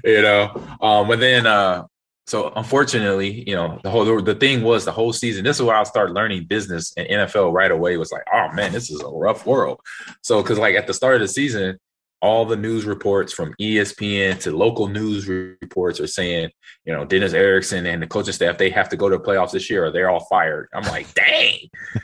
you 0.04 0.22
know, 0.22 0.50
um, 0.80 1.08
but 1.08 1.20
then 1.20 1.46
uh, 1.46 1.84
so 2.28 2.52
unfortunately, 2.56 3.48
you 3.48 3.54
know, 3.54 3.80
the 3.82 3.88
whole 3.88 4.20
the 4.20 4.34
thing 4.34 4.62
was 4.62 4.84
the 4.84 4.92
whole 4.92 5.14
season. 5.14 5.44
This 5.44 5.56
is 5.56 5.62
where 5.62 5.74
I 5.74 5.82
started 5.84 6.12
learning 6.12 6.44
business 6.44 6.92
and 6.94 7.08
NFL 7.08 7.54
right 7.54 7.70
away. 7.70 7.96
Was 7.96 8.12
like, 8.12 8.24
oh 8.30 8.52
man, 8.52 8.70
this 8.70 8.90
is 8.90 9.00
a 9.00 9.08
rough 9.08 9.46
world. 9.46 9.80
So 10.20 10.42
because 10.42 10.58
like 10.58 10.74
at 10.74 10.86
the 10.86 10.92
start 10.92 11.14
of 11.14 11.20
the 11.22 11.28
season, 11.28 11.78
all 12.20 12.44
the 12.44 12.56
news 12.56 12.84
reports 12.84 13.32
from 13.32 13.54
ESPN 13.58 14.38
to 14.40 14.54
local 14.54 14.88
news 14.88 15.26
reports 15.26 16.00
are 16.00 16.06
saying, 16.06 16.50
you 16.84 16.92
know, 16.92 17.06
Dennis 17.06 17.32
Erickson 17.32 17.86
and 17.86 18.02
the 18.02 18.06
coaching 18.06 18.34
staff 18.34 18.58
they 18.58 18.68
have 18.68 18.90
to 18.90 18.96
go 18.98 19.08
to 19.08 19.16
the 19.16 19.24
playoffs 19.24 19.52
this 19.52 19.70
year 19.70 19.86
or 19.86 19.90
they're 19.90 20.10
all 20.10 20.26
fired. 20.26 20.68
I'm 20.74 20.84
like, 20.84 21.12
dang. 21.14 21.58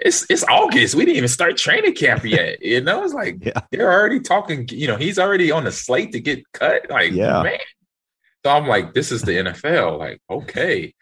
It's 0.00 0.30
it's 0.30 0.44
August. 0.44 0.94
We 0.94 1.04
didn't 1.04 1.16
even 1.16 1.28
start 1.28 1.56
training 1.56 1.96
camp 1.96 2.24
yet. 2.24 2.62
You 2.62 2.80
know, 2.80 3.02
it's 3.02 3.14
like 3.14 3.38
yeah. 3.44 3.62
they're 3.72 3.92
already 3.92 4.20
talking. 4.20 4.68
You 4.70 4.86
know, 4.86 4.94
he's 4.94 5.18
already 5.18 5.50
on 5.50 5.64
the 5.64 5.72
slate 5.72 6.12
to 6.12 6.20
get 6.20 6.44
cut. 6.52 6.88
Like, 6.88 7.10
yeah. 7.10 7.42
man, 7.42 7.58
so 8.48 8.54
I'm 8.54 8.66
like, 8.66 8.94
this 8.94 9.12
is 9.12 9.20
the 9.20 9.32
NFL. 9.32 9.98
Like, 9.98 10.22
okay. 10.30 10.94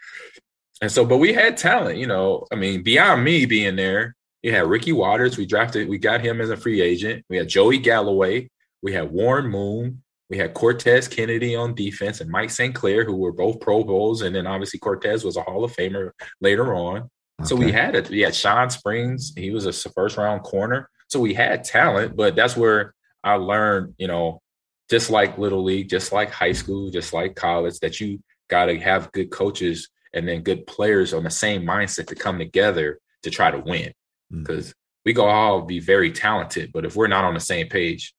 And 0.82 0.90
so, 0.90 1.04
but 1.04 1.18
we 1.18 1.32
had 1.32 1.56
talent, 1.56 1.96
you 1.96 2.08
know. 2.08 2.44
I 2.50 2.56
mean, 2.56 2.82
beyond 2.82 3.22
me 3.22 3.46
being 3.46 3.76
there, 3.76 4.16
you 4.42 4.50
had 4.50 4.66
Ricky 4.66 4.90
Watters. 4.90 5.38
We 5.38 5.46
drafted, 5.46 5.88
we 5.88 5.96
got 5.96 6.20
him 6.20 6.40
as 6.40 6.50
a 6.50 6.56
free 6.56 6.80
agent. 6.80 7.24
We 7.30 7.36
had 7.36 7.48
Joey 7.48 7.78
Galloway. 7.78 8.50
We 8.82 8.92
had 8.94 9.12
Warren 9.12 9.46
Moon. 9.46 10.02
We 10.28 10.38
had 10.38 10.54
Cortez 10.54 11.06
Kennedy 11.06 11.54
on 11.54 11.76
defense 11.76 12.20
and 12.20 12.28
Mike 12.28 12.50
Sinclair, 12.50 13.04
who 13.04 13.14
were 13.14 13.30
both 13.30 13.60
Pro 13.60 13.84
Bowls. 13.84 14.22
And 14.22 14.34
then 14.34 14.48
obviously 14.48 14.80
Cortez 14.80 15.24
was 15.24 15.36
a 15.36 15.42
Hall 15.42 15.62
of 15.62 15.72
Famer 15.72 16.10
later 16.40 16.74
on. 16.74 16.96
Okay. 17.40 17.44
So 17.44 17.54
we 17.54 17.70
had 17.70 17.94
it. 17.94 18.10
We 18.10 18.22
had 18.22 18.34
Shawn 18.34 18.70
Springs. 18.70 19.34
He 19.36 19.52
was 19.52 19.66
a 19.66 19.90
first 19.90 20.16
round 20.16 20.42
corner. 20.42 20.90
So 21.06 21.20
we 21.20 21.32
had 21.32 21.62
talent, 21.62 22.16
but 22.16 22.34
that's 22.34 22.56
where 22.56 22.92
I 23.22 23.34
learned, 23.34 23.94
you 23.98 24.08
know, 24.08 24.42
just 24.90 25.10
like 25.10 25.38
little 25.38 25.64
league, 25.64 25.88
just 25.88 26.12
like 26.12 26.30
high 26.30 26.52
school, 26.52 26.90
just 26.90 27.12
like 27.12 27.34
college, 27.34 27.78
that 27.80 28.00
you 28.00 28.20
got 28.48 28.66
to 28.66 28.78
have 28.78 29.12
good 29.12 29.30
coaches 29.30 29.88
and 30.12 30.26
then 30.26 30.42
good 30.42 30.66
players 30.66 31.12
on 31.12 31.24
the 31.24 31.30
same 31.30 31.62
mindset 31.62 32.06
to 32.06 32.14
come 32.14 32.38
together 32.38 32.98
to 33.22 33.30
try 33.30 33.50
to 33.50 33.58
win. 33.58 33.92
Because 34.30 34.70
mm. 34.70 34.74
we 35.04 35.12
go 35.12 35.26
all 35.26 35.62
be 35.62 35.80
very 35.80 36.12
talented, 36.12 36.70
but 36.72 36.84
if 36.84 36.96
we're 36.96 37.06
not 37.06 37.24
on 37.24 37.34
the 37.34 37.40
same 37.40 37.68
page, 37.68 38.14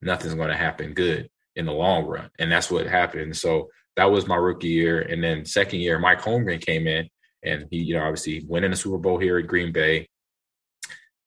nothing's 0.00 0.34
going 0.34 0.48
to 0.48 0.56
happen 0.56 0.94
good 0.94 1.28
in 1.56 1.66
the 1.66 1.72
long 1.72 2.04
run. 2.04 2.30
And 2.38 2.50
that's 2.50 2.70
what 2.70 2.86
happened. 2.86 3.36
So 3.36 3.68
that 3.96 4.10
was 4.10 4.26
my 4.26 4.36
rookie 4.36 4.68
year. 4.68 5.00
And 5.02 5.22
then 5.22 5.44
second 5.44 5.80
year, 5.80 5.98
Mike 5.98 6.20
Holmgren 6.20 6.64
came 6.64 6.86
in 6.86 7.08
and 7.42 7.66
he, 7.70 7.78
you 7.78 7.94
know, 7.94 8.02
obviously 8.02 8.44
winning 8.48 8.70
the 8.70 8.76
Super 8.76 8.98
Bowl 8.98 9.18
here 9.18 9.38
at 9.38 9.46
Green 9.46 9.72
Bay 9.72 10.08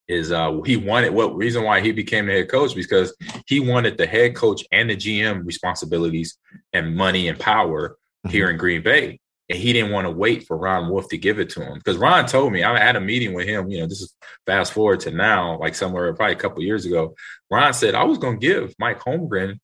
is 0.07 0.31
uh 0.31 0.61
he 0.61 0.77
wanted 0.77 1.13
what 1.13 1.35
reason 1.35 1.63
why 1.63 1.81
he 1.81 1.91
became 1.91 2.27
the 2.27 2.31
head 2.31 2.49
coach 2.49 2.73
because 2.75 3.15
he 3.45 3.59
wanted 3.59 3.97
the 3.97 4.07
head 4.07 4.35
coach 4.35 4.63
and 4.71 4.89
the 4.89 4.95
GM 4.95 5.45
responsibilities 5.45 6.37
and 6.73 6.95
money 6.95 7.27
and 7.27 7.39
power 7.39 7.89
mm-hmm. 7.89 8.29
here 8.29 8.49
in 8.49 8.57
Green 8.57 8.83
Bay. 8.83 9.19
And 9.49 9.57
he 9.57 9.71
didn't 9.71 9.91
want 9.91 10.05
to 10.05 10.11
wait 10.11 10.45
for 10.45 10.57
Ron 10.57 10.89
Wolf 10.89 11.07
to 11.09 11.17
give 11.17 11.39
it 11.39 11.51
to 11.51 11.61
him. 11.63 11.75
Because 11.75 11.95
Ron 11.95 12.25
told 12.25 12.51
me, 12.51 12.63
I 12.63 12.77
had 12.77 12.97
a 12.97 13.01
meeting 13.01 13.33
with 13.33 13.47
him, 13.47 13.69
you 13.69 13.79
know, 13.79 13.87
this 13.87 14.01
is 14.01 14.13
fast 14.45 14.73
forward 14.73 14.99
to 15.01 15.11
now, 15.11 15.57
like 15.57 15.73
somewhere 15.73 16.13
probably 16.13 16.33
a 16.33 16.37
couple 16.37 16.61
years 16.63 16.85
ago. 16.85 17.15
Ron 17.49 17.73
said, 17.73 17.95
I 17.95 18.03
was 18.03 18.17
gonna 18.17 18.37
give 18.37 18.75
Mike 18.77 18.99
Holmgren 18.99 19.59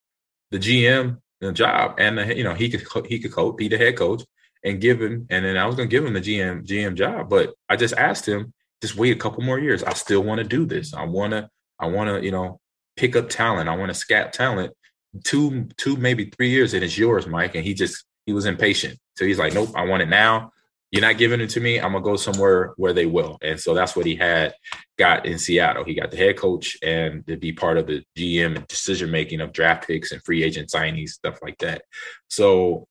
the 0.50 0.58
GM 0.58 1.18
the 1.40 1.52
job 1.52 1.96
and 1.98 2.18
the, 2.18 2.36
you 2.36 2.44
know, 2.44 2.54
he 2.54 2.70
could 2.70 3.06
he 3.06 3.18
could 3.18 3.32
coach, 3.32 3.56
be 3.56 3.68
the 3.68 3.76
head 3.76 3.96
coach 3.96 4.22
and 4.64 4.80
give 4.80 5.00
him, 5.00 5.26
and 5.28 5.44
then 5.44 5.56
I 5.56 5.66
was 5.66 5.76
gonna 5.76 5.88
give 5.88 6.04
him 6.04 6.14
the 6.14 6.20
GM 6.20 6.66
GM 6.66 6.94
job. 6.94 7.28
But 7.28 7.54
I 7.68 7.76
just 7.76 7.94
asked 7.94 8.26
him, 8.26 8.54
just 8.84 8.96
wait 8.96 9.16
a 9.16 9.18
couple 9.18 9.42
more 9.42 9.58
years. 9.58 9.82
I 9.82 9.94
still 9.94 10.22
want 10.22 10.40
to 10.40 10.44
do 10.44 10.66
this. 10.66 10.92
I 10.92 11.04
want 11.04 11.32
to, 11.32 11.48
I 11.78 11.86
want 11.86 12.10
to, 12.10 12.22
you 12.22 12.30
know, 12.30 12.60
pick 12.96 13.16
up 13.16 13.30
talent. 13.30 13.68
I 13.68 13.76
want 13.76 13.88
to 13.88 13.94
scat 13.94 14.34
talent. 14.34 14.74
Two, 15.22 15.68
two, 15.78 15.96
maybe 15.96 16.26
three 16.26 16.50
years, 16.50 16.74
and 16.74 16.84
it's 16.84 16.98
yours, 16.98 17.26
Mike. 17.26 17.54
And 17.54 17.64
he 17.64 17.72
just, 17.72 18.04
he 18.26 18.34
was 18.34 18.44
impatient. 18.44 18.98
So 19.16 19.24
he's 19.24 19.38
like, 19.38 19.54
nope, 19.54 19.70
I 19.74 19.84
want 19.84 20.02
it 20.02 20.08
now. 20.08 20.50
You're 20.90 21.02
not 21.02 21.18
giving 21.18 21.40
it 21.40 21.48
to 21.50 21.60
me. 21.60 21.80
I'm 21.80 21.92
gonna 21.92 22.04
go 22.04 22.16
somewhere 22.16 22.74
where 22.76 22.92
they 22.92 23.06
will. 23.06 23.38
And 23.42 23.58
so 23.58 23.74
that's 23.74 23.96
what 23.96 24.06
he 24.06 24.16
had 24.16 24.54
got 24.98 25.24
in 25.24 25.38
Seattle. 25.38 25.84
He 25.84 25.94
got 25.94 26.10
the 26.10 26.16
head 26.16 26.36
coach 26.36 26.76
and 26.82 27.26
to 27.26 27.36
be 27.36 27.52
part 27.52 27.78
of 27.78 27.86
the 27.86 28.04
GM 28.18 28.56
and 28.56 28.66
decision 28.68 29.10
making 29.10 29.40
of 29.40 29.52
draft 29.52 29.86
picks 29.86 30.12
and 30.12 30.22
free 30.22 30.44
agent 30.44 30.68
signees, 30.68 31.10
stuff 31.10 31.38
like 31.42 31.58
that. 31.58 31.82
So 32.28 32.86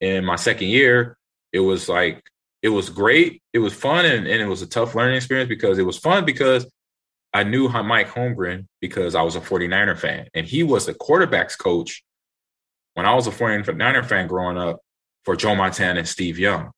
in 0.00 0.24
my 0.24 0.36
second 0.36 0.68
year, 0.68 1.18
it 1.52 1.60
was 1.60 1.88
like 1.88 2.22
it 2.62 2.68
was 2.68 2.88
great. 2.88 3.42
It 3.52 3.58
was 3.58 3.74
fun 3.74 4.04
and, 4.04 4.26
and 4.26 4.40
it 4.40 4.46
was 4.46 4.62
a 4.62 4.66
tough 4.66 4.94
learning 4.94 5.16
experience 5.16 5.48
because 5.48 5.78
it 5.78 5.86
was 5.86 5.98
fun 5.98 6.24
because 6.24 6.66
I 7.34 7.44
knew 7.44 7.68
Mike 7.68 8.08
Holmgren 8.08 8.66
because 8.80 9.14
I 9.14 9.22
was 9.22 9.36
a 9.36 9.40
49er 9.40 9.98
fan 9.98 10.28
and 10.34 10.46
he 10.46 10.62
was 10.62 10.86
the 10.86 10.94
quarterbacks 10.94 11.58
coach 11.58 12.04
when 12.94 13.06
I 13.06 13.14
was 13.14 13.26
a 13.26 13.30
49er 13.30 14.04
fan 14.04 14.28
growing 14.28 14.58
up 14.58 14.80
for 15.24 15.34
Joe 15.34 15.54
Montana 15.54 16.00
and 16.00 16.08
Steve 16.08 16.38
Young. 16.38 16.70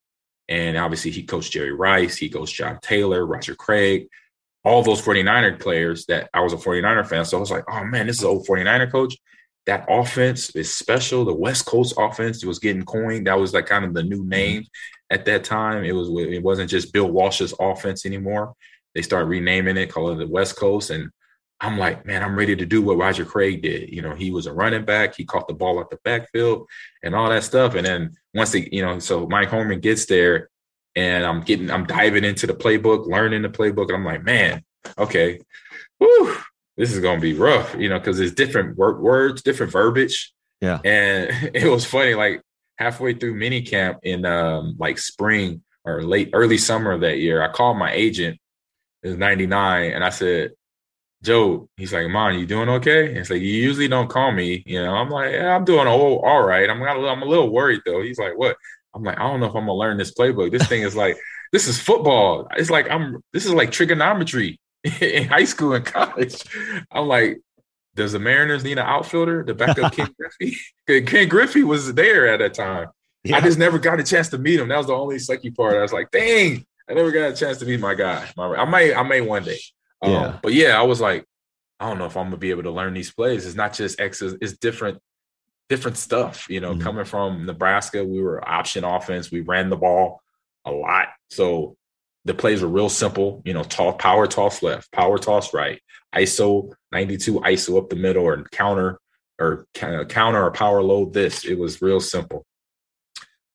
And 0.49 0.77
obviously 0.77 1.11
he 1.11 1.25
coached 1.25 1.53
Jerry 1.53 1.73
Rice, 1.73 2.17
he 2.17 2.29
coached 2.29 2.55
John 2.55 2.79
Taylor, 2.83 3.27
Roger 3.27 3.55
Craig, 3.55 4.09
all 4.63 4.83
those 4.83 5.03
49er 5.03 5.61
players 5.61 6.07
that 6.07 6.31
I 6.33 6.41
was 6.41 6.53
a 6.53 6.57
49er 6.57 7.07
fan. 7.07 7.25
So 7.25 7.37
I 7.37 7.41
was 7.41 7.51
like, 7.51 7.65
oh 7.69 7.85
man, 7.85 8.07
this 8.07 8.19
is 8.19 8.23
an 8.23 8.29
old 8.29 8.47
49er 8.47 8.91
coach. 8.91 9.17
That 9.67 9.87
offense 9.89 10.51
is 10.51 10.75
special. 10.75 11.25
The 11.25 11.35
West 11.35 11.65
Coast 11.65 11.95
offense 11.97 12.45
was 12.45 12.59
getting 12.59 12.85
coined. 12.85 13.27
That 13.27 13.39
was 13.39 13.55
like 13.55 13.67
kind 13.67 13.85
of 13.85 13.95
the 13.95 14.03
new 14.03 14.21
mm-hmm. 14.21 14.29
name 14.29 14.65
at 15.11 15.25
that 15.25 15.45
time. 15.45 15.85
It 15.85 15.93
was 15.93 16.09
it 16.09 16.43
wasn't 16.43 16.71
just 16.71 16.93
Bill 16.93 17.11
Walsh's 17.11 17.55
offense 17.59 18.05
anymore. 18.05 18.55
They 18.95 19.03
started 19.03 19.27
renaming 19.27 19.77
it, 19.77 19.91
calling 19.91 20.21
it 20.21 20.25
the 20.25 20.31
West 20.31 20.57
Coast. 20.57 20.91
And 20.91 21.11
I'm 21.61 21.79
like, 21.79 22.05
man, 22.07 22.23
I'm 22.23 22.37
ready 22.37 22.55
to 22.57 22.67
do 22.67 22.83
what 22.83 22.99
Roger 22.99 23.25
Craig 23.25 23.63
did. 23.63 23.91
You 23.91 24.03
know, 24.03 24.15
he 24.15 24.31
was 24.31 24.47
a 24.47 24.53
running 24.53 24.85
back. 24.85 25.17
He 25.17 25.25
caught 25.25 25.49
the 25.49 25.55
ball 25.55 25.81
at 25.81 25.91
the 25.91 25.99
backfield 26.05 26.69
and 27.03 27.15
all 27.15 27.31
that 27.31 27.45
stuff. 27.45 27.75
And 27.75 27.87
then 27.87 28.17
once 28.35 28.53
they, 28.53 28.69
you 28.71 28.83
know, 28.83 28.99
so 28.99 29.27
Mike 29.27 29.49
Holmgren 29.49 29.81
gets 29.81 30.07
there 30.07 30.51
and 30.95 31.25
I'm 31.25 31.41
getting, 31.41 31.71
I'm 31.71 31.87
diving 31.87 32.25
into 32.25 32.47
the 32.47 32.55
playbook, 32.55 33.07
learning 33.07 33.43
the 33.43 33.49
playbook. 33.49 33.87
And 33.87 33.97
I'm 33.97 34.05
like, 34.05 34.25
man, 34.25 34.63
okay, 34.99 35.41
whew, 35.99 36.37
this 36.77 36.93
is 36.93 37.01
going 37.01 37.17
to 37.19 37.23
be 37.23 37.35
rough, 37.35 37.75
you 37.79 37.89
know, 37.89 37.99
because 37.99 38.21
it's 38.21 38.35
different 38.35 38.77
work 38.77 39.01
words, 39.01 39.43
different 39.43 39.73
verbiage. 39.73 40.33
Yeah. 40.61 40.81
And 40.85 41.31
it 41.55 41.69
was 41.69 41.85
funny. 41.85 42.15
Like 42.15 42.43
halfway 42.79 43.15
through 43.15 43.35
mini 43.35 43.63
camp 43.63 43.99
in 44.03 44.25
um, 44.25 44.77
like 44.79 44.99
spring 44.99 45.63
or 45.85 46.03
late 46.03 46.31
early 46.33 46.59
summer 46.59 46.93
of 46.93 47.03
that 47.03 47.19
year, 47.19 47.43
I 47.43 47.49
called 47.53 47.77
my 47.77 47.93
agent. 47.93 48.39
It 49.03 49.09
was 49.09 49.19
99. 49.19 49.93
And 49.93 50.03
I 50.03 50.09
said, 50.09 50.53
Joe, 51.23 51.69
he's 51.77 51.93
like, 51.93 52.09
Mom, 52.09 52.39
you 52.39 52.47
doing 52.47 52.69
okay? 52.69 53.09
And 53.09 53.19
it's 53.19 53.31
like, 53.31 53.41
you 53.41 53.49
usually 53.49 53.89
don't 53.89 54.11
call 54.11 54.33
me. 54.33 54.63
You 54.67 54.83
know, 54.83 54.95
I'm 54.95 55.09
like, 55.09 55.33
yeah, 55.33 55.55
I'm 55.55 55.65
doing 55.65 55.87
all, 55.87 56.19
all 56.19 56.43
right. 56.43 56.69
I'm 56.69 56.81
not, 56.81 56.97
I'm 56.97 57.23
a 57.23 57.27
little 57.27 57.51
worried 57.51 57.81
though. 57.87 58.03
He's 58.03 58.19
like, 58.19 58.37
what? 58.37 58.57
I'm 58.95 59.03
like, 59.03 59.19
I 59.19 59.23
don't 59.23 59.41
know 59.41 59.47
if 59.47 59.55
I'm 59.55 59.63
gonna 59.63 59.75
learn 59.75 59.97
this 59.97 60.15
playbook. 60.15 60.53
This 60.53 60.67
thing 60.69 60.83
is 60.83 60.95
like, 60.95 61.17
this 61.53 61.67
is 61.67 61.81
football. 61.81 62.49
It's 62.57 62.71
like 62.71 62.91
I'm 62.91 63.23
this 63.33 63.47
is 63.47 63.53
like 63.53 63.71
trigonometry 63.71 64.59
in 65.01 65.29
high 65.29 65.45
school 65.45 65.73
and 65.73 65.85
college. 65.85 66.45
I'm 66.91 67.09
like, 67.09 67.41
does 67.95 68.13
the 68.13 68.19
Mariners 68.19 68.65
need 68.65 68.79
an 68.79 68.87
outfielder 68.87 69.45
to 69.45 69.55
back 69.55 69.79
up 69.79 69.95
Ken 69.95 70.15
Griffey? 70.19 70.57
Ken 70.87 71.29
Griffey 71.29 71.65
was 71.65 71.95
there 71.95 72.29
at 72.29 72.41
that 72.41 72.55
time. 72.55 72.89
Yeah. 73.23 73.37
I 73.37 73.41
just 73.41 73.59
never 73.59 73.79
got 73.79 74.01
a 74.01 74.03
chance 74.03 74.29
to 74.31 74.39
meet 74.39 74.61
him. 74.61 74.69
That 74.69 74.77
was 74.77 74.89
the 74.89 74.95
only 74.95 75.17
sucky 75.17 75.55
part. 75.55 75.77
I 75.77 75.83
was 75.83 75.93
like, 75.93 76.11
dang, 76.11 76.67
I 76.89 76.95
never 76.95 77.11
got 77.11 77.31
a 77.31 77.35
chance 77.35 77.59
to 77.59 77.65
meet 77.65 77.81
my 77.81 77.95
guy. 77.95 78.29
I 78.37 78.65
may, 78.67 78.95
I 78.95 79.03
may 79.03 79.23
one 79.23 79.45
day. 79.45 79.59
Um, 80.03 80.13
yeah. 80.13 80.39
But 80.43 80.53
yeah, 80.53 80.79
I 80.79 80.83
was 80.83 81.01
like, 81.01 81.25
I 81.81 81.89
don't 81.89 81.99
know 81.99 82.05
if 82.05 82.17
I'm 82.17 82.27
gonna 82.27 82.37
be 82.37 82.51
able 82.51 82.65
to 82.65 82.71
learn 82.71 82.93
these 82.93 83.13
plays. 83.13 83.47
It's 83.47 83.57
not 83.57 83.73
just 83.73 83.99
X's, 83.99 84.37
it's 84.41 84.59
different, 84.59 84.99
different 85.69 85.97
stuff. 85.97 86.47
You 86.51 86.61
know, 86.61 86.73
mm-hmm. 86.73 86.83
coming 86.83 87.05
from 87.05 87.47
Nebraska, 87.47 88.05
we 88.05 88.21
were 88.21 88.47
option 88.47 88.85
offense. 88.85 89.31
We 89.31 89.41
ran 89.41 89.71
the 89.71 89.77
ball 89.77 90.21
a 90.65 90.71
lot. 90.71 91.09
So 91.31 91.77
the 92.25 92.35
plays 92.35 92.63
were 92.63 92.69
real 92.69 92.89
simple, 92.89 93.43
you 93.45 93.53
know, 93.53 93.65
power 93.65 94.27
toss 94.27 94.63
left, 94.63 94.91
power 94.93 95.19
toss 95.19 95.53
right, 95.53 95.81
ISO 96.15 96.73
92, 96.93 97.41
ISO 97.41 97.79
up 97.79 97.91
the 97.91 97.97
middle, 97.97 98.25
or 98.25 98.45
counter 98.45 98.99
or 99.39 99.67
counter 99.75 100.43
or 100.43 100.51
power 100.51 100.83
load 100.83 101.13
this. 101.13 101.45
It 101.45 101.59
was 101.59 101.83
real 101.83 102.01
simple. 102.01 102.45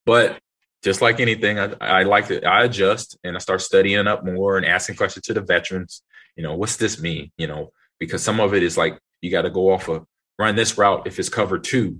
But 0.05 0.39
just 0.84 1.01
like 1.01 1.19
anything, 1.19 1.60
I, 1.60 1.73
I 1.82 2.03
like 2.03 2.27
to 2.27 2.43
I 2.43 2.63
adjust 2.63 3.17
and 3.23 3.36
I 3.36 3.39
start 3.39 3.62
studying 3.62 4.08
up 4.08 4.25
more 4.25 4.58
and 4.58 4.65
asking 4.65 4.95
questions 4.95 5.25
to 5.25 5.34
the 5.34 5.41
veterans. 5.41 6.03
You 6.36 6.43
know, 6.43 6.55
what's 6.55 6.77
this 6.77 7.01
mean? 7.01 7.32
You 7.38 7.47
know, 7.47 7.71
because 7.99 8.23
some 8.23 8.39
of 8.39 8.53
it 8.53 8.63
is 8.63 8.77
like 8.77 8.99
you 9.21 9.32
got 9.32 9.43
to 9.43 9.49
go 9.49 9.71
off 9.71 9.89
of 9.89 10.05
run 10.38 10.55
this 10.55 10.77
route 10.77 11.05
if 11.05 11.19
it's 11.19 11.29
cover 11.29 11.60
two, 11.60 11.99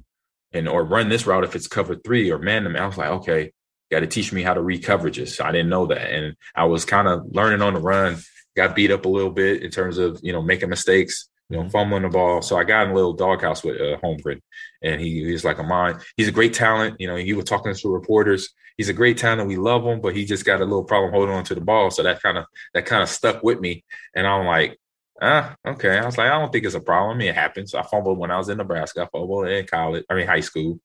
and 0.52 0.68
or 0.68 0.84
run 0.84 1.10
this 1.10 1.26
route 1.26 1.44
if 1.44 1.56
it's 1.56 1.68
cover 1.68 1.96
three, 1.96 2.32
or 2.32 2.40
man 2.40 2.64
them. 2.64 2.76
I 2.76 2.86
was 2.86 2.98
like, 2.98 3.10
okay, 3.10 3.52
got 3.92 4.02
to 4.02 4.08
teach 4.08 4.32
me 4.32 4.44
how 4.44 4.54
to 4.54 4.62
read 4.62 4.84
coverages. 4.84 5.44
I 5.44 5.52
didn't 5.52 5.70
know 5.70 5.88
that. 5.88 6.12
And 6.12 6.36
I 6.56 6.66
was 6.66 6.86
kind 6.86 7.08
of 7.08 7.26
learning 7.32 7.62
on 7.62 7.74
the 7.74 7.80
run, 7.80 8.18
got 8.56 8.76
beat 8.76 8.92
up 8.92 9.06
a 9.06 9.10
little 9.10 9.32
bit 9.32 9.64
in 9.64 9.72
terms 9.72 9.98
of, 9.98 10.20
you 10.22 10.32
know, 10.32 10.42
making 10.42 10.70
mistakes, 10.70 11.30
you 11.50 11.58
know, 11.58 11.64
mm-hmm. 11.64 11.72
fumbling 11.72 12.04
the 12.04 12.10
ball. 12.10 12.42
So 12.42 12.58
I 12.58 12.64
got 12.64 12.86
in 12.86 12.92
a 12.92 12.96
little 12.96 13.14
doghouse 13.14 13.64
with 13.64 13.80
uh, 13.82 13.98
Holmgren 14.04 14.42
and 14.82 15.02
he, 15.02 15.24
he's 15.26 15.44
like 15.44 15.60
a 15.60 15.64
mind. 15.64 16.02
He's 16.18 16.28
a 16.28 16.34
great 16.34 16.54
talent. 16.54 16.98
You 17.00 17.08
know, 17.08 17.16
he 17.16 17.34
was 17.34 17.46
talking 17.46 17.74
to 17.74 17.94
reporters. 17.94 18.50
He's 18.78 18.90
a 18.90 18.94
great 18.94 19.18
talent. 19.18 19.48
We 19.48 19.58
love 19.58 19.84
him, 19.84 20.02
but 20.02 20.16
he 20.16 20.26
just 20.26 20.46
got 20.46 20.62
a 20.62 20.66
little 20.66 20.84
problem 20.84 21.12
holding 21.12 21.36
on 21.36 21.44
to 21.46 21.56
the 21.56 21.62
ball. 21.62 21.92
So 21.92 22.04
that 22.04 22.22
kind 22.22 22.38
of, 22.38 22.46
that 22.74 22.86
kind 22.86 23.04
of 23.04 23.10
stuck 23.10 23.44
with 23.44 23.60
me. 23.60 23.84
And 24.16 24.26
I'm 24.26 24.46
like, 24.46 24.80
ah, 25.22 25.56
okay. 25.68 25.98
I 25.98 26.06
was 26.06 26.18
like, 26.18 26.28
I 26.28 26.40
don't 26.40 26.52
think 26.52 26.66
it's 26.66 26.76
a 26.76 26.80
problem. 26.80 27.16
I 27.16 27.20
mean, 27.20 27.30
it 27.30 27.36
happens. 27.36 27.74
I 27.74 27.82
fumbled 27.82 28.18
when 28.18 28.32
I 28.32 28.38
was 28.38 28.50
in 28.50 28.58
Nebraska. 28.58 29.02
I 29.02 29.08
fumbled 29.12 29.48
in 29.48 29.66
college, 29.66 30.06
I 30.10 30.16
mean, 30.16 30.28
high 30.28 30.40
school. 30.40 30.80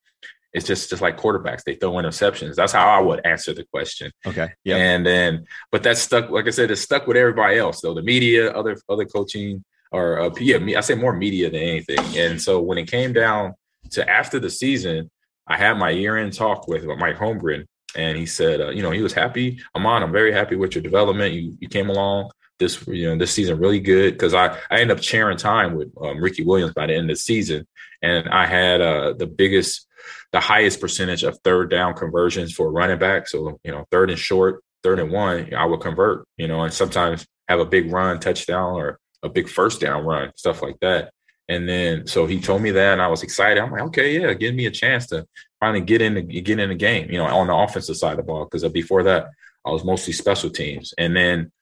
It's 0.55 0.67
just 0.67 0.89
just 0.89 1.03
like 1.03 1.19
quarterbacks; 1.19 1.65
they 1.65 1.75
throw 1.75 1.93
interceptions. 1.93 2.55
That's 2.55 2.73
how 2.73 2.89
I 2.89 3.01
would 3.01 3.27
answer 3.27 3.53
the 3.53 3.65
question. 3.65 4.13
Okay. 4.25 4.53
Yeah. 4.63 4.77
And 4.77 5.05
then, 5.05 5.47
but 5.73 5.83
that's 5.83 6.01
stuck. 6.01 6.31
Like 6.31 6.47
I 6.47 6.51
said, 6.51 6.71
it's 6.71 6.81
stuck 6.81 7.07
with 7.07 7.17
everybody 7.17 7.59
else. 7.59 7.81
though. 7.81 7.93
the 7.93 8.03
media, 8.03 8.53
other 8.53 8.77
other 8.89 9.05
coaching, 9.05 9.65
or 9.91 10.21
uh, 10.21 10.31
yeah, 10.39 10.59
me, 10.59 10.77
I 10.77 10.81
say 10.81 10.95
more 10.95 11.13
media 11.13 11.51
than 11.51 11.61
anything. 11.61 11.99
And 12.17 12.41
so 12.41 12.61
when 12.61 12.79
it 12.79 12.87
came 12.87 13.13
down 13.13 13.55
to 13.91 14.09
after 14.09 14.39
the 14.39 14.49
season, 14.49 15.11
I 15.47 15.57
had 15.57 15.77
my 15.77 15.91
year 15.91 16.17
end 16.17 16.33
talk 16.33 16.69
with 16.69 16.85
Mike 16.85 17.17
Holmgren, 17.17 17.67
and 17.97 18.17
he 18.17 18.25
said, 18.25 18.61
uh, 18.61 18.71
you 18.71 18.83
know, 18.83 18.93
he 18.93 19.03
was 19.03 19.13
happy. 19.13 19.61
Ahman, 19.75 20.05
I'm 20.05 20.13
very 20.13 20.33
happy 20.33 20.55
with 20.55 20.77
your 20.77 20.83
development. 20.83 21.35
You 21.35 21.57
you 21.61 21.69
came 21.69 21.91
along 21.91 22.31
this 22.59 22.87
you 22.87 23.09
know 23.09 23.17
this 23.17 23.33
season 23.33 23.59
really 23.59 23.81
good 23.81 24.15
because 24.15 24.35
I 24.35 24.57
I 24.71 24.81
ended 24.81 24.97
up 24.97 25.03
sharing 25.03 25.37
time 25.37 25.75
with 25.75 25.91
um, 26.01 26.19
Ricky 26.23 26.45
Williams 26.45 26.75
by 26.75 26.87
the 26.87 26.95
end 26.95 27.11
of 27.11 27.17
the 27.17 27.21
season, 27.21 27.67
and 28.03 28.29
I 28.29 28.47
had 28.47 28.81
uh, 28.81 29.15
the 29.15 29.27
biggest 29.27 29.87
the 30.33 30.41
highest 30.41 30.81
percentage 30.81 31.23
of 31.23 31.39
third 31.45 31.71
down 31.71 31.95
conversions 31.95 32.53
for 32.53 32.71
running 32.71 32.99
back. 32.99 33.29
So, 33.29 33.59
you 33.65 33.71
know, 33.71 33.87
third 33.91 34.11
and 34.11 34.19
short, 34.19 34.63
third 34.83 34.99
and 34.99 35.11
one, 35.11 35.55
I 35.55 35.65
would 35.65 35.81
convert, 35.81 36.27
you 36.37 36.49
know, 36.49 36.63
and 36.63 36.73
sometimes 36.73 37.27
have 37.49 37.61
a 37.61 37.67
big 37.67 37.93
run, 37.93 38.21
touchdown, 38.21 38.75
or 38.75 38.99
a 39.23 39.29
big 39.29 39.49
first 39.49 39.81
down 39.81 40.05
run, 40.05 40.33
stuff 40.37 40.63
like 40.63 40.79
that. 40.81 41.13
And 41.49 41.69
then 41.69 42.07
so 42.07 42.27
he 42.27 42.41
told 42.41 42.63
me 42.63 42.71
that, 42.71 42.93
and 42.95 43.03
I 43.03 43.09
was 43.09 43.23
excited. 43.23 43.63
I'm 43.63 43.71
like, 43.71 43.83
okay, 43.83 44.19
yeah, 44.21 44.33
give 44.33 44.55
me 44.55 44.67
a 44.67 44.71
chance 44.71 45.07
to 45.09 45.27
finally 45.61 45.83
get 45.83 46.01
in 46.01 46.15
the 46.15 46.23
get 46.23 46.59
in 46.59 46.71
the 46.71 46.75
game, 46.75 47.11
you 47.11 47.19
know, 47.19 47.27
on 47.27 47.49
the 47.49 47.55
offensive 47.55 47.97
side 47.97 48.13
of 48.13 48.19
the 48.19 48.23
ball. 48.23 48.45
Because 48.45 48.65
uh, 48.65 48.71
before 48.71 49.03
that, 49.03 49.29
I 49.65 49.71
was 49.71 49.85
mostly 49.85 50.13
special 50.13 50.51
teams. 50.51 50.95
And 50.97 51.15
then 51.15 51.53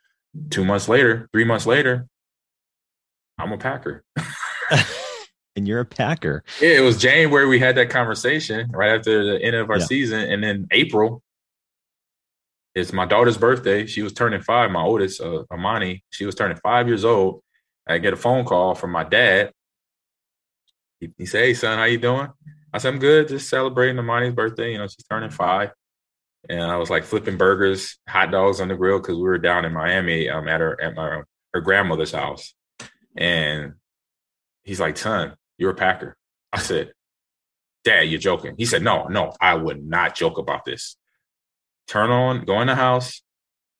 two 0.51 0.65
months 0.65 0.89
later, 0.89 1.29
three 1.33 1.45
months 1.45 1.67
later, 1.67 2.07
I'm 3.39 3.53
a 3.53 3.59
Packer. 3.59 4.05
and 5.57 5.69
you're 5.69 5.81
a 5.81 5.85
Packer. 5.85 6.45
Yeah, 6.61 6.79
it 6.79 6.81
was 6.81 6.99
January 6.99 7.47
we 7.47 7.59
had 7.59 7.77
that 7.77 7.91
conversation 7.91 8.71
right 8.73 8.99
after 8.99 9.25
the 9.25 9.43
end 9.43 9.57
of 9.57 9.71
our 9.71 9.79
yeah. 9.79 9.85
season, 9.85 10.21
and 10.21 10.43
then 10.43 10.67
April. 10.71 11.23
It's 12.75 12.93
my 12.93 13.05
daughter's 13.05 13.37
birthday. 13.37 13.87
She 13.87 14.01
was 14.01 14.15
turning 14.15 14.41
five. 14.41 14.71
My 14.71 14.83
oldest, 14.83 15.21
uh, 15.21 15.45
Amani, 15.51 16.03
she 16.09 16.25
was 16.25 16.35
turning 16.35 16.57
five 16.57 16.89
years 16.89 17.05
old. 17.05 17.43
I 17.87 17.99
get 17.99 18.15
a 18.15 18.17
phone 18.17 18.47
call 18.47 18.75
from 18.75 18.93
my 18.93 19.05
dad. 19.05 19.53
He, 20.99 21.11
he 21.19 21.27
said, 21.27 21.45
"Hey, 21.45 21.55
son, 21.55 21.79
how 21.79 21.85
you 21.85 21.99
doing?" 21.99 22.29
I 22.73 22.79
said, 22.79 22.95
"I'm 22.95 22.99
good. 22.99 23.29
Just 23.29 23.51
celebrating 23.51 23.99
Amani's 23.99 24.35
birthday. 24.35 24.73
You 24.73 24.79
know, 24.79 24.87
she's 24.87 25.05
turning 25.09 25.31
five. 25.31 25.73
And 26.49 26.63
I 26.63 26.77
was 26.77 26.91
like 26.91 27.05
flipping 27.05 27.37
burgers, 27.37 27.99
hot 28.09 28.33
dogs 28.33 28.61
on 28.61 28.69
the 28.69 28.75
grill 28.75 28.99
because 28.99 29.17
we 29.17 29.23
were 29.23 29.39
down 29.39 29.65
in 29.65 29.73
Miami 29.73 30.29
um, 30.29 30.49
at 30.49 30.61
her 30.61 30.81
at 30.81 30.97
my 30.97 31.23
her 31.53 31.61
grandmother's 31.61 32.13
house. 32.13 32.55
And 33.17 33.75
he's 34.65 34.81
like, 34.81 34.97
"Son, 34.97 35.37
you're 35.63 35.71
a 35.71 35.75
Packer. 35.75 36.17
I 36.53 36.59
said, 36.59 36.93
Dad, 37.85 38.03
you're 38.03 38.21
joking. 38.21 38.57
He 38.59 38.67
said, 38.67 38.83
No, 38.83 39.07
no, 39.07 39.33
I 39.41 39.55
would 39.55 39.83
not 39.83 40.17
joke 40.17 40.39
about 40.39 40.65
this. 40.65 40.97
Turn 41.87 42.11
on, 42.11 42.45
go 42.45 42.61
in 42.61 42.67
the 42.67 42.75
house, 42.75 43.23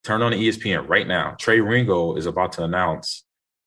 turn 0.05 0.23
on 0.23 0.31
the 0.31 0.49
ESPN 0.49 0.89
right 0.89 1.07
now. 1.07 1.35
Trey 1.39 1.61
Wingo 1.61 2.15
is 2.15 2.27
about 2.27 2.53
to 2.53 2.65
announce 2.65 3.25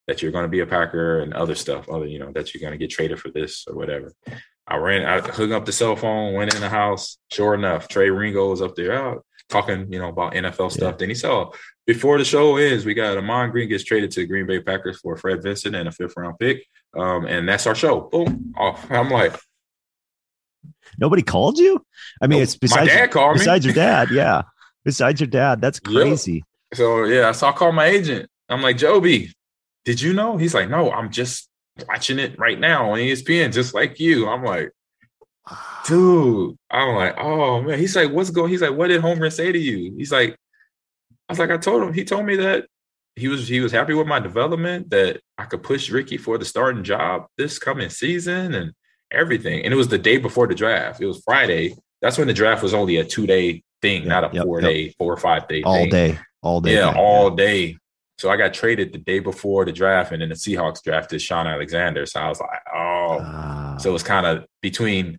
that 0.08 0.22
you're 0.22 0.32
going 0.32 0.46
to 0.46 0.50
be 0.50 0.62
a 0.62 0.66
Packer 0.66 1.20
and 1.20 1.34
other 1.34 1.56
stuff, 1.56 1.90
other, 1.90 2.06
you 2.06 2.20
know, 2.20 2.32
that 2.32 2.54
you're 2.54 2.62
going 2.62 2.72
to 2.72 2.78
get 2.78 2.90
traded 2.90 3.20
for 3.20 3.32
this 3.32 3.66
or 3.68 3.76
whatever. 3.76 4.14
I 4.68 4.78
ran, 4.78 5.06
I 5.06 5.20
hooked 5.20 5.54
up 5.54 5.66
the 5.66 5.72
cell 5.72 5.96
phone, 5.96 6.34
went 6.34 6.56
in 6.56 6.62
the 6.62 6.70
house. 6.70 7.18
Sure 7.32 7.54
enough, 7.54 7.88
Trey 7.88 8.12
Wingo 8.12 8.50
was 8.50 8.62
up 8.62 8.76
there 8.76 8.94
out, 8.94 9.26
talking, 9.50 9.92
you 9.92 10.00
know, 10.00 10.10
about 10.10 10.34
NFL 10.34 10.72
stuff. 10.72 10.94
Yeah. 10.94 10.98
Then 10.98 11.10
he 11.10 11.16
saw 11.16 11.52
before 11.86 12.18
the 12.18 12.26
show 12.26 12.58
ends, 12.58 12.86
we 12.86 12.94
got 12.94 13.18
Ahman 13.18 13.52
Green 13.52 13.70
gets 13.70 13.84
traded 13.84 14.12
to 14.12 14.22
the 14.22 14.26
Green 14.26 14.48
Bay 14.48 14.60
Packers 14.60 15.00
for 15.00 15.16
Fred 15.18 15.44
Vinson 15.44 15.76
and 15.76 15.88
a 15.88 15.92
fifth 15.92 16.14
round 16.18 16.40
pick. 16.40 16.66
Um, 16.96 17.26
and 17.26 17.48
that's 17.48 17.68
our 17.68 17.76
show. 17.76 18.02
Boom. 18.02 18.54
Off. 18.58 18.90
I'm 18.90 19.10
like, 19.10 19.40
nobody 20.98 21.22
called 21.22 21.58
you. 21.58 21.86
I 22.22 22.28
mean, 22.28 22.42
it's 22.42 22.58
besides, 22.58 22.88
my 22.88 22.96
dad 22.96 23.12
called 23.12 23.38
besides 23.38 23.66
your 23.66 23.74
dad. 23.74 24.10
Yeah. 24.12 24.44
Besides 24.84 25.20
your 25.20 25.28
dad. 25.28 25.62
That's 25.62 25.80
crazy. 25.80 26.44
Yep. 26.72 26.78
So 26.78 27.04
yeah, 27.06 27.32
so 27.32 27.48
I 27.48 27.52
called 27.54 27.76
my 27.76 27.86
agent. 27.86 28.30
I'm 28.50 28.62
like, 28.62 28.78
Joby, 28.78 29.34
did 29.84 30.00
you 30.00 30.14
know? 30.14 30.38
He's 30.38 30.54
like, 30.54 30.70
no, 30.70 30.92
I'm 30.92 31.12
just 31.12 31.50
watching 31.88 32.20
it 32.20 32.38
right 32.38 32.60
now 32.60 32.92
on 32.92 33.00
ESPN, 33.00 33.52
just 33.52 33.74
like 33.74 34.00
you. 34.00 34.28
I'm 34.28 34.44
like, 34.44 34.72
dude, 35.88 36.58
I'm 36.70 36.96
like, 36.96 37.16
oh 37.18 37.62
man. 37.62 37.80
He's 37.80 37.96
like, 37.96 38.12
what's 38.12 38.30
going? 38.30 38.52
He's 38.52 38.62
like, 38.62 38.76
what 38.76 38.88
did 38.88 39.02
Homer 39.02 39.30
say 39.30 39.52
to 39.52 39.60
you? 39.60 39.94
He's 39.98 40.12
like, 40.12 40.36
I 41.30 41.34
was 41.34 41.40
like, 41.40 41.52
I 41.52 41.58
told 41.58 41.84
him. 41.84 41.94
He 41.94 42.04
told 42.04 42.26
me 42.26 42.36
that 42.38 42.66
he 43.16 43.28
was 43.28 43.48
he 43.48 43.62
was 43.62 43.72
happy 43.72 43.94
with 43.94 44.08
my 44.08 44.20
development, 44.20 44.90
that 44.90 45.22
I 45.38 45.46
could 45.46 45.64
push 45.64 45.90
Ricky 45.90 46.18
for 46.18 46.38
the 46.38 46.46
starting 46.46 46.84
job 46.84 47.28
this 47.38 47.60
coming 47.60 47.90
season 47.90 48.54
and 48.54 48.74
everything. 49.12 49.64
And 49.64 49.74
it 49.74 49.78
was 49.78 49.88
the 49.88 49.98
day 49.98 50.18
before 50.18 50.48
the 50.48 50.56
draft. 50.56 51.02
It 51.02 51.08
was 51.08 51.22
Friday. 51.24 51.76
That's 52.02 52.18
when 52.18 52.28
the 52.28 52.34
draft 52.34 52.62
was 52.62 52.74
only 52.74 52.98
a 52.98 53.06
two 53.06 53.26
day 53.26 53.64
thing, 53.82 54.02
yep, 54.02 54.10
not 54.10 54.24
a 54.32 54.36
yep, 54.36 54.46
four 54.46 54.62
yep. 54.62 54.70
day, 54.70 54.90
four 54.98 55.14
or 55.14 55.18
five 55.18 55.48
day, 55.48 55.64
all 55.64 55.76
thing. 55.76 55.90
day, 55.90 56.20
all 56.42 56.62
day, 56.62 56.74
yeah, 56.74 56.92
thing, 56.92 57.00
all 57.00 57.30
day. 57.32 57.78
So 58.18 58.30
I 58.30 58.38
got 58.38 58.54
traded 58.54 58.94
the 58.94 58.98
day 59.00 59.20
before 59.20 59.66
the 59.66 59.74
draft, 59.74 60.12
and 60.12 60.22
then 60.22 60.30
the 60.30 60.36
Seahawks 60.36 60.82
drafted 60.82 61.22
Shaun 61.22 61.48
Alexander. 61.48 62.06
So 62.06 62.20
I 62.20 62.30
was 62.30 62.40
like, 62.40 62.62
oh, 62.74 63.20
uh, 63.20 63.78
so 63.78 63.90
it 63.90 63.94
was 63.94 64.04
kind 64.04 64.26
of 64.26 64.46
between, 64.62 65.18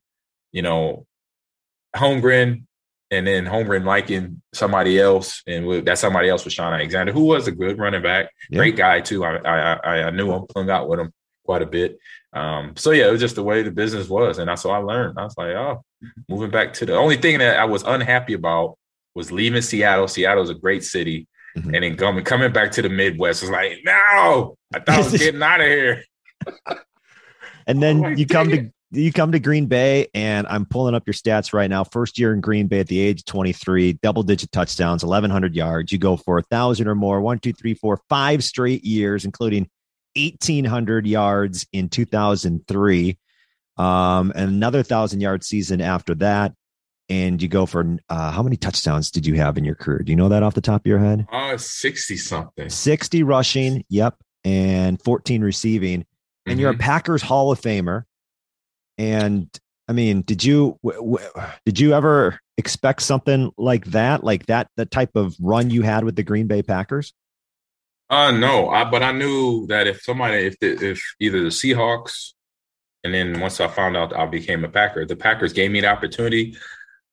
you 0.56 0.62
know, 0.62 1.06
Holmgren 1.94 2.64
and 3.10 3.26
then 3.26 3.44
Holmgren 3.44 3.84
liking 3.84 4.40
somebody 4.54 4.98
else, 4.98 5.42
and 5.46 5.86
that 5.86 5.98
somebody 5.98 6.30
else 6.30 6.44
was 6.44 6.54
Shaun 6.54 6.72
Alexander, 6.72 7.12
who 7.12 7.24
was 7.24 7.46
a 7.46 7.52
good 7.52 7.78
running 7.78 8.02
back, 8.02 8.30
yeah. 8.48 8.56
great 8.56 8.74
guy 8.74 9.00
too. 9.00 9.22
I, 9.22 9.36
I 9.36 10.02
I 10.04 10.10
knew 10.10 10.32
him, 10.32 10.46
hung 10.56 10.70
out 10.70 10.88
with 10.88 10.98
him 10.98 11.12
quite 11.44 11.60
a 11.60 11.66
bit. 11.66 11.98
Um, 12.32 12.72
so 12.74 12.90
yeah, 12.92 13.06
it 13.06 13.12
was 13.12 13.20
just 13.20 13.34
the 13.34 13.42
way 13.42 13.62
the 13.62 13.70
business 13.70 14.08
was, 14.08 14.38
and 14.38 14.48
that's 14.48 14.64
what 14.64 14.74
I 14.74 14.78
learned. 14.78 15.18
I 15.18 15.24
was 15.24 15.36
like, 15.36 15.54
oh, 15.54 15.84
moving 16.26 16.50
back 16.50 16.72
to 16.74 16.86
the 16.86 16.96
only 16.96 17.18
thing 17.18 17.38
that 17.40 17.58
I 17.58 17.66
was 17.66 17.82
unhappy 17.82 18.32
about 18.32 18.78
was 19.14 19.30
leaving 19.30 19.60
Seattle. 19.60 20.08
Seattle's 20.08 20.50
a 20.50 20.54
great 20.54 20.84
city, 20.84 21.28
mm-hmm. 21.54 21.74
and 21.74 21.84
then 21.84 21.96
coming 21.98 22.24
coming 22.24 22.50
back 22.50 22.72
to 22.72 22.82
the 22.82 22.88
Midwest 22.88 23.42
was 23.42 23.50
like, 23.50 23.80
no, 23.84 24.56
I 24.74 24.80
thought 24.80 24.88
I 24.88 24.98
was 24.98 25.12
getting 25.18 25.42
out 25.42 25.60
of 25.60 25.66
here. 25.66 26.02
and 27.66 27.82
then 27.82 28.04
oh 28.06 28.08
you 28.08 28.26
come 28.26 28.48
to 28.48 28.70
you 28.90 29.12
come 29.12 29.32
to 29.32 29.40
Green 29.40 29.66
Bay, 29.66 30.08
and 30.14 30.46
I'm 30.46 30.64
pulling 30.64 30.94
up 30.94 31.06
your 31.06 31.14
stats 31.14 31.52
right 31.52 31.68
now. 31.68 31.84
First 31.84 32.18
year 32.18 32.32
in 32.32 32.40
Green 32.40 32.68
Bay 32.68 32.80
at 32.80 32.86
the 32.86 33.00
age 33.00 33.20
of 33.20 33.26
23, 33.26 33.94
double 33.94 34.22
digit 34.22 34.52
touchdowns, 34.52 35.04
1,100 35.04 35.54
yards. 35.54 35.90
You 35.90 35.98
go 35.98 36.16
for 36.16 36.38
a 36.38 36.42
thousand 36.42 36.86
or 36.86 36.94
more, 36.94 37.20
one, 37.20 37.38
two, 37.38 37.52
three, 37.52 37.74
four, 37.74 38.00
five 38.08 38.44
straight 38.44 38.84
years, 38.84 39.24
including 39.24 39.68
1,800 40.16 41.06
yards 41.06 41.66
in 41.72 41.88
2003, 41.88 43.18
um, 43.76 44.32
and 44.34 44.50
another 44.50 44.82
thousand 44.82 45.20
yard 45.20 45.44
season 45.44 45.80
after 45.80 46.14
that. 46.16 46.54
And 47.08 47.40
you 47.40 47.48
go 47.48 47.66
for 47.66 47.98
uh, 48.08 48.32
how 48.32 48.42
many 48.42 48.56
touchdowns 48.56 49.10
did 49.12 49.26
you 49.26 49.34
have 49.34 49.56
in 49.58 49.64
your 49.64 49.76
career? 49.76 50.00
Do 50.00 50.10
you 50.10 50.16
know 50.16 50.28
that 50.28 50.42
off 50.42 50.54
the 50.54 50.60
top 50.60 50.82
of 50.82 50.86
your 50.86 50.98
head? 50.98 51.26
Uh, 51.30 51.56
60 51.56 52.16
something. 52.16 52.68
60 52.68 53.22
rushing. 53.22 53.84
Yep. 53.90 54.16
And 54.44 55.00
14 55.02 55.42
receiving. 55.42 55.94
And 55.94 56.54
mm-hmm. 56.54 56.60
you're 56.60 56.70
a 56.70 56.72
mm-hmm. 56.72 56.80
Packers 56.80 57.22
Hall 57.22 57.52
of 57.52 57.60
Famer. 57.60 58.02
And 58.98 59.48
I 59.88 59.92
mean, 59.92 60.22
did 60.22 60.42
you 60.42 60.78
w- 60.82 61.18
w- 61.18 61.50
did 61.64 61.78
you 61.78 61.94
ever 61.94 62.40
expect 62.58 63.02
something 63.02 63.52
like 63.56 63.84
that, 63.86 64.24
like 64.24 64.46
that, 64.46 64.68
the 64.76 64.86
type 64.86 65.14
of 65.14 65.36
run 65.40 65.70
you 65.70 65.82
had 65.82 66.04
with 66.04 66.16
the 66.16 66.22
Green 66.22 66.46
Bay 66.46 66.62
Packers? 66.62 67.12
Uh, 68.08 68.30
no, 68.30 68.68
I, 68.68 68.84
but 68.84 69.02
I 69.02 69.12
knew 69.12 69.66
that 69.66 69.86
if 69.86 70.02
somebody, 70.02 70.46
if 70.46 70.58
the, 70.60 70.90
if 70.90 71.02
either 71.20 71.42
the 71.42 71.48
Seahawks, 71.48 72.32
and 73.04 73.14
then 73.14 73.40
once 73.40 73.60
I 73.60 73.68
found 73.68 73.96
out 73.96 74.16
I 74.16 74.26
became 74.26 74.64
a 74.64 74.68
Packer, 74.68 75.04
the 75.04 75.16
Packers 75.16 75.52
gave 75.52 75.70
me 75.70 75.80
the 75.80 75.88
opportunity. 75.88 76.56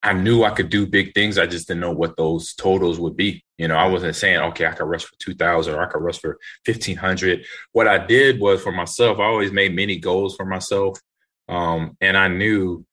I 0.02 0.14
knew 0.14 0.44
I 0.44 0.50
could 0.50 0.70
do 0.70 0.86
big 0.86 1.14
things. 1.14 1.38
I 1.38 1.46
just 1.46 1.68
didn't 1.68 1.82
know 1.82 1.94
what 1.94 2.18
those 2.18 2.54
totals 2.56 3.00
would 3.00 3.16
be. 3.16 3.44
You 3.58 3.68
know, 3.68 3.76
I 3.76 3.86
wasn't 3.88 4.16
saying, 4.16 4.40
okay, 4.40 4.66
I 4.66 4.72
could 4.72 4.86
rush 4.86 5.06
for 5.06 5.16
2000 5.20 5.74
or 5.74 5.82
I 5.82 5.86
could 5.86 6.02
rush 6.02 6.20
for 6.20 6.40
1500. 6.66 7.46
What 7.72 7.88
I 7.88 8.06
did 8.06 8.40
was 8.40 8.62
for 8.62 8.72
myself, 8.72 9.20
I 9.20 9.26
always 9.26 9.52
made 9.52 9.76
many 9.76 9.98
goals 9.98 10.36
for 10.36 10.46
myself. 10.46 11.00
Um, 11.48 11.98
and 12.02 12.18
I 12.18 12.28
knew 12.28 12.86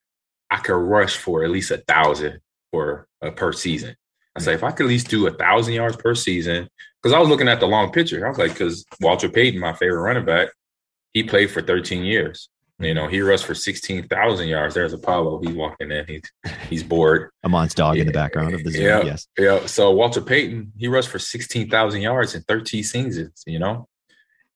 I 0.50 0.56
could 0.58 0.74
rush 0.74 1.16
for 1.16 1.44
at 1.44 1.50
least 1.50 1.70
a 1.70 1.78
thousand 1.78 2.40
for 2.72 3.06
uh, 3.22 3.30
per 3.30 3.52
season. 3.52 3.96
I 4.36 4.40
say 4.40 4.54
if 4.54 4.64
I 4.64 4.70
could 4.70 4.86
at 4.86 4.90
least 4.90 5.08
do 5.08 5.26
a 5.26 5.32
thousand 5.32 5.74
yards 5.74 5.96
per 5.96 6.14
season, 6.14 6.68
because 7.02 7.14
I 7.14 7.18
was 7.18 7.28
looking 7.28 7.48
at 7.48 7.60
the 7.60 7.66
long 7.66 7.92
picture. 7.92 8.24
I 8.24 8.28
was 8.28 8.38
like, 8.38 8.52
because 8.52 8.84
Walter 9.00 9.28
Payton, 9.28 9.58
my 9.58 9.72
favorite 9.72 10.02
running 10.02 10.24
back, 10.24 10.48
he 11.12 11.22
played 11.22 11.50
for 11.50 11.62
13 11.62 12.04
years. 12.04 12.48
You 12.78 12.94
know, 12.94 13.08
he 13.08 13.20
rushed 13.20 13.44
for 13.44 13.54
16,000 13.54 14.48
yards. 14.48 14.74
There's 14.74 14.94
Apollo. 14.94 15.42
He's 15.42 15.54
walking 15.54 15.90
in. 15.90 16.06
He's 16.06 16.22
he's 16.70 16.82
bored. 16.82 17.30
Ahman's 17.44 17.74
dog 17.74 17.96
yeah. 17.96 18.02
in 18.02 18.06
the 18.06 18.12
background 18.12 18.54
of 18.54 18.64
the 18.64 18.70
Zoom. 18.70 18.82
Yeah, 18.82 19.02
yes. 19.02 19.26
Yeah. 19.38 19.66
So 19.66 19.90
Walter 19.90 20.22
Payton, 20.22 20.72
he 20.78 20.88
rushed 20.88 21.10
for 21.10 21.18
16,000 21.18 22.00
yards 22.00 22.34
in 22.34 22.42
13 22.42 22.82
seasons, 22.82 23.42
you 23.46 23.58
know? 23.58 23.86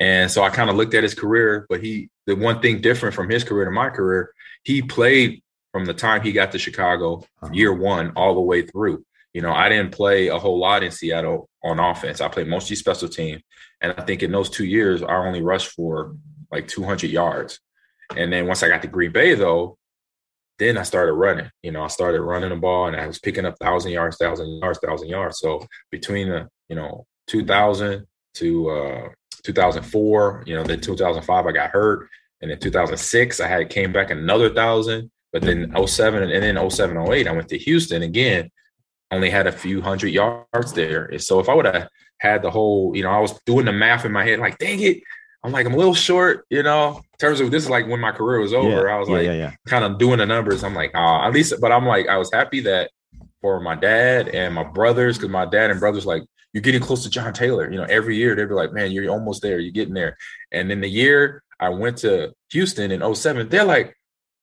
And 0.00 0.30
so 0.30 0.42
I 0.42 0.50
kind 0.50 0.70
of 0.70 0.76
looked 0.76 0.94
at 0.94 1.02
his 1.02 1.14
career, 1.14 1.66
but 1.68 1.82
he, 1.82 2.10
the 2.26 2.34
one 2.34 2.60
thing 2.60 2.80
different 2.80 3.14
from 3.14 3.30
his 3.30 3.44
career 3.44 3.64
to 3.64 3.70
my 3.70 3.90
career, 3.90 4.32
he 4.64 4.82
played 4.82 5.42
from 5.72 5.84
the 5.84 5.94
time 5.94 6.22
he 6.22 6.32
got 6.32 6.52
to 6.52 6.58
Chicago, 6.58 7.24
uh-huh. 7.42 7.52
year 7.52 7.72
one, 7.72 8.12
all 8.16 8.34
the 8.34 8.40
way 8.40 8.62
through. 8.62 9.04
You 9.32 9.42
know, 9.42 9.52
I 9.52 9.68
didn't 9.68 9.92
play 9.92 10.28
a 10.28 10.38
whole 10.38 10.58
lot 10.58 10.82
in 10.82 10.92
Seattle 10.92 11.48
on 11.62 11.80
offense. 11.80 12.20
I 12.20 12.28
played 12.28 12.46
mostly 12.46 12.76
special 12.76 13.08
team. 13.08 13.40
And 13.80 13.92
I 13.96 14.02
think 14.04 14.22
in 14.22 14.30
those 14.30 14.50
two 14.50 14.64
years, 14.64 15.02
I 15.02 15.16
only 15.16 15.42
rushed 15.42 15.72
for 15.72 16.16
like 16.50 16.68
200 16.68 17.10
yards. 17.10 17.58
And 18.16 18.32
then 18.32 18.46
once 18.46 18.62
I 18.62 18.68
got 18.68 18.82
to 18.82 18.88
Green 18.88 19.12
Bay, 19.12 19.34
though, 19.34 19.76
then 20.58 20.78
I 20.78 20.84
started 20.84 21.14
running. 21.14 21.50
You 21.62 21.72
know, 21.72 21.82
I 21.82 21.88
started 21.88 22.22
running 22.22 22.50
the 22.50 22.56
ball 22.56 22.86
and 22.86 22.96
I 22.96 23.06
was 23.06 23.18
picking 23.18 23.44
up 23.44 23.58
thousand 23.58 23.92
yards, 23.92 24.16
thousand 24.16 24.58
yards, 24.58 24.78
thousand 24.78 25.08
yards. 25.08 25.38
So 25.38 25.66
between 25.90 26.28
the, 26.28 26.48
you 26.68 26.76
know, 26.76 27.06
2000 27.26 28.06
to 28.34 28.70
uh, 28.70 29.08
2004, 29.44 30.44
you 30.46 30.54
know, 30.56 30.64
then 30.64 30.80
2005, 30.80 31.46
I 31.46 31.52
got 31.52 31.70
hurt. 31.70 32.08
And 32.40 32.50
in 32.50 32.58
2006, 32.58 33.40
I 33.40 33.46
had 33.46 33.70
came 33.70 33.92
back 33.92 34.10
another 34.10 34.52
thousand. 34.52 35.10
But 35.32 35.42
then 35.42 35.74
07 35.86 36.22
and 36.30 36.42
then 36.42 36.70
07, 36.70 36.96
08, 36.96 37.26
I 37.26 37.32
went 37.32 37.48
to 37.48 37.58
Houston 37.58 38.02
again, 38.02 38.50
only 39.10 39.30
had 39.30 39.48
a 39.48 39.52
few 39.52 39.82
hundred 39.82 40.08
yards 40.08 40.72
there. 40.74 41.06
And 41.06 41.20
So 41.20 41.40
if 41.40 41.48
I 41.48 41.54
would 41.54 41.64
have 41.64 41.88
had 42.18 42.42
the 42.42 42.50
whole, 42.50 42.96
you 42.96 43.02
know, 43.02 43.10
I 43.10 43.18
was 43.18 43.36
doing 43.44 43.64
the 43.64 43.72
math 43.72 44.04
in 44.04 44.12
my 44.12 44.24
head, 44.24 44.38
like, 44.38 44.58
dang 44.58 44.80
it, 44.80 45.02
I'm 45.42 45.50
like, 45.50 45.66
I'm 45.66 45.74
a 45.74 45.76
little 45.76 45.94
short, 45.94 46.46
you 46.50 46.62
know, 46.62 46.98
in 46.98 47.18
terms 47.18 47.40
of 47.40 47.50
this 47.50 47.64
is 47.64 47.70
like 47.70 47.88
when 47.88 47.98
my 47.98 48.12
career 48.12 48.38
was 48.38 48.54
over. 48.54 48.86
Yeah, 48.86 48.94
I 48.94 48.98
was 48.98 49.08
yeah, 49.08 49.14
like, 49.16 49.24
yeah, 49.26 49.32
yeah. 49.32 49.52
kind 49.66 49.84
of 49.84 49.98
doing 49.98 50.18
the 50.18 50.26
numbers. 50.26 50.62
I'm 50.62 50.74
like, 50.74 50.92
oh, 50.94 51.20
at 51.22 51.32
least, 51.32 51.52
but 51.60 51.72
I'm 51.72 51.84
like, 51.84 52.06
I 52.06 52.16
was 52.16 52.32
happy 52.32 52.60
that 52.60 52.92
for 53.40 53.60
my 53.60 53.74
dad 53.74 54.28
and 54.28 54.54
my 54.54 54.64
brothers, 54.64 55.18
because 55.18 55.30
my 55.30 55.46
dad 55.46 55.72
and 55.72 55.80
brothers, 55.80 56.06
like, 56.06 56.22
you're 56.54 56.62
getting 56.62 56.80
close 56.80 57.02
to 57.02 57.10
John 57.10 57.34
Taylor. 57.34 57.70
You 57.70 57.78
know, 57.78 57.86
every 57.88 58.16
year 58.16 58.34
they'd 58.34 58.48
be 58.48 58.54
like, 58.54 58.72
man, 58.72 58.92
you're 58.92 59.10
almost 59.10 59.42
there. 59.42 59.58
You're 59.58 59.72
getting 59.72 59.92
there. 59.92 60.16
And 60.52 60.70
then 60.70 60.80
the 60.80 60.88
year 60.88 61.42
I 61.60 61.68
went 61.70 61.98
to 61.98 62.32
Houston 62.52 62.92
in 62.92 63.14
07, 63.14 63.48
they're 63.48 63.64
like, 63.64 63.94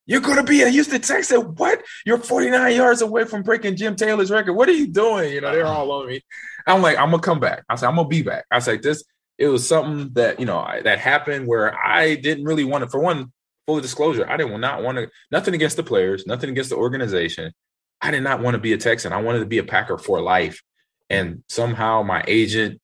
you're 0.05 0.19
going 0.19 0.37
to 0.37 0.43
be 0.43 0.61
a 0.61 0.69
Houston 0.69 0.99
Texan. 0.99 1.39
What? 1.55 1.81
You're 2.05 2.17
49 2.17 2.75
yards 2.75 3.01
away 3.01 3.23
from 3.23 3.43
breaking 3.43 3.77
Jim 3.77 3.95
Taylor's 3.95 4.29
record. 4.29 4.53
What 4.53 4.67
are 4.67 4.73
you 4.73 4.87
doing? 4.87 5.31
You 5.31 5.39
know, 5.39 5.53
they're 5.53 5.65
all 5.65 5.89
on 5.91 6.07
me. 6.07 6.21
I'm 6.67 6.81
like, 6.81 6.97
I'm 6.97 7.11
going 7.11 7.21
to 7.21 7.25
come 7.25 7.39
back. 7.39 7.63
I 7.69 7.75
said, 7.75 7.87
I'm 7.87 7.95
going 7.95 8.07
to 8.07 8.09
be 8.09 8.21
back. 8.21 8.45
I 8.51 8.59
said, 8.59 8.83
this, 8.83 9.05
it 9.37 9.47
was 9.47 9.67
something 9.67 10.13
that 10.13 10.39
you 10.39 10.45
know 10.45 10.67
that 10.83 10.99
happened 10.99 11.47
where 11.47 11.75
I 11.77 12.15
didn't 12.15 12.43
really 12.43 12.63
want 12.63 12.83
to. 12.83 12.89
For 12.89 12.99
one, 12.99 13.31
full 13.65 13.79
disclosure, 13.79 14.29
I 14.29 14.37
didn't 14.37 14.59
not 14.59 14.83
want 14.83 14.97
to. 14.97 15.09
Nothing 15.31 15.53
against 15.53 15.77
the 15.77 15.83
players, 15.83 16.27
nothing 16.27 16.49
against 16.49 16.69
the 16.69 16.75
organization. 16.75 17.53
I 18.01 18.11
did 18.11 18.21
not 18.21 18.41
want 18.41 18.55
to 18.55 18.59
be 18.59 18.73
a 18.73 18.77
Texan. 18.77 19.13
I 19.13 19.21
wanted 19.21 19.39
to 19.39 19.45
be 19.45 19.59
a 19.59 19.63
Packer 19.63 19.97
for 19.97 20.21
life. 20.21 20.61
And 21.11 21.43
somehow 21.49 22.03
my 22.03 22.23
agent 22.27 22.81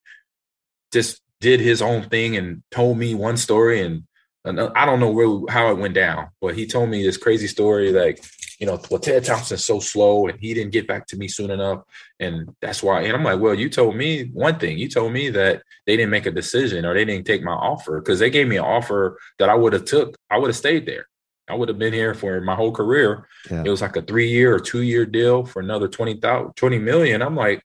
just 0.91 1.21
did 1.39 1.59
his 1.59 1.81
own 1.81 2.09
thing 2.09 2.35
and 2.35 2.61
told 2.71 2.97
me 2.97 3.15
one 3.15 3.37
story 3.37 3.81
and 3.81 4.03
I 4.45 4.85
don't 4.85 5.01
know 5.01 5.11
where, 5.11 5.53
how 5.53 5.71
it 5.71 5.77
went 5.77 5.93
down, 5.93 6.29
but 6.39 6.55
he 6.55 6.67
told 6.67 6.89
me 6.89 7.03
this 7.03 7.17
crazy 7.17 7.47
story 7.47 7.91
like, 7.91 8.23
you 8.59 8.65
know, 8.65 8.79
well, 8.89 8.99
Ted 8.99 9.25
Thompson's 9.25 9.65
so 9.65 9.79
slow 9.79 10.27
and 10.27 10.39
he 10.39 10.53
didn't 10.53 10.71
get 10.71 10.87
back 10.87 11.05
to 11.07 11.17
me 11.17 11.27
soon 11.27 11.51
enough. 11.51 11.83
And 12.19 12.55
that's 12.61 12.81
why. 12.81 13.01
And 13.01 13.13
I'm 13.13 13.23
like, 13.23 13.39
well, 13.39 13.53
you 13.53 13.69
told 13.69 13.95
me 13.95 14.29
one 14.33 14.57
thing. 14.57 14.77
You 14.77 14.89
told 14.89 15.11
me 15.11 15.29
that 15.31 15.63
they 15.85 15.97
didn't 15.97 16.11
make 16.11 16.25
a 16.25 16.31
decision 16.31 16.85
or 16.85 16.93
they 16.93 17.05
didn't 17.05 17.27
take 17.27 17.43
my 17.43 17.51
offer 17.51 17.99
because 17.99 18.19
they 18.19 18.29
gave 18.29 18.47
me 18.47 18.57
an 18.57 18.63
offer 18.63 19.19
that 19.39 19.49
I 19.49 19.55
would 19.55 19.73
have 19.73 19.85
took. 19.85 20.15
I 20.29 20.37
would 20.37 20.47
have 20.47 20.55
stayed 20.55 20.85
there. 20.85 21.07
I 21.49 21.55
would 21.55 21.69
have 21.69 21.79
been 21.79 21.93
here 21.93 22.13
for 22.13 22.41
my 22.41 22.55
whole 22.55 22.71
career. 22.71 23.27
Yeah. 23.49 23.63
It 23.65 23.69
was 23.69 23.81
like 23.81 23.95
a 23.95 24.01
three 24.01 24.29
year 24.29 24.55
or 24.55 24.59
two 24.59 24.81
year 24.81 25.05
deal 25.05 25.45
for 25.45 25.59
another 25.59 25.87
20, 25.87 26.19
20 26.55 26.79
million. 26.79 27.21
I'm 27.21 27.35
like, 27.35 27.61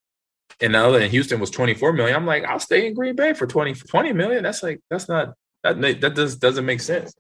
and 0.63 0.75
the 0.75 0.79
other 0.79 1.01
in 1.01 1.11
Houston 1.11 1.41
was 1.41 1.51
24 1.51 1.93
million. 1.93 2.17
I'm 2.17 2.27
like, 2.27 2.45
I'll 2.45 2.61
stay 2.61 2.87
in 2.87 2.95
Green 2.95 3.17
Bay 3.17 3.35
for 3.35 3.47
20, 3.47 3.75
20 3.75 4.13
million. 4.13 4.45
That's 4.45 4.63
like, 4.63 4.81
that's 4.89 5.09
not, 5.09 5.35
that, 5.65 5.81
that 5.81 6.15
does, 6.15 6.37
doesn't 6.37 6.65
make 6.65 6.81
sense. 6.81 7.15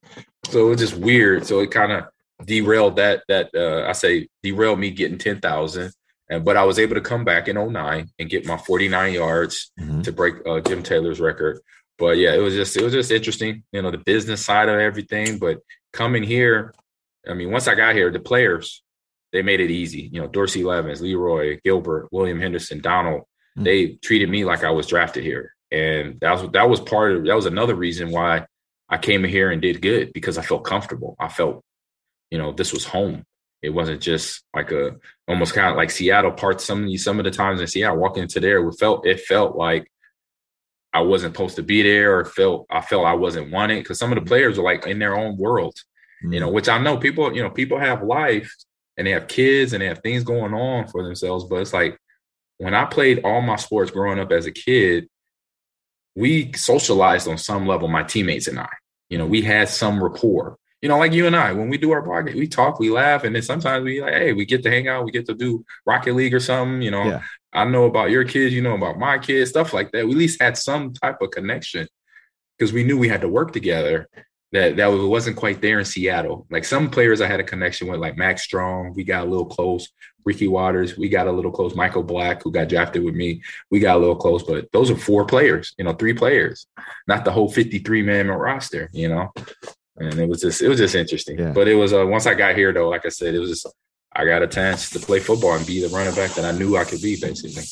So 0.44 0.70
it's 0.70 0.80
just 0.80 0.96
weird. 0.96 1.46
So 1.46 1.60
it 1.60 1.70
kind 1.70 1.92
of 1.92 2.04
derailed 2.46 2.96
that 2.96 3.22
that 3.28 3.50
uh, 3.54 3.88
I 3.88 3.92
say 3.92 4.28
derailed 4.42 4.78
me 4.78 4.90
getting 4.90 5.18
ten 5.18 5.40
thousand. 5.40 5.92
And 6.28 6.44
but 6.44 6.56
I 6.56 6.64
was 6.64 6.78
able 6.78 6.94
to 6.94 7.00
come 7.00 7.24
back 7.24 7.48
in 7.48 7.56
09 7.56 8.08
and 8.18 8.30
get 8.30 8.46
my 8.46 8.56
49 8.56 9.12
yards 9.12 9.70
mm-hmm. 9.78 10.00
to 10.02 10.12
break 10.12 10.36
uh, 10.46 10.60
Jim 10.60 10.82
Taylor's 10.82 11.20
record. 11.20 11.60
But 11.98 12.16
yeah, 12.16 12.34
it 12.34 12.38
was 12.38 12.54
just 12.54 12.76
it 12.76 12.82
was 12.82 12.92
just 12.92 13.10
interesting, 13.10 13.64
you 13.72 13.82
know, 13.82 13.90
the 13.90 13.98
business 13.98 14.44
side 14.44 14.68
of 14.68 14.78
everything. 14.78 15.38
But 15.38 15.58
coming 15.92 16.22
here, 16.22 16.74
I 17.28 17.34
mean, 17.34 17.50
once 17.50 17.68
I 17.68 17.74
got 17.74 17.94
here, 17.94 18.10
the 18.10 18.20
players 18.20 18.82
they 19.32 19.42
made 19.42 19.60
it 19.60 19.70
easy. 19.70 20.10
You 20.12 20.20
know, 20.20 20.28
Dorsey 20.28 20.62
Levens, 20.62 21.00
Leroy, 21.00 21.58
Gilbert, 21.64 22.08
William 22.12 22.40
Henderson, 22.40 22.80
Donald. 22.80 23.22
Mm-hmm. 23.56 23.64
They 23.64 23.86
treated 24.02 24.30
me 24.30 24.44
like 24.44 24.64
I 24.64 24.70
was 24.70 24.86
drafted 24.86 25.24
here, 25.24 25.54
and 25.70 26.18
that 26.20 26.32
was 26.32 26.50
that 26.52 26.68
was 26.68 26.80
part 26.80 27.12
of 27.12 27.24
that 27.24 27.36
was 27.36 27.46
another 27.46 27.74
reason 27.74 28.10
why 28.10 28.46
I 28.88 28.98
came 28.98 29.24
here 29.24 29.50
and 29.50 29.60
did 29.62 29.82
good 29.82 30.12
because 30.12 30.38
I 30.38 30.42
felt 30.42 30.64
comfortable. 30.64 31.16
I 31.20 31.28
felt 31.28 31.62
you 32.32 32.38
know, 32.38 32.50
this 32.50 32.72
was 32.72 32.86
home. 32.86 33.24
It 33.60 33.68
wasn't 33.68 34.00
just 34.00 34.42
like 34.56 34.72
a 34.72 34.96
almost 35.28 35.52
kind 35.52 35.68
of 35.68 35.76
like 35.76 35.90
Seattle 35.90 36.32
parts. 36.32 36.64
Some 36.64 36.84
of 36.84 36.88
the, 36.88 36.96
some 36.96 37.18
of 37.18 37.24
the 37.24 37.30
times 37.30 37.60
in 37.60 37.66
Seattle, 37.66 37.98
walking 37.98 38.22
into 38.22 38.40
there, 38.40 38.66
it 38.66 38.72
felt 38.72 39.06
it 39.06 39.20
felt 39.20 39.54
like 39.54 39.86
I 40.94 41.02
wasn't 41.02 41.34
supposed 41.34 41.56
to 41.56 41.62
be 41.62 41.82
there, 41.82 42.18
or 42.18 42.24
felt 42.24 42.66
I 42.70 42.80
felt 42.80 43.04
I 43.04 43.12
wasn't 43.12 43.52
wanted 43.52 43.80
because 43.80 43.98
some 43.98 44.12
of 44.12 44.18
the 44.18 44.24
players 44.24 44.58
are 44.58 44.64
like 44.64 44.86
in 44.86 44.98
their 44.98 45.14
own 45.14 45.36
world, 45.36 45.74
mm-hmm. 46.24 46.32
you 46.32 46.40
know. 46.40 46.48
Mm. 46.48 46.54
Which 46.54 46.70
I 46.70 46.78
know 46.78 46.96
people, 46.96 47.36
you 47.36 47.42
know, 47.42 47.50
people 47.50 47.78
have 47.78 48.02
life 48.02 48.50
and 48.96 49.06
they 49.06 49.12
have 49.12 49.28
kids 49.28 49.74
and 49.74 49.82
they 49.82 49.86
have 49.86 50.00
things 50.00 50.24
going 50.24 50.54
on 50.54 50.88
for 50.88 51.04
themselves. 51.04 51.44
But 51.44 51.56
it's 51.56 51.74
like 51.74 51.98
when 52.62 52.74
I 52.74 52.84
played 52.84 53.20
all 53.24 53.40
my 53.40 53.56
sports 53.56 53.90
growing 53.90 54.18
up 54.18 54.32
as 54.32 54.46
a 54.46 54.52
kid, 54.52 55.08
we 56.14 56.52
socialized 56.52 57.28
on 57.28 57.38
some 57.38 57.66
level. 57.66 57.88
My 57.88 58.02
teammates 58.02 58.48
and 58.48 58.58
I, 58.58 58.68
you 59.08 59.18
know, 59.18 59.26
we 59.26 59.42
had 59.42 59.68
some 59.68 60.02
rapport 60.02 60.58
you 60.82 60.88
know, 60.88 60.98
like 60.98 61.12
you 61.12 61.28
and 61.28 61.36
I, 61.36 61.52
when 61.52 61.68
we 61.68 61.78
do 61.78 61.92
our 61.92 62.02
podcast, 62.02 62.34
we 62.34 62.48
talk, 62.48 62.80
we 62.80 62.90
laugh, 62.90 63.22
and 63.22 63.34
then 63.34 63.42
sometimes 63.42 63.84
we 63.84 64.02
like, 64.02 64.14
hey, 64.14 64.32
we 64.32 64.44
get 64.44 64.64
to 64.64 64.70
hang 64.70 64.88
out, 64.88 65.04
we 65.04 65.12
get 65.12 65.26
to 65.26 65.34
do 65.34 65.64
Rocket 65.86 66.14
League 66.14 66.34
or 66.34 66.40
something. 66.40 66.82
You 66.82 66.90
know, 66.90 67.04
yeah. 67.04 67.22
I 67.52 67.64
know 67.64 67.84
about 67.84 68.10
your 68.10 68.24
kids, 68.24 68.52
you 68.52 68.62
know 68.62 68.74
about 68.74 68.98
my 68.98 69.18
kids, 69.18 69.50
stuff 69.50 69.72
like 69.72 69.92
that. 69.92 70.06
We 70.06 70.12
at 70.12 70.18
least 70.18 70.42
had 70.42 70.58
some 70.58 70.92
type 70.92 71.22
of 71.22 71.30
connection 71.30 71.86
because 72.58 72.72
we 72.72 72.82
knew 72.82 72.98
we 72.98 73.08
had 73.08 73.20
to 73.20 73.28
work 73.28 73.52
together. 73.52 74.08
That 74.52 74.76
that 74.76 74.86
wasn't 74.86 75.36
quite 75.36 75.62
there 75.62 75.78
in 75.78 75.84
Seattle. 75.84 76.46
Like 76.50 76.64
some 76.64 76.90
players 76.90 77.20
I 77.20 77.26
had 77.26 77.40
a 77.40 77.44
connection 77.44 77.88
with, 77.88 78.00
like 78.00 78.16
Mack 78.16 78.38
Strong, 78.38 78.94
we 78.94 79.04
got 79.04 79.26
a 79.26 79.30
little 79.30 79.46
close. 79.46 79.88
Ricky 80.24 80.46
Watters, 80.46 80.96
we 80.96 81.08
got 81.08 81.26
a 81.26 81.32
little 81.32 81.50
close. 81.50 81.74
Michael 81.74 82.04
Black, 82.04 82.42
who 82.42 82.52
got 82.52 82.68
drafted 82.68 83.02
with 83.02 83.14
me, 83.14 83.42
we 83.70 83.80
got 83.80 83.96
a 83.96 83.98
little 83.98 84.14
close. 84.14 84.44
But 84.44 84.70
those 84.72 84.88
are 84.88 84.96
four 84.96 85.24
players, 85.24 85.74
you 85.78 85.84
know, 85.84 85.94
three 85.94 86.14
players, 86.14 86.66
not 87.08 87.24
the 87.24 87.32
whole 87.32 87.50
53 87.50 88.02
man 88.02 88.28
roster, 88.28 88.88
you 88.92 89.08
know 89.08 89.32
and 89.98 90.18
it 90.18 90.28
was 90.28 90.40
just 90.40 90.62
it 90.62 90.68
was 90.68 90.78
just 90.78 90.94
interesting. 90.94 91.38
Yeah. 91.38 91.52
But 91.52 91.68
it 91.68 91.74
was 91.74 91.92
uh, 91.92 92.06
once 92.06 92.26
I 92.26 92.34
got 92.34 92.56
here 92.56 92.72
though, 92.72 92.88
like 92.88 93.06
I 93.06 93.10
said, 93.10 93.34
it 93.34 93.38
was 93.38 93.50
just 93.50 93.66
I 94.14 94.24
got 94.24 94.42
a 94.42 94.46
chance 94.46 94.90
to 94.90 94.98
play 94.98 95.20
football 95.20 95.54
and 95.54 95.66
be 95.66 95.80
the 95.80 95.88
running 95.88 96.14
back 96.14 96.32
that 96.32 96.44
I 96.44 96.56
knew 96.56 96.76
I 96.76 96.84
could 96.84 97.00
be, 97.00 97.16
basically. 97.20 97.62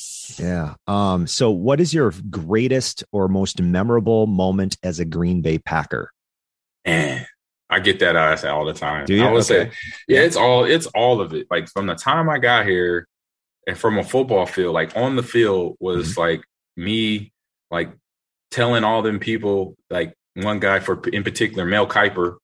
Yeah. 0.42 0.74
Um. 0.86 1.26
So, 1.26 1.50
what 1.50 1.80
is 1.80 1.92
your 1.92 2.12
greatest 2.30 3.04
or 3.12 3.28
most 3.28 3.60
memorable 3.60 4.26
moment 4.26 4.76
as 4.82 5.00
a 5.00 5.04
Green 5.04 5.42
Bay 5.42 5.58
Packer? 5.58 6.12
Man, 6.86 7.26
I 7.68 7.80
get 7.80 8.00
that 8.00 8.16
asked 8.16 8.44
all 8.44 8.64
the 8.64 8.72
time. 8.72 9.06
I 9.08 9.30
would 9.30 9.42
okay. 9.42 9.70
say, 9.70 9.70
yeah, 10.08 10.20
it's 10.20 10.36
all 10.36 10.64
it's 10.64 10.86
all 10.86 11.20
of 11.20 11.34
it. 11.34 11.46
Like 11.50 11.68
from 11.68 11.86
the 11.86 11.94
time 11.94 12.28
I 12.28 12.38
got 12.38 12.66
here, 12.66 13.06
and 13.66 13.78
from 13.78 13.98
a 13.98 14.04
football 14.04 14.46
field, 14.46 14.74
like 14.74 14.96
on 14.96 15.16
the 15.16 15.22
field 15.22 15.76
was 15.80 16.10
mm-hmm. 16.10 16.20
like 16.20 16.44
me, 16.76 17.32
like 17.70 17.92
telling 18.50 18.84
all 18.84 19.02
them 19.02 19.20
people 19.20 19.76
like 19.88 20.14
one 20.34 20.58
guy 20.58 20.80
for 20.80 21.00
in 21.08 21.22
particular, 21.22 21.64
Mel 21.64 21.86
Kiper 21.86 22.36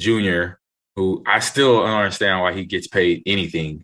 Jr., 0.00 0.54
who 0.96 1.22
I 1.26 1.40
still 1.40 1.80
don't 1.80 1.90
understand 1.90 2.40
why 2.40 2.52
he 2.52 2.64
gets 2.64 2.88
paid 2.88 3.22
anything. 3.26 3.82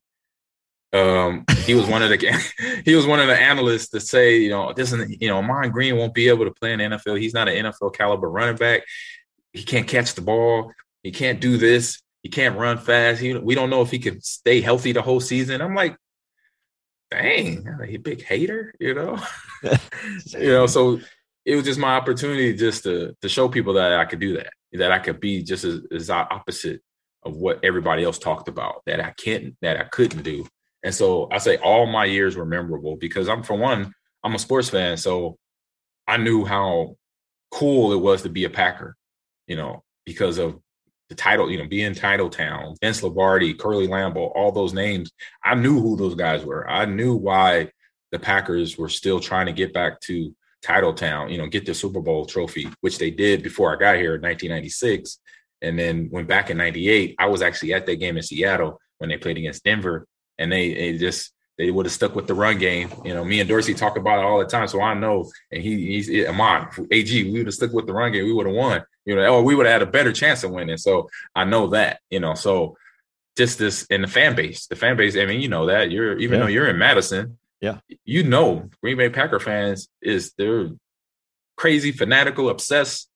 Um, 0.93 1.45
he 1.65 1.75
was 1.75 1.87
one 1.87 2.03
of 2.03 2.09
the 2.09 2.17
he 2.85 2.95
was 2.95 3.07
one 3.07 3.21
of 3.21 3.27
the 3.27 3.39
analysts 3.39 3.91
to 3.91 4.01
say, 4.01 4.39
you 4.39 4.51
know, 4.51 4.73
this 4.73 4.93
is 4.93 5.17
you 5.21 5.29
know, 5.29 5.39
Ahman 5.39 5.71
Green 5.71 5.97
won't 5.97 6.15
be 6.15 6.29
able 6.29 6.45
to 6.45 6.51
play 6.51 6.73
in 6.73 6.79
the 6.79 6.85
NFL. 6.97 7.21
He's 7.21 7.35
not 7.35 7.49
an 7.49 7.67
NFL 7.67 7.95
caliber 7.95 8.31
running 8.31 8.57
back. 8.57 8.83
He 9.53 9.63
can't 9.63 9.89
catch 9.89 10.15
the 10.15 10.21
ball. 10.21 10.73
He 11.03 11.11
can't 11.11 11.41
do 11.41 11.57
this. 11.57 12.01
He 12.23 12.29
can't 12.29 12.59
run 12.59 12.79
fast. 12.79 13.21
He, 13.21 13.35
we 13.35 13.55
don't 13.55 13.71
know 13.71 13.83
if 13.83 13.91
he 13.91 13.99
can 13.99 14.21
stay 14.21 14.61
healthy 14.61 14.93
the 14.93 15.03
whole 15.03 15.21
season. 15.21 15.61
I'm 15.61 15.75
like, 15.75 15.97
dang, 17.11 17.67
a 17.83 17.97
big 17.97 18.23
hater, 18.23 18.75
you 18.79 18.95
know. 18.95 19.19
you 20.27 20.51
know, 20.51 20.67
so 20.67 21.01
it 21.45 21.57
was 21.57 21.65
just 21.65 21.79
my 21.79 21.97
opportunity 21.97 22.55
just 22.55 22.83
to 22.83 23.17
to 23.23 23.29
show 23.29 23.49
people 23.49 23.75
that 23.75 23.93
I 23.93 24.05
could 24.05 24.21
do 24.21 24.37
that, 24.37 24.53
that 24.73 24.93
I 24.93 24.99
could 24.99 25.21
be 25.21 25.43
just 25.43 25.65
as, 25.65 25.81
as 25.91 26.11
opposite 26.11 26.83
of 27.23 27.37
what 27.37 27.61
everybody 27.65 28.05
else 28.05 28.19
talked 28.19 28.49
about 28.49 28.83
that 28.87 29.01
I 29.01 29.13
can't, 29.13 29.57
that 29.63 29.77
I 29.79 29.85
couldn't 29.85 30.23
do. 30.23 30.47
And 30.83 30.95
so 30.95 31.29
I 31.33 31.39
say 31.39 31.57
all 31.57 31.87
my 31.87 32.05
years 32.05 32.37
were 32.37 32.45
memorable 32.45 32.97
because 32.97 33.29
I'm 33.29 33.43
for 33.43 33.55
one, 33.55 33.93
I'm 34.23 34.35
a 34.35 34.39
sports 34.39 34.69
fan, 34.69 34.97
so 34.97 35.37
I 36.07 36.17
knew 36.17 36.45
how 36.45 36.97
cool 37.51 37.93
it 37.93 38.01
was 38.01 38.23
to 38.23 38.29
be 38.29 38.45
a 38.45 38.51
Packer, 38.51 38.97
you 39.49 39.57
know, 39.57 39.83
because 40.05 40.39
of 40.39 40.61
the 41.09 41.15
title, 41.15 41.51
you 41.51 41.59
know, 41.59 41.67
being 41.67 41.95
title 41.95 42.29
town, 42.29 42.77
Vince 42.81 43.03
Lombardi, 43.03 43.55
Curly 43.55 43.89
Lambeau, 43.89 44.31
all 44.35 44.53
those 44.53 44.75
names. 44.75 45.11
I 45.43 45.55
knew 45.55 45.81
who 45.81 45.97
those 45.97 46.15
guys 46.15 46.45
were. 46.45 46.69
I 46.69 46.85
knew 46.85 47.17
why 47.17 47.71
the 48.13 48.19
Packers 48.19 48.77
were 48.79 48.89
still 48.89 49.21
trying 49.21 49.47
to 49.47 49.53
get 49.53 49.73
back 49.73 50.01
to 50.03 50.35
title 50.63 50.93
town, 50.93 51.31
you 51.31 51.39
know, 51.39 51.47
get 51.47 51.67
the 51.67 51.75
Super 51.75 52.01
Bowl 52.01 52.27
trophy, 52.27 52.69
which 52.81 52.99
they 52.99 53.11
did 53.11 53.43
before 53.43 53.75
I 53.75 53.79
got 53.79 53.97
here 53.97 54.17
in 54.17 54.23
1996. 54.23 55.19
And 55.61 55.79
then 55.79 56.09
went 56.13 56.29
back 56.29 56.51
in 56.51 56.57
98, 56.57 57.17
I 57.19 57.27
was 57.27 57.43
actually 57.43 57.75
at 57.75 57.85
that 57.87 57.97
game 57.97 58.17
in 58.17 58.23
Seattle 58.23 58.81
when 58.99 59.11
they 59.11 59.17
played 59.17 59.39
against 59.39 59.65
Denver. 59.65 60.07
And 60.39 60.53
they, 60.53 60.73
they 60.73 60.99
just, 60.99 61.33
they 61.57 61.71
would 61.73 61.87
have 61.87 61.93
stuck 61.93 62.15
with 62.15 62.29
the 62.29 62.35
run 62.35 62.59
game. 62.59 62.91
You 63.05 63.15
know, 63.15 63.25
me 63.25 63.41
and 63.41 63.49
Dorsey 63.49 63.75
talk 63.75 63.97
about 63.97 64.21
it 64.21 64.25
all 64.25 64.39
the 64.39 64.45
time. 64.45 64.69
So 64.69 64.81
I 64.81 64.95
know, 64.95 65.29
and 65.51 65.61
he, 65.61 65.87
he's 65.87 66.29
Ahman, 66.29 66.69
AG, 66.93 67.25
we 67.25 67.39
would 67.39 67.47
have 67.47 67.55
stuck 67.55 67.73
with 67.73 67.87
the 67.87 67.93
run 67.93 68.13
game. 68.13 68.25
We 68.25 68.33
would 68.33 68.47
have 68.47 68.55
won, 68.55 68.85
you 69.05 69.17
know, 69.17 69.37
or 69.37 69.43
we 69.43 69.55
would 69.55 69.67
have 69.67 69.81
had 69.81 69.89
a 69.89 69.91
better 69.91 70.13
chance 70.13 70.45
of 70.45 70.51
winning. 70.51 70.77
So 70.77 71.09
I 71.35 71.45
know 71.45 71.69
that, 71.69 72.01
you 72.11 72.21
know, 72.21 72.35
so 72.35 72.77
just 73.37 73.59
this 73.59 73.85
in 73.87 74.03
the 74.03 74.09
fan 74.09 74.35
base. 74.35 74.67
The 74.67 74.77
fan 74.77 74.97
base, 74.97 75.17
I 75.17 75.25
mean, 75.25 75.41
you 75.41 75.49
know 75.49 75.67
that 75.67 75.91
you're 75.91 76.19
even 76.19 76.39
yeah. 76.39 76.45
though 76.45 76.51
you're 76.51 76.69
in 76.69 76.79
Madison, 76.79 77.39
yeah, 77.61 77.79
you 78.05 78.25
know 78.25 78.69
Green 78.83 78.99
Bay 78.99 79.09
Packer 79.09 79.41
fans 79.41 79.89
is 80.03 80.33
they're 80.37 80.71
crazy, 81.57 81.93
fanatical, 81.93 82.51
obsessed, 82.51 83.09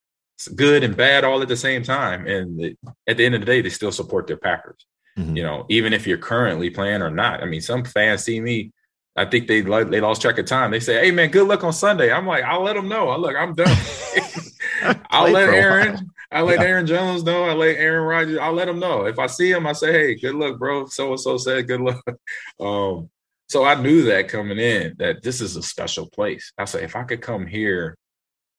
good 0.55 0.83
and 0.83 0.97
bad 0.97 1.25
all 1.25 1.43
at 1.43 1.49
the 1.49 1.57
same 1.57 1.83
time. 1.83 2.27
And 2.27 2.59
the, 2.59 2.77
at 3.07 3.17
the 3.17 3.27
end 3.27 3.35
of 3.35 3.41
the 3.41 3.47
day, 3.47 3.61
they 3.61 3.69
still 3.69 3.93
support 3.93 4.27
their 4.27 4.37
Packers. 4.37 4.87
Mm-hmm. 5.19 5.37
You 5.37 5.43
know, 5.43 5.67
even 5.69 5.93
if 5.93 6.07
you're 6.07 6.19
currently 6.19 6.71
playing 6.71 7.03
or 7.03 7.11
not. 7.11 7.43
I 7.43 7.47
mean, 7.47 7.61
some 7.61 7.85
fans 7.85 8.25
see 8.25 8.41
me. 8.41 8.73
I 9.15 9.27
think 9.27 9.47
they 9.47 9.61
they 9.61 10.01
lost 10.01 10.23
track 10.23 10.39
of 10.39 10.47
time. 10.47 10.71
They 10.71 10.81
say, 10.81 11.05
"Hey 11.05 11.11
man, 11.11 11.31
good 11.31 11.47
luck 11.47 11.65
on 11.65 11.73
Sunday." 11.73 12.11
I'm 12.11 12.27
like, 12.27 12.45
I'll 12.45 12.63
let 12.63 12.77
them 12.77 12.89
know. 12.89 13.11
I 13.11 13.17
look, 13.17 13.37
I'm 13.37 13.55
done. 13.55 13.77
I'll 15.11 15.31
let 15.31 15.49
Aaron. 15.49 16.11
I 16.31 16.41
let 16.41 16.61
yeah. 16.61 16.67
Aaron 16.67 16.87
Jones 16.87 17.23
know. 17.25 17.45
I 17.45 17.53
let 17.53 17.77
Aaron 17.77 18.05
Rodgers. 18.05 18.39
I'll 18.39 18.55
let 18.55 18.69
him 18.69 18.79
know. 18.79 19.05
If 19.05 19.19
I 19.19 19.27
see 19.27 19.51
him, 19.51 19.67
I 19.67 19.73
say, 19.73 19.93
"Hey, 19.93 20.15
good 20.15 20.35
luck, 20.35 20.59
bro." 20.59 20.87
So 20.87 21.11
and 21.11 21.21
so 21.21 21.37
said, 21.37 21.67
"Good 21.69 21.81
luck." 21.81 22.03
Um, 22.61 23.11
so 23.49 23.65
I 23.65 23.75
knew 23.75 24.05
that 24.05 24.29
coming 24.29 24.59
in 24.59 24.95
that 24.99 25.23
this 25.23 25.43
is 25.43 25.57
a 25.57 25.63
special 25.63 26.09
place. 26.09 26.53
I 26.57 26.65
said, 26.65 26.85
if 26.85 26.97
I 26.97 27.03
could 27.03 27.21
come 27.21 27.47
here 27.47 27.99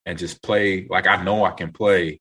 and 0.05 0.19
just 0.19 0.43
play 0.43 0.85
like 0.87 1.07
I 1.07 1.23
know 1.23 1.45
I 1.45 1.51
can 1.51 1.71
play, 1.71 2.19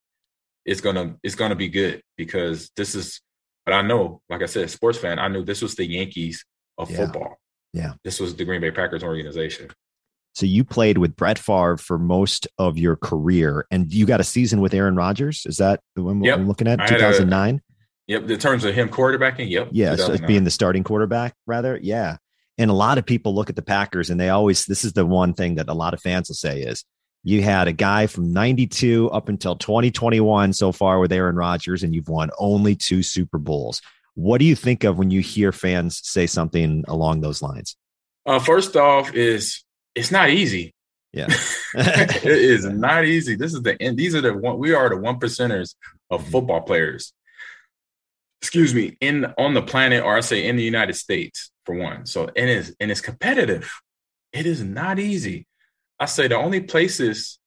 it's 0.64 0.80
gonna 0.80 1.16
it's 1.22 1.34
gonna 1.34 1.56
be 1.56 1.68
good 1.68 2.02
because 2.16 2.70
this 2.76 2.94
is. 2.94 3.20
But 3.64 3.74
I 3.74 3.82
know, 3.82 4.22
like 4.28 4.42
I 4.42 4.46
said, 4.46 4.70
sports 4.70 4.98
fan. 4.98 5.18
I 5.18 5.28
knew 5.28 5.44
this 5.44 5.62
was 5.62 5.74
the 5.74 5.86
Yankees 5.86 6.44
of 6.78 6.90
yeah. 6.90 6.96
football. 6.96 7.38
Yeah, 7.72 7.92
this 8.04 8.18
was 8.18 8.34
the 8.34 8.44
Green 8.44 8.60
Bay 8.60 8.70
Packers 8.70 9.04
organization. 9.04 9.68
So 10.34 10.46
you 10.46 10.64
played 10.64 10.98
with 10.98 11.14
Brett 11.16 11.38
Favre 11.38 11.76
for 11.76 11.98
most 11.98 12.48
of 12.58 12.78
your 12.78 12.96
career, 12.96 13.66
and 13.70 13.92
you 13.92 14.06
got 14.06 14.20
a 14.20 14.24
season 14.24 14.60
with 14.60 14.72
Aaron 14.74 14.96
Rodgers. 14.96 15.44
Is 15.46 15.58
that 15.58 15.80
the 15.94 16.02
one 16.02 16.22
yep. 16.22 16.38
I'm 16.38 16.48
looking 16.48 16.68
at? 16.68 16.86
Two 16.88 16.98
thousand 16.98 17.28
nine. 17.28 17.60
Yep. 18.06 18.30
In 18.30 18.38
terms 18.38 18.64
of 18.64 18.74
him 18.74 18.88
quarterbacking, 18.88 19.48
yep. 19.48 19.68
Yeah, 19.70 19.96
so 19.96 20.18
being 20.18 20.44
the 20.44 20.50
starting 20.50 20.84
quarterback, 20.84 21.34
rather. 21.46 21.78
Yeah. 21.80 22.16
And 22.58 22.70
a 22.70 22.74
lot 22.74 22.98
of 22.98 23.06
people 23.06 23.34
look 23.34 23.48
at 23.48 23.56
the 23.56 23.62
Packers 23.62 24.10
and 24.10 24.20
they 24.20 24.28
always, 24.28 24.66
this 24.66 24.84
is 24.84 24.92
the 24.92 25.06
one 25.06 25.32
thing 25.32 25.54
that 25.54 25.68
a 25.68 25.74
lot 25.74 25.94
of 25.94 26.00
fans 26.00 26.28
will 26.28 26.36
say 26.36 26.60
is 26.60 26.84
you 27.24 27.42
had 27.42 27.68
a 27.68 27.72
guy 27.72 28.06
from 28.06 28.32
92 28.32 29.10
up 29.10 29.28
until 29.28 29.56
2021 29.56 30.52
so 30.52 30.72
far 30.72 30.98
with 30.98 31.12
Aaron 31.12 31.36
Rodgers, 31.36 31.82
and 31.82 31.94
you've 31.94 32.08
won 32.08 32.30
only 32.38 32.74
two 32.74 33.02
Super 33.02 33.38
Bowls. 33.38 33.80
What 34.14 34.38
do 34.38 34.44
you 34.44 34.56
think 34.56 34.84
of 34.84 34.98
when 34.98 35.10
you 35.10 35.20
hear 35.20 35.52
fans 35.52 36.00
say 36.02 36.26
something 36.26 36.84
along 36.88 37.20
those 37.20 37.40
lines? 37.40 37.76
Uh, 38.26 38.38
first 38.38 38.76
off, 38.76 39.14
is 39.14 39.64
it's 39.94 40.10
not 40.10 40.30
easy. 40.30 40.74
Yeah, 41.12 41.26
it 41.74 42.24
is 42.24 42.64
not 42.64 43.04
easy. 43.04 43.36
This 43.36 43.52
is 43.52 43.62
the 43.62 43.80
end. 43.80 43.98
These 43.98 44.14
are 44.14 44.20
the 44.22 44.32
one. 44.34 44.58
We 44.58 44.72
are 44.72 44.88
the 44.88 44.96
one 44.96 45.20
percenters 45.20 45.74
of 46.10 46.22
mm-hmm. 46.22 46.30
football 46.30 46.62
players. 46.62 47.12
Excuse 48.40 48.74
me, 48.74 48.96
in 49.00 49.26
on 49.38 49.54
the 49.54 49.62
planet, 49.62 50.02
or 50.02 50.16
I 50.16 50.20
say 50.20 50.46
in 50.46 50.56
the 50.56 50.64
United 50.64 50.94
States, 50.94 51.52
for 51.64 51.74
one. 51.74 52.06
So 52.06 52.28
and 52.36 52.50
it 52.50 52.56
is 52.56 52.76
and 52.80 52.90
it's 52.90 53.00
competitive. 53.00 53.70
It 54.32 54.46
is 54.46 54.62
not 54.62 54.98
easy. 54.98 55.46
I 56.00 56.06
say 56.06 56.28
the 56.28 56.36
only 56.36 56.60
places 56.60 57.38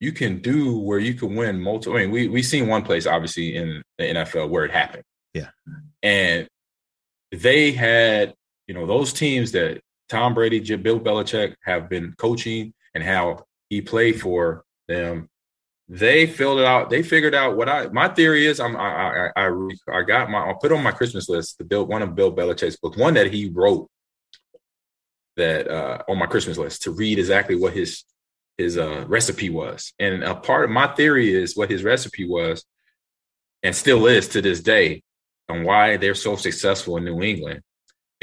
you 0.00 0.12
can 0.12 0.40
do 0.40 0.78
where 0.78 0.98
you 0.98 1.14
can 1.14 1.34
win 1.36 1.60
multiple. 1.60 1.96
I 1.96 2.02
mean, 2.02 2.10
we 2.10 2.28
we 2.28 2.42
seen 2.42 2.68
one 2.68 2.82
place 2.82 3.06
obviously 3.06 3.56
in 3.56 3.82
the 3.98 4.04
NFL 4.04 4.50
where 4.50 4.64
it 4.64 4.70
happened. 4.70 5.04
Yeah, 5.32 5.50
and 6.02 6.48
they 7.32 7.72
had 7.72 8.34
you 8.66 8.74
know 8.74 8.86
those 8.86 9.12
teams 9.12 9.52
that 9.52 9.80
Tom 10.08 10.34
Brady, 10.34 10.60
Bill 10.76 11.00
Belichick 11.00 11.54
have 11.64 11.88
been 11.88 12.14
coaching 12.18 12.74
and 12.94 13.02
how 13.02 13.44
he 13.68 13.80
played 13.80 14.20
for 14.20 14.64
them. 14.88 15.28
They 15.88 16.26
filled 16.26 16.60
it 16.60 16.64
out. 16.64 16.88
They 16.88 17.02
figured 17.02 17.34
out 17.34 17.56
what 17.56 17.68
I 17.68 17.88
my 17.88 18.08
theory 18.08 18.46
is. 18.46 18.58
I'm 18.58 18.76
I 18.76 19.30
I 19.36 19.46
I, 19.46 19.68
I 19.92 20.02
got 20.02 20.30
my 20.30 20.38
I'll 20.38 20.54
put 20.54 20.72
on 20.72 20.82
my 20.82 20.92
Christmas 20.92 21.28
list 21.28 21.58
the 21.58 21.64
Bill 21.64 21.84
one 21.84 22.00
of 22.00 22.14
Bill 22.14 22.34
Belichick's 22.34 22.76
books, 22.76 22.96
one 22.96 23.14
that 23.14 23.30
he 23.30 23.50
wrote 23.50 23.90
that 25.36 25.68
uh, 25.68 26.02
on 26.08 26.18
my 26.18 26.26
Christmas 26.26 26.56
list 26.56 26.82
to 26.82 26.90
read 26.90 27.18
exactly 27.18 27.56
what 27.56 27.74
his 27.74 28.04
his 28.56 28.78
uh, 28.78 29.04
recipe 29.08 29.50
was. 29.50 29.92
And 29.98 30.22
a 30.24 30.34
part 30.34 30.64
of 30.64 30.70
my 30.70 30.86
theory 30.86 31.34
is 31.34 31.56
what 31.56 31.70
his 31.70 31.84
recipe 31.84 32.26
was, 32.26 32.64
and 33.62 33.74
still 33.74 34.06
is 34.06 34.28
to 34.28 34.40
this 34.40 34.60
day, 34.60 35.02
on 35.48 35.64
why 35.64 35.96
they're 35.96 36.14
so 36.14 36.36
successful 36.36 36.96
in 36.96 37.04
New 37.04 37.20
England. 37.20 37.60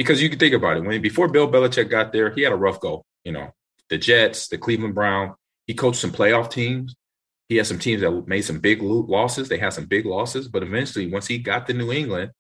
Because 0.04 0.22
you 0.22 0.30
can 0.30 0.40
think 0.40 0.54
about 0.54 0.78
it, 0.78 0.84
when 0.84 1.02
before 1.02 1.28
Bill 1.28 1.50
Belichick 1.50 1.90
got 1.90 2.12
there, 2.12 2.32
he 2.32 2.42
had 2.42 2.54
a 2.54 2.58
rough 2.58 2.80
go. 2.80 3.04
You 3.24 3.32
know, 3.32 3.54
the 3.90 3.98
Jets, 3.98 4.48
the 4.48 4.58
Cleveland 4.58 4.96
Brown. 4.96 5.36
He 5.68 5.74
coached 5.74 6.00
some 6.00 6.12
playoff 6.12 6.50
teams. 6.50 6.96
He 7.48 7.58
had 7.58 7.68
some 7.68 7.80
teams 7.80 8.02
that 8.02 8.28
made 8.28 8.42
some 8.42 8.60
big 8.60 8.82
losses. 8.82 9.50
They 9.50 9.58
had 9.58 9.74
some 9.74 9.86
big 9.86 10.06
losses, 10.06 10.48
but 10.48 10.64
eventually, 10.64 11.12
once 11.12 11.28
he 11.28 11.38
got 11.38 11.68
to 11.68 11.74
New 11.74 11.92
England, 11.92 12.32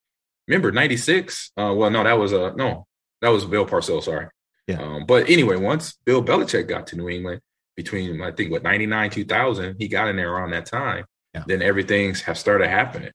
remember 0.48 0.72
'96? 0.72 1.52
Uh, 1.58 1.74
well, 1.76 1.90
no, 1.90 2.04
that 2.04 2.18
was 2.18 2.34
a 2.34 2.46
uh, 2.46 2.54
no, 2.56 2.88
that 3.22 3.30
was 3.30 3.46
Bill 3.46 3.66
Parcells. 3.66 4.04
Sorry, 4.04 4.28
yeah. 4.68 4.82
Um, 4.82 5.06
but 5.06 5.30
anyway, 5.30 5.58
once 5.58 5.98
Bill 6.06 6.24
Belichick 6.24 6.68
got 6.68 6.88
to 6.88 6.96
New 6.96 7.10
England 7.10 7.42
between 7.76 8.22
I 8.22 8.32
think 8.32 8.52
what 8.52 8.64
99, 8.64 9.10
2000, 9.10 9.76
he 9.80 9.88
got 9.88 10.08
in 10.08 10.16
there 10.16 10.32
around 10.32 10.52
that 10.52 10.66
time. 10.66 11.06
Yeah. 11.34 11.44
Then 11.48 11.62
everything's 11.62 12.22
have 12.22 12.38
started 12.38 12.68
happening. 12.68 13.12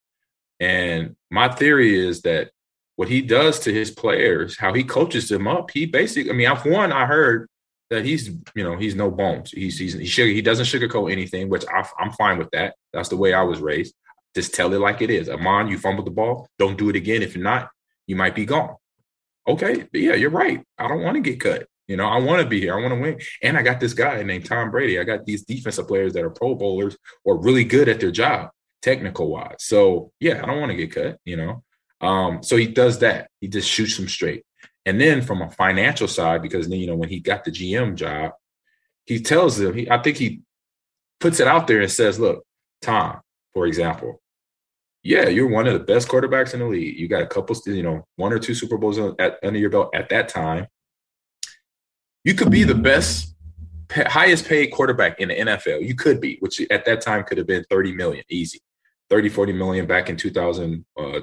And 0.58 1.16
my 1.30 1.48
theory 1.48 1.94
is 1.94 2.22
that 2.22 2.50
what 2.96 3.08
he 3.08 3.22
does 3.22 3.60
to 3.60 3.72
his 3.72 3.90
players, 3.90 4.58
how 4.58 4.72
he 4.72 4.84
coaches 4.84 5.28
them 5.28 5.46
up, 5.46 5.70
he 5.70 5.86
basically, 5.86 6.30
I 6.30 6.34
mean, 6.34 6.48
I've 6.48 6.64
one, 6.64 6.92
I 6.92 7.06
heard 7.06 7.48
that 7.90 8.04
he's, 8.04 8.28
you 8.54 8.64
know, 8.64 8.76
he's 8.76 8.94
no 8.94 9.10
bones. 9.10 9.52
He's, 9.52 9.78
he's 9.78 9.94
he, 9.94 10.06
sugar, 10.06 10.32
he 10.32 10.42
doesn't 10.42 10.66
sugarcoat 10.66 11.12
anything, 11.12 11.48
which 11.48 11.64
I, 11.72 11.86
I'm 11.98 12.10
fine 12.12 12.38
with 12.38 12.50
that. 12.50 12.74
That's 12.92 13.08
the 13.08 13.16
way 13.16 13.32
I 13.32 13.42
was 13.42 13.60
raised. 13.60 13.94
Just 14.34 14.54
tell 14.54 14.72
it 14.72 14.80
like 14.80 15.02
it 15.02 15.10
is. 15.10 15.28
Ahman, 15.28 15.68
you 15.68 15.78
fumbled 15.78 16.06
the 16.06 16.10
ball. 16.10 16.48
Don't 16.58 16.76
do 16.76 16.88
it 16.88 16.96
again. 16.96 17.22
If 17.22 17.34
you're 17.34 17.44
not, 17.44 17.70
you 18.06 18.16
might 18.16 18.34
be 18.34 18.44
gone 18.44 18.74
okay, 19.48 19.86
yeah, 19.92 20.14
you're 20.14 20.30
right. 20.30 20.62
I 20.78 20.88
don't 20.88 21.02
want 21.02 21.16
to 21.16 21.20
get 21.20 21.40
cut. 21.40 21.66
You 21.86 21.96
know, 21.96 22.06
I 22.06 22.18
want 22.18 22.42
to 22.42 22.48
be 22.48 22.60
here. 22.60 22.76
I 22.76 22.80
want 22.80 22.94
to 22.94 23.00
win. 23.00 23.20
And 23.42 23.56
I 23.56 23.62
got 23.62 23.78
this 23.78 23.94
guy 23.94 24.22
named 24.22 24.44
Tom 24.44 24.70
Brady. 24.70 24.98
I 24.98 25.04
got 25.04 25.24
these 25.24 25.44
defensive 25.44 25.86
players 25.86 26.12
that 26.14 26.24
are 26.24 26.30
pro 26.30 26.54
bowlers 26.54 26.96
or 27.24 27.40
really 27.40 27.64
good 27.64 27.88
at 27.88 28.00
their 28.00 28.10
job, 28.10 28.50
technical 28.82 29.30
wise. 29.30 29.56
So 29.60 30.10
yeah, 30.18 30.42
I 30.42 30.46
don't 30.46 30.60
want 30.60 30.70
to 30.72 30.76
get 30.76 30.92
cut, 30.92 31.18
you 31.24 31.36
know. 31.36 31.62
Um, 32.00 32.42
so 32.42 32.56
he 32.56 32.66
does 32.66 32.98
that. 33.00 33.30
He 33.40 33.48
just 33.48 33.68
shoots 33.68 33.96
them 33.96 34.08
straight. 34.08 34.44
And 34.84 35.00
then 35.00 35.22
from 35.22 35.42
a 35.42 35.50
financial 35.50 36.08
side, 36.08 36.42
because 36.42 36.68
then, 36.68 36.78
you 36.78 36.86
know, 36.86 36.94
when 36.94 37.08
he 37.08 37.20
got 37.20 37.44
the 37.44 37.50
GM 37.50 37.96
job, 37.96 38.32
he 39.04 39.20
tells 39.20 39.56
them, 39.56 39.74
he, 39.74 39.90
I 39.90 40.00
think 40.00 40.16
he 40.16 40.42
puts 41.20 41.40
it 41.40 41.48
out 41.48 41.66
there 41.66 41.80
and 41.80 41.90
says, 41.90 42.20
look, 42.20 42.44
Tom, 42.82 43.20
for 43.54 43.66
example, 43.66 44.20
yeah, 45.02 45.28
you're 45.28 45.48
one 45.48 45.66
of 45.66 45.72
the 45.72 45.80
best 45.80 46.08
quarterbacks 46.08 46.52
in 46.52 46.60
the 46.60 46.66
league. 46.66 46.98
You 46.98 47.08
got 47.08 47.22
a 47.22 47.26
couple, 47.26 47.56
you 47.66 47.82
know, 47.82 48.04
one 48.16 48.32
or 48.32 48.38
two 48.38 48.54
Super 48.54 48.76
Bowls 48.76 48.98
at, 48.98 49.38
under 49.42 49.58
your 49.58 49.70
belt 49.70 49.94
at 49.94 50.08
that 50.08 50.28
time. 50.28 50.66
You 52.24 52.34
could 52.34 52.50
be 52.50 52.64
the 52.64 52.74
best, 52.74 53.34
highest 53.92 54.46
paid 54.46 54.68
quarterback 54.68 55.20
in 55.20 55.28
the 55.28 55.34
NFL. 55.34 55.86
You 55.86 55.94
could 55.94 56.20
be, 56.20 56.38
which 56.40 56.60
at 56.70 56.84
that 56.86 57.00
time 57.00 57.22
could 57.22 57.38
have 57.38 57.46
been 57.46 57.64
30 57.70 57.94
million, 57.94 58.24
easy. 58.28 58.60
30, 59.10 59.28
40 59.28 59.52
million 59.52 59.86
back 59.86 60.10
in 60.10 60.16
2002, 60.16 60.82
uh, 60.98 61.20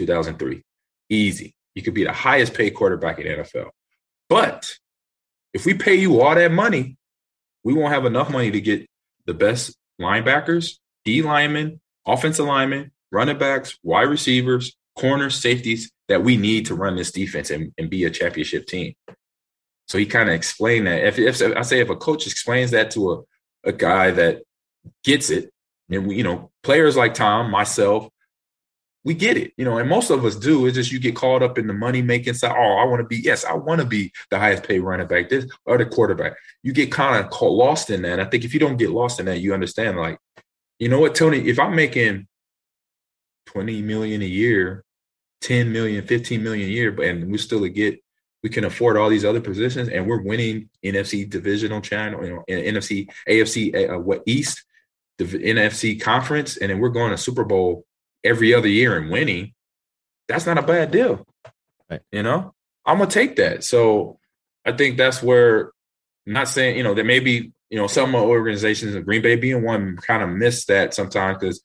2003. 0.00 0.62
Easy. 1.08 1.54
You 1.74 1.82
could 1.82 1.94
be 1.94 2.04
the 2.04 2.12
highest 2.12 2.54
paid 2.54 2.70
quarterback 2.70 3.18
in 3.18 3.26
NFL. 3.26 3.70
But 4.28 4.72
if 5.52 5.66
we 5.66 5.74
pay 5.74 5.94
you 5.94 6.20
all 6.20 6.34
that 6.34 6.52
money, 6.52 6.96
we 7.62 7.74
won't 7.74 7.92
have 7.92 8.06
enough 8.06 8.30
money 8.30 8.50
to 8.50 8.60
get 8.60 8.86
the 9.26 9.34
best 9.34 9.76
linebackers, 10.00 10.78
D 11.04 11.22
linemen, 11.22 11.80
offensive 12.06 12.46
linemen, 12.46 12.92
running 13.12 13.38
backs, 13.38 13.78
wide 13.82 14.08
receivers, 14.08 14.76
corners, 14.96 15.36
safeties 15.36 15.90
that 16.08 16.24
we 16.24 16.36
need 16.36 16.66
to 16.66 16.74
run 16.74 16.96
this 16.96 17.12
defense 17.12 17.50
and, 17.50 17.72
and 17.76 17.90
be 17.90 18.04
a 18.04 18.10
championship 18.10 18.66
team. 18.66 18.94
So 19.86 19.98
he 19.98 20.06
kind 20.06 20.28
of 20.28 20.34
explained 20.34 20.86
that. 20.86 21.04
If, 21.04 21.18
if 21.18 21.56
I 21.56 21.62
say 21.62 21.80
if 21.80 21.90
a 21.90 21.96
coach 21.96 22.26
explains 22.26 22.70
that 22.70 22.92
to 22.92 23.12
a, 23.12 23.68
a 23.68 23.72
guy 23.72 24.12
that 24.12 24.42
gets 25.04 25.30
it, 25.30 25.50
and 25.90 26.06
we, 26.06 26.16
you 26.16 26.22
know, 26.22 26.50
players 26.62 26.96
like 26.96 27.14
Tom, 27.14 27.50
myself, 27.50 28.08
we 29.04 29.14
get 29.14 29.36
it, 29.36 29.52
you 29.56 29.64
know, 29.64 29.78
and 29.78 29.88
most 29.88 30.10
of 30.10 30.24
us 30.24 30.36
do. 30.36 30.66
It's 30.66 30.74
just 30.74 30.92
you 30.92 31.00
get 31.00 31.16
caught 31.16 31.42
up 31.42 31.58
in 31.58 31.66
the 31.66 31.72
money 31.72 32.02
making 32.02 32.34
side. 32.34 32.54
Oh, 32.56 32.76
I 32.76 32.84
want 32.84 33.00
to 33.00 33.06
be, 33.06 33.16
yes, 33.16 33.44
I 33.44 33.54
want 33.54 33.80
to 33.80 33.86
be 33.86 34.12
the 34.30 34.38
highest 34.38 34.64
paid 34.64 34.80
running 34.80 35.06
back, 35.06 35.30
this 35.30 35.46
or 35.64 35.78
the 35.78 35.86
quarterback. 35.86 36.34
You 36.62 36.72
get 36.72 36.92
kind 36.92 37.24
of 37.24 37.40
lost 37.40 37.88
in 37.90 38.02
that. 38.02 38.20
I 38.20 38.26
think 38.26 38.44
if 38.44 38.52
you 38.52 38.60
don't 38.60 38.76
get 38.76 38.90
lost 38.90 39.18
in 39.18 39.26
that, 39.26 39.40
you 39.40 39.54
understand, 39.54 39.96
like, 39.96 40.18
you 40.78 40.88
know 40.88 41.00
what, 41.00 41.14
Tony, 41.14 41.38
if 41.48 41.58
I'm 41.58 41.74
making 41.74 42.26
20 43.46 43.82
million 43.82 44.22
a 44.22 44.26
year, 44.26 44.84
10 45.42 45.72
million, 45.72 46.06
15 46.06 46.42
million 46.42 46.68
a 46.68 46.72
year, 46.72 46.92
but 46.92 47.06
and 47.06 47.30
we 47.30 47.38
still 47.38 47.66
get 47.68 48.00
we 48.42 48.48
can 48.48 48.64
afford 48.64 48.96
all 48.96 49.10
these 49.10 49.24
other 49.24 49.40
positions 49.40 49.88
and 49.88 50.06
we're 50.06 50.22
winning 50.22 50.70
NFC 50.82 51.28
divisional 51.28 51.80
channel, 51.82 52.24
you 52.24 52.34
know, 52.34 52.44
NFC, 52.48 53.06
AFC, 53.28 53.90
uh, 53.90 53.98
what 53.98 54.22
East, 54.24 54.64
the 55.18 55.24
NFC 55.24 56.00
conference, 56.00 56.56
and 56.56 56.70
then 56.70 56.78
we're 56.78 56.88
going 56.88 57.10
to 57.10 57.18
Super 57.18 57.44
Bowl 57.44 57.84
every 58.24 58.54
other 58.54 58.68
year 58.68 58.96
and 58.96 59.10
winning. 59.10 59.52
That's 60.28 60.46
not 60.46 60.58
a 60.58 60.62
bad 60.62 60.90
deal. 60.90 61.26
Right. 61.90 62.00
You 62.12 62.22
know, 62.22 62.54
I'm 62.84 62.98
gonna 62.98 63.10
take 63.10 63.36
that. 63.36 63.64
So 63.64 64.18
I 64.64 64.72
think 64.72 64.96
that's 64.96 65.22
where 65.22 65.72
I'm 66.26 66.34
not 66.34 66.48
saying, 66.48 66.76
you 66.76 66.82
know, 66.82 66.94
there 66.94 67.04
may 67.04 67.20
be, 67.20 67.52
you 67.70 67.78
know, 67.78 67.86
some 67.86 68.14
organizations, 68.14 68.96
Green 69.04 69.22
Bay 69.22 69.36
being 69.36 69.64
one, 69.64 69.96
kind 69.96 70.22
of 70.22 70.28
miss 70.28 70.66
that 70.66 70.94
sometimes 70.94 71.38
because 71.38 71.62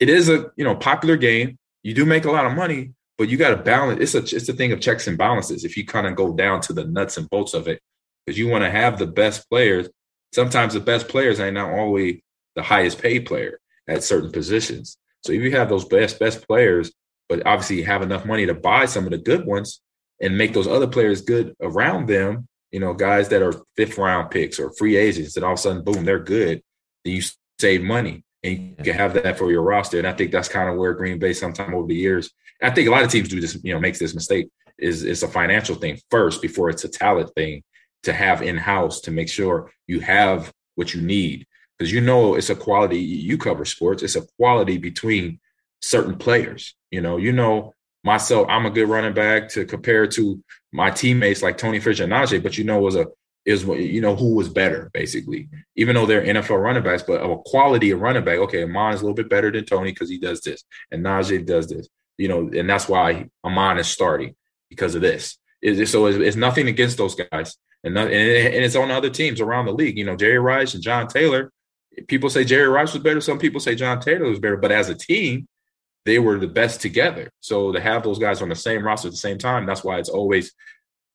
it 0.00 0.08
is 0.08 0.28
a 0.28 0.50
you 0.56 0.64
know 0.64 0.76
popular 0.76 1.16
game. 1.16 1.58
you 1.82 1.94
do 1.94 2.04
make 2.04 2.24
a 2.24 2.30
lot 2.30 2.46
of 2.46 2.52
money, 2.52 2.92
but 3.16 3.28
you 3.28 3.36
got 3.36 3.50
to 3.50 3.56
balance. 3.56 4.00
It's 4.00 4.14
a 4.14 4.36
it's 4.36 4.48
a 4.48 4.52
thing 4.52 4.72
of 4.72 4.80
checks 4.80 5.06
and 5.06 5.18
balances. 5.18 5.64
If 5.64 5.76
you 5.76 5.84
kind 5.84 6.06
of 6.06 6.14
go 6.14 6.32
down 6.32 6.60
to 6.62 6.72
the 6.72 6.84
nuts 6.84 7.16
and 7.16 7.28
bolts 7.28 7.54
of 7.54 7.66
it, 7.66 7.80
because 8.24 8.38
you 8.38 8.48
want 8.48 8.62
to 8.62 8.70
have 8.70 8.98
the 8.98 9.06
best 9.06 9.48
players. 9.48 9.88
Sometimes 10.34 10.74
the 10.74 10.80
best 10.80 11.08
players 11.08 11.40
ain't 11.40 11.54
not 11.54 11.70
always 11.70 12.20
the 12.54 12.62
highest 12.62 13.00
paid 13.00 13.24
player 13.24 13.58
at 13.88 14.04
certain 14.04 14.30
positions. 14.30 14.98
So 15.24 15.32
if 15.32 15.42
you 15.42 15.50
have 15.52 15.68
those 15.68 15.84
best 15.84 16.18
best 16.18 16.46
players, 16.46 16.92
but 17.28 17.46
obviously 17.46 17.82
have 17.82 18.02
enough 18.02 18.24
money 18.24 18.46
to 18.46 18.54
buy 18.54 18.86
some 18.86 19.04
of 19.04 19.10
the 19.10 19.18
good 19.18 19.44
ones 19.44 19.80
and 20.20 20.38
make 20.38 20.52
those 20.52 20.66
other 20.66 20.86
players 20.86 21.22
good 21.22 21.54
around 21.60 22.08
them, 22.08 22.48
you 22.70 22.80
know, 22.80 22.94
guys 22.94 23.28
that 23.28 23.42
are 23.42 23.54
fifth 23.76 23.98
round 23.98 24.30
picks 24.30 24.58
or 24.58 24.72
free 24.72 24.96
agents, 24.96 25.36
and 25.36 25.44
all 25.44 25.52
of 25.52 25.58
a 25.58 25.62
sudden, 25.62 25.84
boom, 25.84 26.04
they're 26.04 26.18
good. 26.18 26.62
Then 27.04 27.14
you 27.14 27.22
save 27.58 27.82
money 27.82 28.24
and 28.42 28.74
you 28.78 28.84
can 28.84 28.94
have 28.94 29.14
that 29.14 29.38
for 29.38 29.50
your 29.50 29.62
roster. 29.62 29.98
And 29.98 30.06
I 30.06 30.12
think 30.12 30.30
that's 30.30 30.48
kind 30.48 30.68
of 30.68 30.76
where 30.76 30.94
Green 30.94 31.18
Bay, 31.18 31.32
sometime 31.32 31.74
over 31.74 31.86
the 31.86 31.94
years, 31.94 32.30
I 32.62 32.70
think 32.70 32.88
a 32.88 32.90
lot 32.90 33.04
of 33.04 33.10
teams 33.10 33.28
do 33.28 33.40
this, 33.40 33.58
you 33.62 33.72
know, 33.72 33.80
makes 33.80 33.98
this 33.98 34.14
mistake. 34.14 34.48
Is 34.78 35.02
it's 35.02 35.24
a 35.24 35.28
financial 35.28 35.74
thing 35.74 35.98
first 36.08 36.40
before 36.40 36.70
it's 36.70 36.84
a 36.84 36.88
talent 36.88 37.34
thing 37.34 37.64
to 38.04 38.12
have 38.12 38.42
in 38.42 38.56
house 38.56 39.00
to 39.02 39.10
make 39.10 39.28
sure 39.28 39.72
you 39.88 39.98
have 39.98 40.52
what 40.76 40.94
you 40.94 41.02
need 41.02 41.47
because 41.78 41.92
you 41.92 42.00
know 42.00 42.34
it's 42.34 42.50
a 42.50 42.56
quality. 42.56 42.98
You 42.98 43.38
cover 43.38 43.64
sports; 43.64 44.02
it's 44.02 44.16
a 44.16 44.26
quality 44.36 44.78
between 44.78 45.40
certain 45.80 46.16
players. 46.16 46.74
You 46.90 47.00
know, 47.00 47.16
you 47.16 47.32
know 47.32 47.74
myself. 48.04 48.46
I'm 48.48 48.66
a 48.66 48.70
good 48.70 48.88
running 48.88 49.14
back 49.14 49.48
to 49.50 49.64
compare 49.64 50.06
to 50.08 50.42
my 50.72 50.90
teammates 50.90 51.42
like 51.42 51.58
Tony 51.58 51.80
Fisher 51.80 52.04
and 52.04 52.12
Najeh, 52.12 52.42
but 52.42 52.58
you 52.58 52.64
know, 52.64 52.80
was 52.80 52.96
a 52.96 53.06
is 53.44 53.64
you 53.64 54.00
know 54.00 54.14
who 54.14 54.34
was 54.34 54.48
better 54.48 54.90
basically. 54.92 55.48
Even 55.76 55.94
though 55.94 56.06
they're 56.06 56.22
NFL 56.22 56.62
running 56.62 56.82
backs, 56.82 57.02
but 57.02 57.20
of 57.20 57.30
a 57.30 57.38
quality 57.38 57.90
of 57.90 58.00
running 58.00 58.24
back. 58.24 58.38
Okay, 58.38 58.62
Ahman 58.62 58.94
is 58.94 59.00
a 59.00 59.04
little 59.04 59.14
bit 59.14 59.30
better 59.30 59.50
than 59.50 59.64
Tony 59.64 59.92
because 59.92 60.10
he 60.10 60.18
does 60.18 60.40
this, 60.42 60.64
and 60.90 61.04
Najeh 61.04 61.46
does 61.46 61.68
this. 61.68 61.88
You 62.18 62.28
know, 62.28 62.40
and 62.48 62.68
that's 62.68 62.88
why 62.88 63.28
Ahman 63.44 63.78
is 63.78 63.88
starting 63.88 64.34
because 64.68 64.94
of 64.94 65.02
this. 65.02 65.38
Is 65.62 65.90
so 65.90 66.06
it's, 66.06 66.18
it's 66.18 66.36
nothing 66.36 66.68
against 66.68 66.98
those 66.98 67.14
guys, 67.14 67.56
and, 67.82 67.96
and 67.96 68.10
it's 68.10 68.76
on 68.76 68.90
other 68.90 69.10
teams 69.10 69.40
around 69.40 69.66
the 69.66 69.72
league. 69.72 69.96
You 69.96 70.04
know, 70.04 70.16
Jerry 70.16 70.38
Rice 70.38 70.74
and 70.74 70.82
John 70.82 71.08
Taylor. 71.08 71.52
People 72.06 72.30
say 72.30 72.44
Jerry 72.44 72.68
Rice 72.68 72.92
was 72.92 73.02
better. 73.02 73.20
Some 73.20 73.38
people 73.38 73.60
say 73.60 73.74
John 73.74 74.00
Taylor 74.00 74.28
was 74.28 74.38
better. 74.38 74.56
But 74.56 74.72
as 74.72 74.88
a 74.88 74.94
team, 74.94 75.48
they 76.04 76.18
were 76.18 76.38
the 76.38 76.48
best 76.48 76.80
together. 76.80 77.30
So 77.40 77.72
to 77.72 77.80
have 77.80 78.02
those 78.02 78.18
guys 78.18 78.40
on 78.40 78.48
the 78.48 78.54
same 78.54 78.84
roster 78.84 79.08
at 79.08 79.12
the 79.12 79.18
same 79.18 79.38
time, 79.38 79.66
that's 79.66 79.84
why 79.84 79.98
it's 79.98 80.08
always 80.08 80.52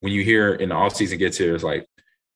when 0.01 0.11
you 0.11 0.23
hear 0.23 0.53
in 0.53 0.69
the 0.69 0.75
offseason 0.75 1.17
gets 1.17 1.37
here, 1.37 1.55
it's 1.55 1.63
like 1.63 1.87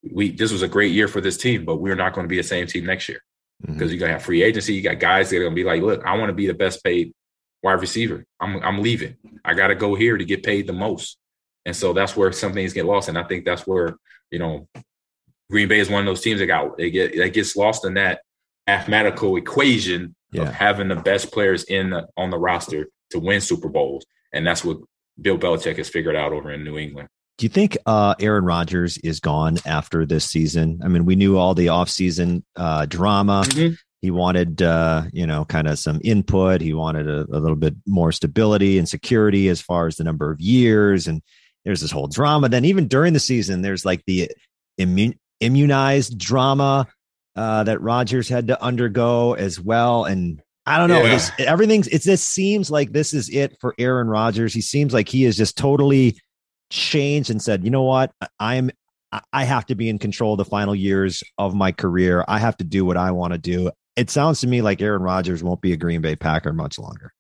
we 0.09 0.31
this 0.31 0.51
was 0.51 0.61
a 0.61 0.67
great 0.67 0.91
year 0.91 1.07
for 1.07 1.21
this 1.21 1.37
team, 1.37 1.65
but 1.65 1.77
we're 1.77 1.95
not 1.95 2.13
going 2.13 2.25
to 2.25 2.29
be 2.29 2.37
the 2.37 2.43
same 2.43 2.67
team 2.67 2.85
next 2.85 3.09
year 3.09 3.21
because 3.61 3.75
mm-hmm. 3.75 3.89
you're 3.89 3.99
gonna 3.99 4.13
have 4.13 4.23
free 4.23 4.43
agency. 4.43 4.73
You 4.73 4.81
got 4.81 4.99
guys 4.99 5.29
that 5.29 5.37
are 5.37 5.43
gonna 5.43 5.55
be 5.55 5.63
like, 5.63 5.81
look, 5.81 6.05
I 6.05 6.17
want 6.17 6.29
to 6.29 6.33
be 6.33 6.47
the 6.47 6.53
best 6.53 6.83
paid 6.83 7.13
wide 7.63 7.81
receiver. 7.81 8.25
I'm 8.39 8.61
I'm 8.63 8.81
leaving. 8.81 9.17
I 9.43 9.53
got 9.53 9.67
to 9.67 9.75
go 9.75 9.95
here 9.95 10.17
to 10.17 10.25
get 10.25 10.43
paid 10.43 10.67
the 10.67 10.73
most. 10.73 11.17
And 11.65 11.75
so 11.75 11.93
that's 11.93 12.15
where 12.15 12.31
some 12.31 12.53
things 12.53 12.73
get 12.73 12.85
lost. 12.85 13.09
And 13.09 13.17
I 13.17 13.23
think 13.23 13.43
that's 13.43 13.67
where, 13.67 13.97
you 14.31 14.39
know, 14.39 14.67
Green 15.49 15.67
Bay 15.67 15.79
is 15.79 15.89
one 15.89 15.99
of 16.01 16.05
those 16.05 16.21
teams 16.21 16.39
that 16.39 16.47
got 16.47 16.77
they 16.77 16.91
get 16.91 17.15
that 17.17 17.33
gets 17.33 17.55
lost 17.55 17.85
in 17.85 17.95
that 17.95 18.21
mathematical 18.67 19.37
equation 19.37 20.13
yeah. 20.31 20.43
of 20.43 20.53
having 20.53 20.89
the 20.89 20.95
best 20.95 21.31
players 21.31 21.63
in 21.63 21.89
the, 21.89 22.07
on 22.17 22.29
the 22.29 22.37
roster 22.37 22.89
to 23.11 23.19
win 23.19 23.41
Super 23.41 23.69
Bowls. 23.69 24.05
And 24.33 24.45
that's 24.45 24.63
what 24.63 24.77
Bill 25.19 25.37
Belichick 25.37 25.77
has 25.77 25.89
figured 25.89 26.15
out 26.15 26.33
over 26.33 26.51
in 26.51 26.63
New 26.63 26.77
England. 26.77 27.07
Do 27.37 27.45
you 27.45 27.49
think 27.49 27.77
uh, 27.85 28.15
Aaron 28.19 28.45
Rodgers 28.45 28.97
is 28.99 29.19
gone 29.19 29.57
after 29.65 30.05
this 30.05 30.25
season? 30.25 30.81
I 30.83 30.87
mean, 30.87 31.05
we 31.05 31.15
knew 31.15 31.37
all 31.37 31.53
the 31.53 31.67
offseason 31.67 32.43
uh, 32.55 32.87
drama. 32.87 33.43
Mm-hmm. 33.45 33.75
He 34.01 34.11
wanted, 34.11 34.61
uh, 34.61 35.03
you 35.13 35.25
know, 35.25 35.45
kind 35.45 35.67
of 35.67 35.79
some 35.79 35.99
input. 36.03 36.61
He 36.61 36.73
wanted 36.73 37.07
a, 37.07 37.21
a, 37.31 37.39
little 37.39 37.55
bit 37.55 37.75
more 37.85 38.11
stability 38.11 38.77
and 38.77 38.89
security 38.89 39.49
as 39.49 39.61
far 39.61 39.87
as 39.87 39.95
the 39.95 40.03
number 40.03 40.31
of 40.31 40.39
years. 40.39 41.07
And 41.07 41.21
there's 41.63 41.81
this 41.81 41.91
whole 41.91 42.07
drama. 42.07 42.49
Then 42.49 42.65
even 42.65 42.87
during 42.87 43.13
the 43.13 43.19
season, 43.19 43.61
there's 43.61 43.85
like 43.85 44.03
the 44.05 44.31
immune, 44.77 45.19
immunized 45.39 46.17
drama 46.17 46.87
uh, 47.37 47.63
that 47.63 47.81
Rodgers 47.81 48.27
had 48.27 48.47
to 48.47 48.61
undergo 48.61 49.33
as 49.33 49.59
well. 49.59 50.05
And 50.05 50.41
I 50.65 50.79
don't 50.79 50.89
know, 50.89 51.03
yeah. 51.03 51.13
this, 51.13 51.31
everything's 51.37 51.87
it 51.87 52.01
just 52.01 52.29
seems 52.29 52.71
like 52.71 52.91
this 52.91 53.13
is 53.13 53.29
it 53.29 53.57
for 53.61 53.75
Aaron 53.77 54.07
Rodgers. 54.07 54.53
He 54.53 54.61
seems 54.61 54.93
like 54.93 55.07
he 55.07 55.23
is 55.23 55.37
just 55.37 55.55
totally 55.55 56.19
changed 56.71 57.29
and 57.29 57.41
said, 57.41 57.63
you 57.63 57.69
know 57.69 57.83
what, 57.83 58.11
I'm 58.39 58.71
I 59.31 59.45
have 59.45 59.65
to 59.67 59.75
be 59.75 59.87
in 59.87 59.99
control 59.99 60.33
of 60.33 60.39
the 60.39 60.45
final 60.45 60.75
years 60.75 61.23
of 61.37 61.55
my 61.55 61.71
career. 61.71 62.25
I 62.27 62.39
have 62.39 62.57
to 62.57 62.65
do 62.65 62.83
what 62.83 62.97
I 62.97 63.11
want 63.11 63.33
to 63.33 63.39
do. 63.39 63.71
It 63.95 64.09
sounds 64.09 64.41
to 64.41 64.47
me 64.47 64.61
like 64.61 64.81
Aaron 64.81 65.01
Rodgers 65.01 65.43
won't 65.43 65.61
be 65.61 65.71
a 65.71 65.77
Green 65.77 66.01
Bay 66.01 66.15
Packer 66.15 66.51
much 66.51 66.77
longer. 66.77 67.13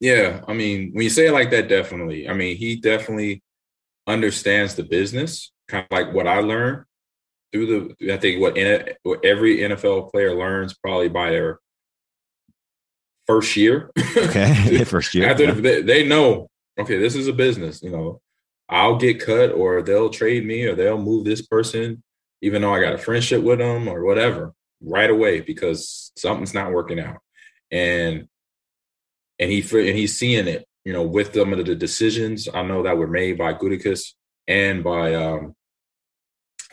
Yeah, 0.00 0.42
I 0.46 0.52
mean, 0.52 0.90
when 0.92 1.04
you 1.04 1.10
say 1.10 1.28
it 1.28 1.32
like 1.32 1.50
that, 1.52 1.68
definitely. 1.68 2.28
I 2.28 2.34
mean, 2.34 2.56
he 2.56 2.76
definitely 2.76 3.42
understands 4.06 4.74
the 4.74 4.82
business, 4.82 5.50
kind 5.68 5.86
of 5.88 5.96
like 5.96 6.12
what 6.12 6.26
I 6.26 6.40
learned 6.40 6.84
through 7.54 7.94
the. 7.98 8.12
I 8.12 8.16
think 8.16 8.40
what, 8.40 8.56
in, 8.56 8.94
what 9.02 9.24
every 9.24 9.58
NFL 9.58 10.10
player 10.10 10.34
learns 10.34 10.74
probably 10.74 11.08
by 11.08 11.30
their 11.30 11.60
first 13.26 13.56
year. 13.56 13.90
Okay, 14.16 14.84
first 14.86 15.14
year. 15.14 15.30
After 15.30 15.44
yeah. 15.44 15.52
they, 15.52 15.82
they 15.82 16.06
know, 16.06 16.48
okay, 16.78 16.98
this 16.98 17.14
is 17.14 17.28
a 17.28 17.32
business. 17.32 17.82
You 17.82 17.90
know, 17.90 18.20
I'll 18.68 18.96
get 18.96 19.24
cut, 19.24 19.52
or 19.52 19.82
they'll 19.82 20.10
trade 20.10 20.44
me, 20.44 20.64
or 20.64 20.74
they'll 20.74 21.00
move 21.00 21.24
this 21.24 21.46
person, 21.46 22.02
even 22.42 22.62
though 22.62 22.74
I 22.74 22.80
got 22.80 22.94
a 22.94 22.98
friendship 22.98 23.42
with 23.42 23.60
them 23.60 23.88
or 23.88 24.04
whatever, 24.04 24.52
right 24.82 25.10
away 25.10 25.40
because 25.40 26.10
something's 26.16 26.54
not 26.54 26.72
working 26.72 26.98
out, 26.98 27.18
and 27.70 28.26
and 29.38 29.50
he 29.50 29.60
and 29.60 29.96
he's 29.96 30.18
seeing 30.18 30.48
it 30.48 30.66
you 30.84 30.92
know, 30.92 31.02
with 31.02 31.34
some 31.34 31.52
of 31.52 31.64
the 31.64 31.74
decisions 31.74 32.48
I 32.52 32.62
know 32.62 32.82
that 32.82 32.98
were 32.98 33.06
made 33.06 33.38
by 33.38 33.54
Gutekunst 33.54 34.12
and 34.46 34.84
by 34.84 35.14
um, 35.14 35.54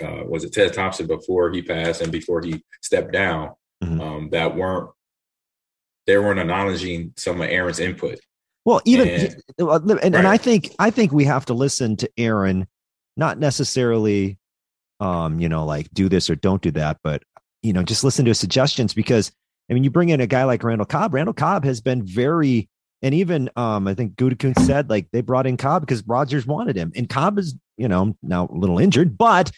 uh, 0.01 0.23
was 0.25 0.43
it 0.43 0.53
Ted 0.53 0.73
Thompson 0.73 1.07
before 1.07 1.51
he 1.51 1.61
passed 1.61 2.01
and 2.01 2.11
before 2.11 2.41
he 2.41 2.63
stepped 2.81 3.11
down 3.11 3.53
mm-hmm. 3.83 4.01
um, 4.01 4.29
that 4.31 4.55
weren't 4.55 4.89
they 6.07 6.17
weren't 6.17 6.39
acknowledging 6.39 7.13
some 7.15 7.41
of 7.41 7.49
Aaron's 7.49 7.79
input. 7.79 8.19
Well, 8.65 8.81
even 8.85 9.07
and, 9.07 9.35
and, 9.57 9.67
right. 9.87 10.03
and 10.03 10.27
I 10.27 10.37
think 10.37 10.73
I 10.79 10.89
think 10.89 11.11
we 11.11 11.25
have 11.25 11.45
to 11.45 11.53
listen 11.53 11.95
to 11.97 12.09
Aaron, 12.17 12.67
not 13.17 13.39
necessarily, 13.39 14.37
um, 14.99 15.39
you 15.39 15.49
know, 15.49 15.65
like 15.65 15.89
do 15.93 16.09
this 16.09 16.29
or 16.29 16.35
don't 16.35 16.61
do 16.61 16.71
that, 16.71 16.97
but 17.03 17.23
you 17.63 17.73
know, 17.73 17.83
just 17.83 18.03
listen 18.03 18.25
to 18.25 18.29
his 18.29 18.39
suggestions 18.39 18.93
because 18.93 19.31
I 19.69 19.73
mean, 19.73 19.83
you 19.83 19.89
bring 19.89 20.09
in 20.09 20.21
a 20.21 20.27
guy 20.27 20.43
like 20.43 20.63
Randall 20.63 20.85
Cobb. 20.85 21.13
Randall 21.13 21.33
Cobb 21.33 21.63
has 21.63 21.81
been 21.81 22.03
very 22.05 22.69
and 23.01 23.15
even 23.15 23.49
um, 23.55 23.87
I 23.87 23.93
think 23.93 24.15
Gutekunst 24.15 24.65
said 24.65 24.89
like 24.89 25.07
they 25.11 25.21
brought 25.21 25.47
in 25.47 25.57
Cobb 25.57 25.81
because 25.81 26.05
Rodgers 26.05 26.45
wanted 26.45 26.75
him, 26.75 26.91
and 26.95 27.09
Cobb 27.09 27.39
is 27.39 27.55
you 27.77 27.87
know 27.87 28.15
now 28.21 28.47
a 28.47 28.55
little 28.55 28.77
injured, 28.77 29.17
but 29.17 29.51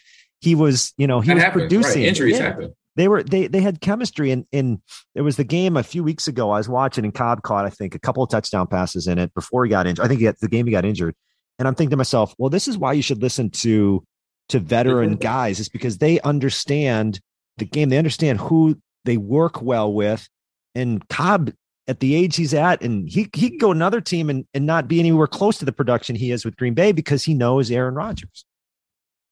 he 0.44 0.54
was 0.54 0.92
you 0.98 1.06
know 1.06 1.20
he 1.20 1.32
that 1.32 1.54
was 1.54 1.62
producing. 1.62 2.02
Right. 2.02 2.08
Injuries 2.08 2.38
yeah. 2.38 2.42
happen. 2.44 2.74
They 2.96 3.08
were 3.08 3.22
they 3.22 3.48
they 3.48 3.60
had 3.60 3.80
chemistry, 3.80 4.30
and 4.30 4.46
and 4.52 4.80
there 5.14 5.24
was 5.24 5.36
the 5.36 5.44
game 5.44 5.76
a 5.76 5.82
few 5.82 6.04
weeks 6.04 6.28
ago 6.28 6.50
I 6.50 6.58
was 6.58 6.68
watching, 6.68 7.04
and 7.04 7.14
Cobb 7.14 7.42
caught 7.42 7.64
I 7.64 7.70
think 7.70 7.94
a 7.94 7.98
couple 7.98 8.22
of 8.22 8.30
touchdown 8.30 8.66
passes 8.66 9.06
in 9.06 9.18
it 9.18 9.34
before 9.34 9.64
he 9.64 9.70
got 9.70 9.86
injured. 9.86 10.04
I 10.04 10.08
think 10.08 10.20
he 10.20 10.26
got, 10.26 10.38
the 10.38 10.48
game 10.48 10.66
he 10.66 10.72
got 10.72 10.84
injured, 10.84 11.14
and 11.58 11.66
I'm 11.66 11.74
thinking 11.74 11.90
to 11.90 11.96
myself, 11.96 12.34
well, 12.38 12.50
this 12.50 12.68
is 12.68 12.78
why 12.78 12.92
you 12.92 13.02
should 13.02 13.22
listen 13.22 13.50
to 13.50 14.04
to 14.50 14.60
veteran 14.60 15.16
guys, 15.16 15.58
is 15.58 15.68
because 15.68 15.98
they 15.98 16.20
understand 16.20 17.20
the 17.56 17.64
game, 17.64 17.88
they 17.88 17.98
understand 17.98 18.38
who 18.38 18.78
they 19.04 19.16
work 19.16 19.62
well 19.62 19.92
with, 19.92 20.28
and 20.74 21.08
Cobb 21.08 21.52
at 21.88 22.00
the 22.00 22.14
age 22.14 22.36
he's 22.36 22.54
at, 22.54 22.82
and 22.82 23.08
he 23.08 23.28
he 23.34 23.50
can 23.50 23.58
go 23.58 23.72
another 23.72 24.00
team 24.00 24.30
and, 24.30 24.46
and 24.54 24.66
not 24.66 24.86
be 24.86 25.00
anywhere 25.00 25.26
close 25.26 25.58
to 25.58 25.64
the 25.64 25.72
production 25.72 26.14
he 26.14 26.30
is 26.30 26.44
with 26.44 26.56
Green 26.56 26.74
Bay 26.74 26.92
because 26.92 27.24
he 27.24 27.34
knows 27.34 27.70
Aaron 27.70 27.94
Rodgers. 27.94 28.44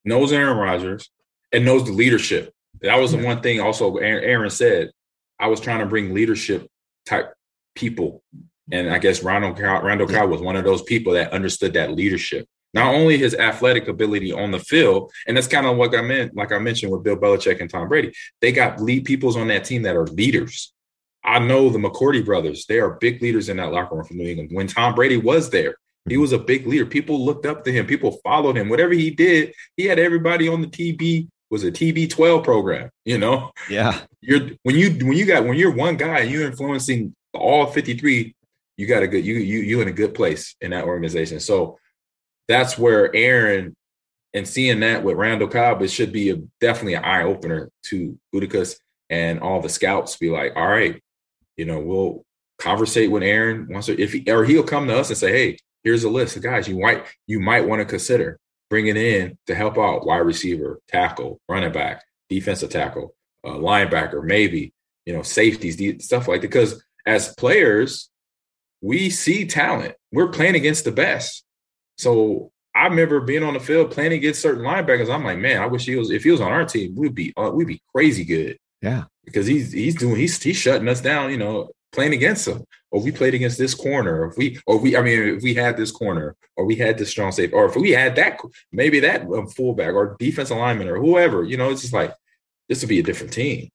Knows 0.04 0.32
Aaron 0.32 0.56
Rodgers 0.56 1.10
and 1.52 1.64
knows 1.64 1.84
the 1.84 1.92
leadership. 1.92 2.52
That 2.80 2.98
was 2.98 3.12
the 3.12 3.24
one 3.24 3.40
thing 3.40 3.60
also 3.60 3.96
Aaron 3.96 4.50
said. 4.50 4.90
I 5.38 5.48
was 5.48 5.60
trying 5.60 5.80
to 5.80 5.86
bring 5.86 6.14
leadership 6.14 6.68
type 7.06 7.32
people. 7.74 8.22
And 8.70 8.90
I 8.90 8.98
guess 8.98 9.22
Randall 9.22 9.54
Cobb, 9.54 9.84
Randall 9.84 10.08
Cobb 10.08 10.30
was 10.30 10.40
one 10.40 10.56
of 10.56 10.64
those 10.64 10.82
people 10.82 11.12
that 11.14 11.32
understood 11.32 11.74
that 11.74 11.92
leadership. 11.92 12.46
Not 12.74 12.94
only 12.94 13.18
his 13.18 13.34
athletic 13.34 13.88
ability 13.88 14.32
on 14.32 14.50
the 14.50 14.58
field, 14.58 15.12
and 15.26 15.36
that's 15.36 15.46
kind 15.46 15.66
of 15.66 15.76
what 15.76 15.94
I 15.94 16.00
meant, 16.00 16.34
like 16.34 16.52
I 16.52 16.58
mentioned 16.58 16.90
with 16.90 17.02
Bill 17.02 17.16
Belichick 17.16 17.60
and 17.60 17.68
Tom 17.68 17.88
Brady. 17.88 18.12
They 18.40 18.50
got 18.50 18.80
lead 18.80 19.04
peoples 19.04 19.36
on 19.36 19.48
that 19.48 19.64
team 19.64 19.82
that 19.82 19.96
are 19.96 20.06
leaders. 20.06 20.72
I 21.22 21.38
know 21.38 21.68
the 21.68 21.78
McCourty 21.78 22.24
brothers. 22.24 22.66
They 22.66 22.80
are 22.80 22.94
big 22.94 23.20
leaders 23.20 23.48
in 23.48 23.58
that 23.58 23.72
locker 23.72 23.94
room 23.94 24.04
from 24.04 24.16
New 24.16 24.26
England. 24.26 24.50
When 24.52 24.66
Tom 24.66 24.94
Brady 24.94 25.18
was 25.18 25.50
there, 25.50 25.76
he 26.08 26.16
was 26.16 26.32
a 26.32 26.38
big 26.38 26.66
leader. 26.66 26.86
People 26.86 27.24
looked 27.24 27.46
up 27.46 27.64
to 27.64 27.72
him. 27.72 27.86
People 27.86 28.18
followed 28.24 28.56
him. 28.56 28.68
Whatever 28.68 28.92
he 28.92 29.10
did, 29.10 29.54
he 29.76 29.84
had 29.84 29.98
everybody 29.98 30.48
on 30.48 30.60
the 30.60 30.66
TB 30.66 31.28
was 31.50 31.64
a 31.64 31.70
TB12 31.70 32.42
program. 32.42 32.90
You 33.04 33.18
know, 33.18 33.52
yeah. 33.68 34.00
You're 34.20 34.50
when 34.62 34.76
you 34.76 34.90
when 35.06 35.16
you 35.16 35.26
got 35.26 35.44
when 35.44 35.56
you're 35.56 35.74
one 35.74 35.96
guy 35.96 36.20
and 36.20 36.30
you're 36.30 36.46
influencing 36.46 37.14
all 37.34 37.66
53, 37.66 38.34
you 38.76 38.86
got 38.86 39.02
a 39.02 39.08
good 39.08 39.24
you 39.24 39.34
you 39.34 39.60
you 39.60 39.80
in 39.80 39.88
a 39.88 39.92
good 39.92 40.14
place 40.14 40.56
in 40.60 40.70
that 40.70 40.84
organization. 40.84 41.40
So 41.40 41.78
that's 42.48 42.76
where 42.76 43.14
Aaron 43.14 43.76
and 44.34 44.48
seeing 44.48 44.80
that 44.80 45.04
with 45.04 45.16
Randall 45.16 45.48
Cobb, 45.48 45.82
it 45.82 45.88
should 45.88 46.12
be 46.12 46.30
a, 46.30 46.36
definitely 46.60 46.94
an 46.94 47.04
eye 47.04 47.24
opener 47.24 47.70
to 47.84 48.18
Gutekunst 48.34 48.76
and 49.10 49.40
all 49.40 49.60
the 49.60 49.68
scouts. 49.68 50.16
Be 50.16 50.30
like, 50.30 50.52
all 50.56 50.66
right, 50.66 51.00
you 51.56 51.66
know, 51.66 51.80
we'll 51.80 52.24
conversate 52.58 53.10
with 53.10 53.22
Aaron 53.22 53.66
once, 53.68 53.88
or 53.88 53.92
if 53.92 54.12
he, 54.12 54.30
or 54.30 54.44
he'll 54.44 54.62
come 54.62 54.86
to 54.86 54.98
us 54.98 55.10
and 55.10 55.18
say, 55.18 55.32
"Hey, 55.32 55.58
here's 55.84 56.04
a 56.04 56.10
list 56.10 56.36
of 56.36 56.42
guys 56.42 56.68
you 56.68 56.78
might 56.78 57.04
you 57.26 57.40
might 57.40 57.66
want 57.66 57.80
to 57.80 57.86
consider 57.86 58.38
bringing 58.70 58.96
in 58.96 59.36
to 59.46 59.54
help 59.54 59.76
out 59.76 60.06
wide 60.06 60.18
receiver, 60.18 60.80
tackle, 60.88 61.40
running 61.48 61.72
back, 61.72 62.02
defensive 62.30 62.70
tackle, 62.70 63.14
uh, 63.44 63.50
linebacker, 63.50 64.24
maybe 64.24 64.72
you 65.04 65.12
know 65.12 65.22
safeties, 65.22 66.04
stuff 66.04 66.28
like 66.28 66.40
that." 66.40 66.48
Because 66.48 66.82
as 67.06 67.34
players, 67.34 68.10
we 68.80 69.10
see 69.10 69.46
talent. 69.46 69.94
We're 70.10 70.28
playing 70.28 70.54
against 70.54 70.84
the 70.84 70.92
best. 70.92 71.44
So 71.98 72.50
I 72.74 72.86
remember 72.86 73.20
being 73.20 73.42
on 73.42 73.54
the 73.54 73.60
field 73.60 73.90
playing 73.90 74.12
against 74.12 74.40
certain 74.40 74.64
linebackers. 74.64 75.12
I'm 75.12 75.24
like, 75.24 75.38
man, 75.38 75.60
I 75.60 75.66
wish 75.66 75.84
he 75.84 75.96
was. 75.96 76.10
If 76.10 76.24
he 76.24 76.30
was 76.30 76.40
on 76.40 76.52
our 76.52 76.64
team, 76.64 76.94
we'd 76.96 77.14
be 77.14 77.32
uh, 77.36 77.50
we'd 77.52 77.66
be 77.66 77.82
crazy 77.94 78.24
good. 78.24 78.58
Yeah, 78.80 79.04
because 79.24 79.46
he's 79.46 79.72
he's 79.72 79.94
doing 79.94 80.16
he's 80.16 80.42
he's 80.42 80.56
shutting 80.56 80.88
us 80.88 81.00
down. 81.00 81.30
You 81.30 81.38
know, 81.38 81.70
playing 81.92 82.12
against 82.12 82.46
them, 82.46 82.64
or 82.90 83.00
we 83.00 83.12
played 83.12 83.34
against 83.34 83.58
this 83.58 83.74
corner, 83.74 84.22
or 84.22 84.30
if 84.30 84.36
we 84.36 84.58
or 84.66 84.78
we 84.78 84.96
I 84.96 85.02
mean, 85.02 85.36
if 85.36 85.42
we 85.42 85.54
had 85.54 85.76
this 85.76 85.90
corner, 85.90 86.36
or 86.56 86.64
we 86.64 86.76
had 86.76 86.98
this 86.98 87.10
strong 87.10 87.32
safety, 87.32 87.54
or 87.54 87.66
if 87.66 87.76
we 87.76 87.90
had 87.90 88.16
that 88.16 88.38
maybe 88.72 89.00
that 89.00 89.22
um, 89.22 89.48
fullback 89.48 89.94
or 89.94 90.16
defense 90.18 90.50
alignment 90.50 90.90
or 90.90 90.98
whoever. 90.98 91.44
You 91.44 91.56
know, 91.56 91.70
it's 91.70 91.82
just 91.82 91.92
like 91.92 92.14
this 92.68 92.82
would 92.82 92.88
be 92.88 93.00
a 93.00 93.04
different 93.04 93.32
team, 93.32 93.68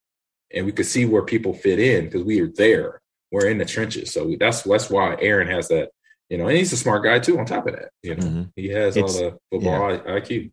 and 0.52 0.66
we 0.66 0.72
could 0.72 0.86
see 0.86 1.04
where 1.04 1.22
people 1.22 1.54
fit 1.54 1.78
in 1.78 2.04
because 2.04 2.24
we 2.24 2.40
are 2.40 2.48
there. 2.48 3.00
We're 3.30 3.48
in 3.48 3.58
the 3.58 3.64
trenches, 3.64 4.12
so 4.12 4.34
that's 4.38 4.62
that's 4.62 4.90
why 4.90 5.16
Aaron 5.20 5.48
has 5.48 5.68
that 5.68 5.90
you 6.28 6.36
know, 6.36 6.46
and 6.46 6.56
he's 6.56 6.72
a 6.72 6.76
smart 6.76 7.04
guy 7.04 7.18
too. 7.18 7.38
On 7.38 7.46
top 7.46 7.66
of 7.66 7.74
that, 7.74 7.90
you 8.02 8.14
know, 8.14 8.22
mm-hmm. 8.22 8.42
he 8.56 8.68
has 8.68 8.96
it's, 8.96 9.14
all 9.14 9.20
the 9.22 9.38
football 9.50 9.92
yeah. 9.92 10.20
IQ. 10.20 10.50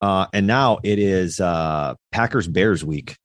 Uh, 0.00 0.26
and 0.32 0.46
now 0.46 0.78
it 0.82 0.98
is 0.98 1.40
uh, 1.40 1.94
Packers 2.12 2.46
Bears 2.46 2.84
week. 2.84 3.16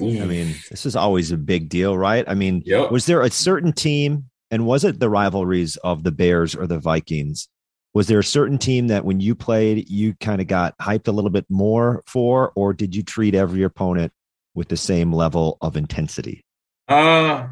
Ooh. 0.00 0.22
I 0.22 0.26
mean, 0.26 0.54
this 0.70 0.86
is 0.86 0.96
always 0.96 1.32
a 1.32 1.36
big 1.36 1.68
deal, 1.68 1.96
right? 1.96 2.24
I 2.28 2.34
mean, 2.34 2.62
yep. 2.64 2.90
was 2.90 3.06
there 3.06 3.22
a 3.22 3.30
certain 3.30 3.72
team, 3.72 4.30
and 4.50 4.66
was 4.66 4.84
it 4.84 5.00
the 5.00 5.10
rivalries 5.10 5.76
of 5.76 6.04
the 6.04 6.12
Bears 6.12 6.54
or 6.54 6.66
the 6.66 6.78
Vikings? 6.78 7.48
Was 7.94 8.06
there 8.06 8.18
a 8.18 8.24
certain 8.24 8.58
team 8.58 8.88
that 8.88 9.04
when 9.04 9.20
you 9.20 9.34
played, 9.34 9.88
you 9.88 10.14
kind 10.14 10.40
of 10.40 10.46
got 10.46 10.76
hyped 10.78 11.08
a 11.08 11.12
little 11.12 11.30
bit 11.30 11.46
more 11.48 12.02
for, 12.06 12.52
or 12.54 12.72
did 12.72 12.94
you 12.94 13.02
treat 13.02 13.34
every 13.34 13.62
opponent 13.62 14.12
with 14.54 14.68
the 14.68 14.76
same 14.76 15.12
level 15.12 15.58
of 15.60 15.76
intensity? 15.76 16.44
Uh, 16.86 17.48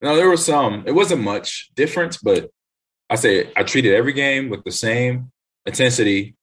no, 0.00 0.16
there 0.16 0.30
was 0.30 0.44
some. 0.44 0.84
It 0.86 0.92
wasn't 0.92 1.22
much 1.22 1.70
difference, 1.74 2.16
but 2.16 2.50
I 3.10 3.16
say 3.16 3.50
I 3.54 3.62
treated 3.62 3.94
every 3.94 4.12
game 4.12 4.48
with 4.48 4.64
the 4.64 4.72
same 4.72 5.30
intensity. 5.66 6.36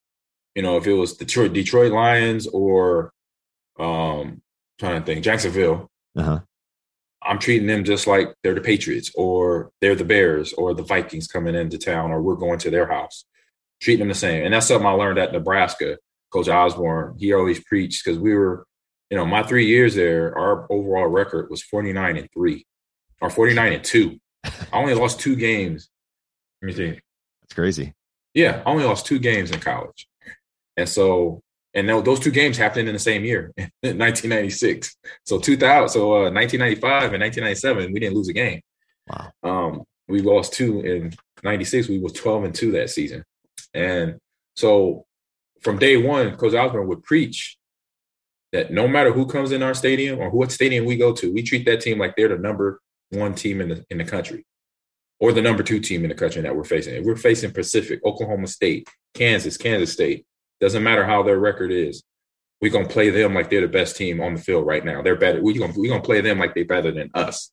You 0.54 0.62
know, 0.62 0.78
if 0.78 0.86
it 0.86 0.94
was 0.94 1.18
Detroit, 1.18 1.54
Detroit 1.54 1.92
Lions 1.92 2.48
or 2.48 3.12
um 3.80 4.42
trying 4.80 5.00
to 5.00 5.06
think, 5.06 5.24
Jacksonville. 5.24 5.90
Uh-huh. 6.16 6.40
I'm 7.22 7.40
treating 7.40 7.68
them 7.68 7.84
just 7.84 8.08
like 8.08 8.34
they're 8.44 8.56
the 8.56 8.62
Patriots 8.62 9.12
or 9.16 9.72
they're 9.82 9.96
the 9.96 10.06
Bears 10.06 10.54
or 10.54 10.74
the 10.74 10.84
Vikings 10.84 11.28
coming 11.28 11.54
into 11.54 11.78
town 11.78 12.12
or 12.12 12.22
we're 12.22 12.36
going 12.36 12.60
to 12.60 12.70
their 12.70 12.88
house. 12.88 13.26
Treating 13.82 14.00
them 14.00 14.08
the 14.10 14.16
same. 14.16 14.46
And 14.46 14.54
that's 14.54 14.68
something 14.68 14.88
I 14.88 14.92
learned 14.92 15.20
at 15.20 15.34
Nebraska. 15.34 15.98
Coach 16.32 16.48
Osborne, 16.48 17.16
he 17.18 17.34
always 17.34 17.64
preached 17.64 18.06
because 18.06 18.20
we 18.20 18.34
were, 18.34 18.66
you 19.10 19.18
know, 19.18 19.26
my 19.26 19.44
three 19.44 19.66
years 19.66 19.96
there, 19.96 20.38
our 20.38 20.72
overall 20.72 21.08
record 21.08 21.50
was 21.50 21.64
49 21.64 22.18
and 22.18 22.30
three 22.34 22.66
or 23.20 23.30
49 23.30 23.74
and 23.74 23.84
two. 23.84 24.20
I 24.44 24.52
only 24.74 24.94
lost 24.94 25.20
two 25.20 25.36
games 25.36 25.90
let 26.62 26.68
me 26.68 26.74
see. 26.74 27.00
That's 27.42 27.54
crazy. 27.54 27.94
Yeah, 28.34 28.62
I 28.66 28.70
only 28.70 28.84
lost 28.84 29.06
two 29.06 29.20
games 29.20 29.52
in 29.52 29.60
college, 29.60 30.08
and 30.78 30.88
so 30.88 31.42
and 31.74 31.88
those 31.88 32.20
two 32.20 32.32
games 32.32 32.58
happened 32.58 32.88
in 32.88 32.94
the 32.94 33.00
same 33.00 33.24
year, 33.24 33.54
1996. 33.58 34.96
So 35.26 35.40
2000, 35.40 35.90
so 35.90 36.26
uh, 36.26 36.32
1995 36.32 37.14
and 37.14 37.22
1997, 37.22 37.94
we 37.94 38.00
didn't 38.00 38.16
lose 38.16 38.30
a 38.30 38.34
game. 38.34 38.62
Wow. 39.08 39.32
Um, 39.44 39.84
we 40.08 40.22
lost 40.22 40.54
two 40.54 40.82
in 40.82 41.14
96. 41.44 41.88
We 41.88 42.00
were 42.00 42.10
12 42.10 42.44
and 42.46 42.56
two 42.56 42.72
that 42.74 42.90
season, 42.90 43.24
and 43.74 44.18
so 44.56 45.06
from 45.62 45.78
day 45.78 45.98
one, 45.98 46.36
Coach 46.36 46.54
Osborne 46.54 46.88
would 46.88 47.04
preach 47.04 47.58
that 48.52 48.72
no 48.72 48.88
matter 48.88 49.12
who 49.12 49.28
comes 49.28 49.52
in 49.52 49.62
our 49.62 49.74
stadium 49.74 50.20
or 50.20 50.30
what 50.30 50.52
stadium 50.52 50.86
we 50.86 50.98
go 50.98 51.14
to, 51.14 51.32
we 51.32 51.44
treat 51.44 51.66
that 51.66 51.82
team 51.82 52.00
like 52.00 52.16
they're 52.16 52.30
the 52.30 52.38
number 52.38 52.82
one 53.12 53.36
team 53.36 53.62
in 53.62 53.70
the 53.70 53.86
in 53.90 53.98
the 53.98 54.04
country 54.04 54.46
or 55.20 55.34
the 55.34 55.42
number 55.42 55.64
two 55.64 55.80
team 55.80 56.04
in 56.04 56.10
the 56.10 56.16
country 56.16 56.42
that 56.42 56.56
we're 56.56 56.64
facing. 56.64 56.96
If 56.96 57.04
we're 57.04 57.16
facing 57.16 57.52
Pacific, 57.52 58.00
Oklahoma 58.06 58.48
State, 58.48 58.88
Kansas, 59.14 59.58
Kansas 59.58 59.94
State, 59.94 60.26
doesn't 60.60 60.84
matter 60.84 61.06
how 61.06 61.24
their 61.24 61.40
record 61.40 61.72
is. 61.72 62.04
We're 62.62 62.72
gonna 62.72 62.88
play 62.88 63.10
them 63.10 63.34
like 63.34 63.50
they're 63.50 63.62
the 63.62 63.68
best 63.68 63.96
team 63.96 64.20
on 64.20 64.36
the 64.36 64.42
field 64.42 64.66
right 64.66 64.84
now. 64.84 65.02
They're 65.02 65.16
better. 65.16 65.42
We're 65.42 65.58
gonna 65.58 65.74
we're 65.76 65.90
gonna 65.90 66.04
play 66.04 66.22
them 66.22 66.40
like 66.40 66.54
they're 66.54 66.66
better 66.66 66.92
than 66.92 67.10
us. 67.14 67.52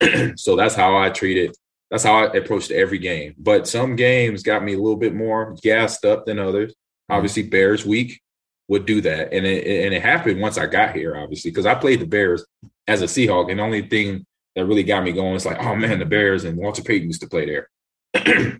so 0.36 0.56
that's 0.56 0.74
how 0.74 0.96
I 0.96 1.10
treat 1.10 1.36
it. 1.36 1.56
That's 1.90 2.04
how 2.04 2.24
I 2.24 2.36
approached 2.36 2.70
every 2.70 2.98
game. 2.98 3.34
But 3.38 3.68
some 3.68 3.96
games 3.96 4.42
got 4.42 4.64
me 4.64 4.72
a 4.72 4.78
little 4.78 4.96
bit 4.96 5.14
more 5.14 5.54
gassed 5.62 6.06
up 6.06 6.24
than 6.24 6.38
others. 6.38 6.72
Mm-hmm. 6.72 7.14
Obviously, 7.14 7.42
Bears 7.42 7.84
week 7.84 8.22
would 8.68 8.86
do 8.86 9.02
that, 9.02 9.34
and 9.34 9.44
it 9.44 9.66
and 9.84 9.94
it 9.94 10.00
happened 10.00 10.40
once 10.40 10.56
I 10.56 10.66
got 10.66 10.96
here. 10.96 11.16
Obviously, 11.16 11.50
because 11.50 11.66
I 11.66 11.74
played 11.74 12.00
the 12.00 12.06
Bears 12.06 12.46
as 12.88 13.02
a 13.02 13.06
Seahawk, 13.06 13.50
and 13.50 13.58
the 13.58 13.64
only 13.64 13.82
thing 13.82 14.24
that 14.56 14.66
really 14.66 14.82
got 14.82 15.04
me 15.04 15.12
going. 15.12 15.34
is 15.34 15.46
like, 15.46 15.62
oh 15.62 15.76
man, 15.76 15.98
the 15.98 16.06
Bears 16.06 16.44
and 16.44 16.56
Walter 16.56 16.82
Payton 16.82 17.08
used 17.08 17.22
to 17.22 17.28
play 17.28 17.46
there. 17.46 17.68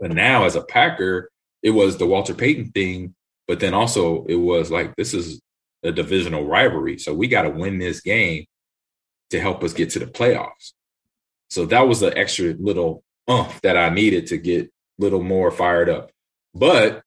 but 0.00 0.12
now 0.12 0.44
as 0.44 0.56
a 0.56 0.62
Packer, 0.62 1.30
it 1.62 1.70
was 1.70 1.96
the 1.96 2.06
Walter 2.06 2.34
Payton 2.34 2.72
thing, 2.72 3.14
but 3.46 3.60
then 3.60 3.74
also 3.74 4.24
it 4.26 4.36
was 4.36 4.70
like 4.70 4.94
this 4.96 5.14
is 5.14 5.40
a 5.82 5.92
divisional 5.92 6.46
rivalry. 6.46 6.98
So 6.98 7.14
we 7.14 7.28
got 7.28 7.42
to 7.42 7.50
win 7.50 7.78
this 7.78 8.00
game 8.00 8.46
to 9.30 9.40
help 9.40 9.64
us 9.64 9.72
get 9.72 9.90
to 9.90 9.98
the 9.98 10.06
playoffs. 10.06 10.72
So 11.50 11.66
that 11.66 11.82
was 11.82 12.00
the 12.00 12.16
extra 12.16 12.54
little 12.54 13.02
umph 13.28 13.60
that 13.62 13.76
I 13.76 13.90
needed 13.90 14.28
to 14.28 14.38
get 14.38 14.66
a 14.66 14.70
little 14.98 15.22
more 15.22 15.50
fired 15.50 15.88
up. 15.88 16.10
But 16.54 17.02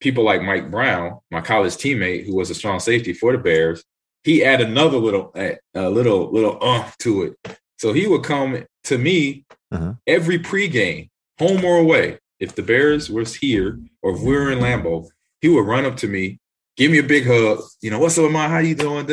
people 0.00 0.24
like 0.24 0.42
Mike 0.42 0.70
Brown, 0.70 1.20
my 1.30 1.40
college 1.40 1.74
teammate, 1.74 2.26
who 2.26 2.34
was 2.34 2.50
a 2.50 2.54
strong 2.54 2.80
safety 2.80 3.12
for 3.12 3.32
the 3.32 3.38
Bears, 3.38 3.84
he 4.24 4.44
add 4.44 4.60
another 4.60 4.98
little 4.98 5.32
a 5.34 5.58
little 5.88 6.30
little 6.30 6.62
umph 6.62 6.96
to 6.98 7.22
it. 7.22 7.58
So 7.78 7.92
he 7.92 8.06
would 8.06 8.22
come 8.22 8.64
to 8.84 8.98
me 8.98 9.44
uh-huh. 9.72 9.94
every 10.06 10.38
pregame, 10.38 11.08
home 11.38 11.64
or 11.64 11.78
away. 11.78 12.18
If 12.40 12.54
the 12.54 12.62
Bears 12.62 13.10
was 13.10 13.34
here 13.34 13.78
or 14.02 14.16
if 14.16 14.20
we 14.22 14.32
were 14.32 14.50
in 14.50 14.58
Lambeau, 14.58 15.08
he 15.40 15.48
would 15.48 15.66
run 15.66 15.84
up 15.84 15.96
to 15.98 16.08
me, 16.08 16.40
give 16.76 16.90
me 16.90 16.98
a 16.98 17.02
big 17.02 17.26
hug. 17.26 17.60
You 17.82 17.90
know, 17.90 17.98
what's 17.98 18.18
up, 18.18 18.30
man? 18.30 18.50
How 18.50 18.58
you 18.58 18.74
doing? 18.74 19.06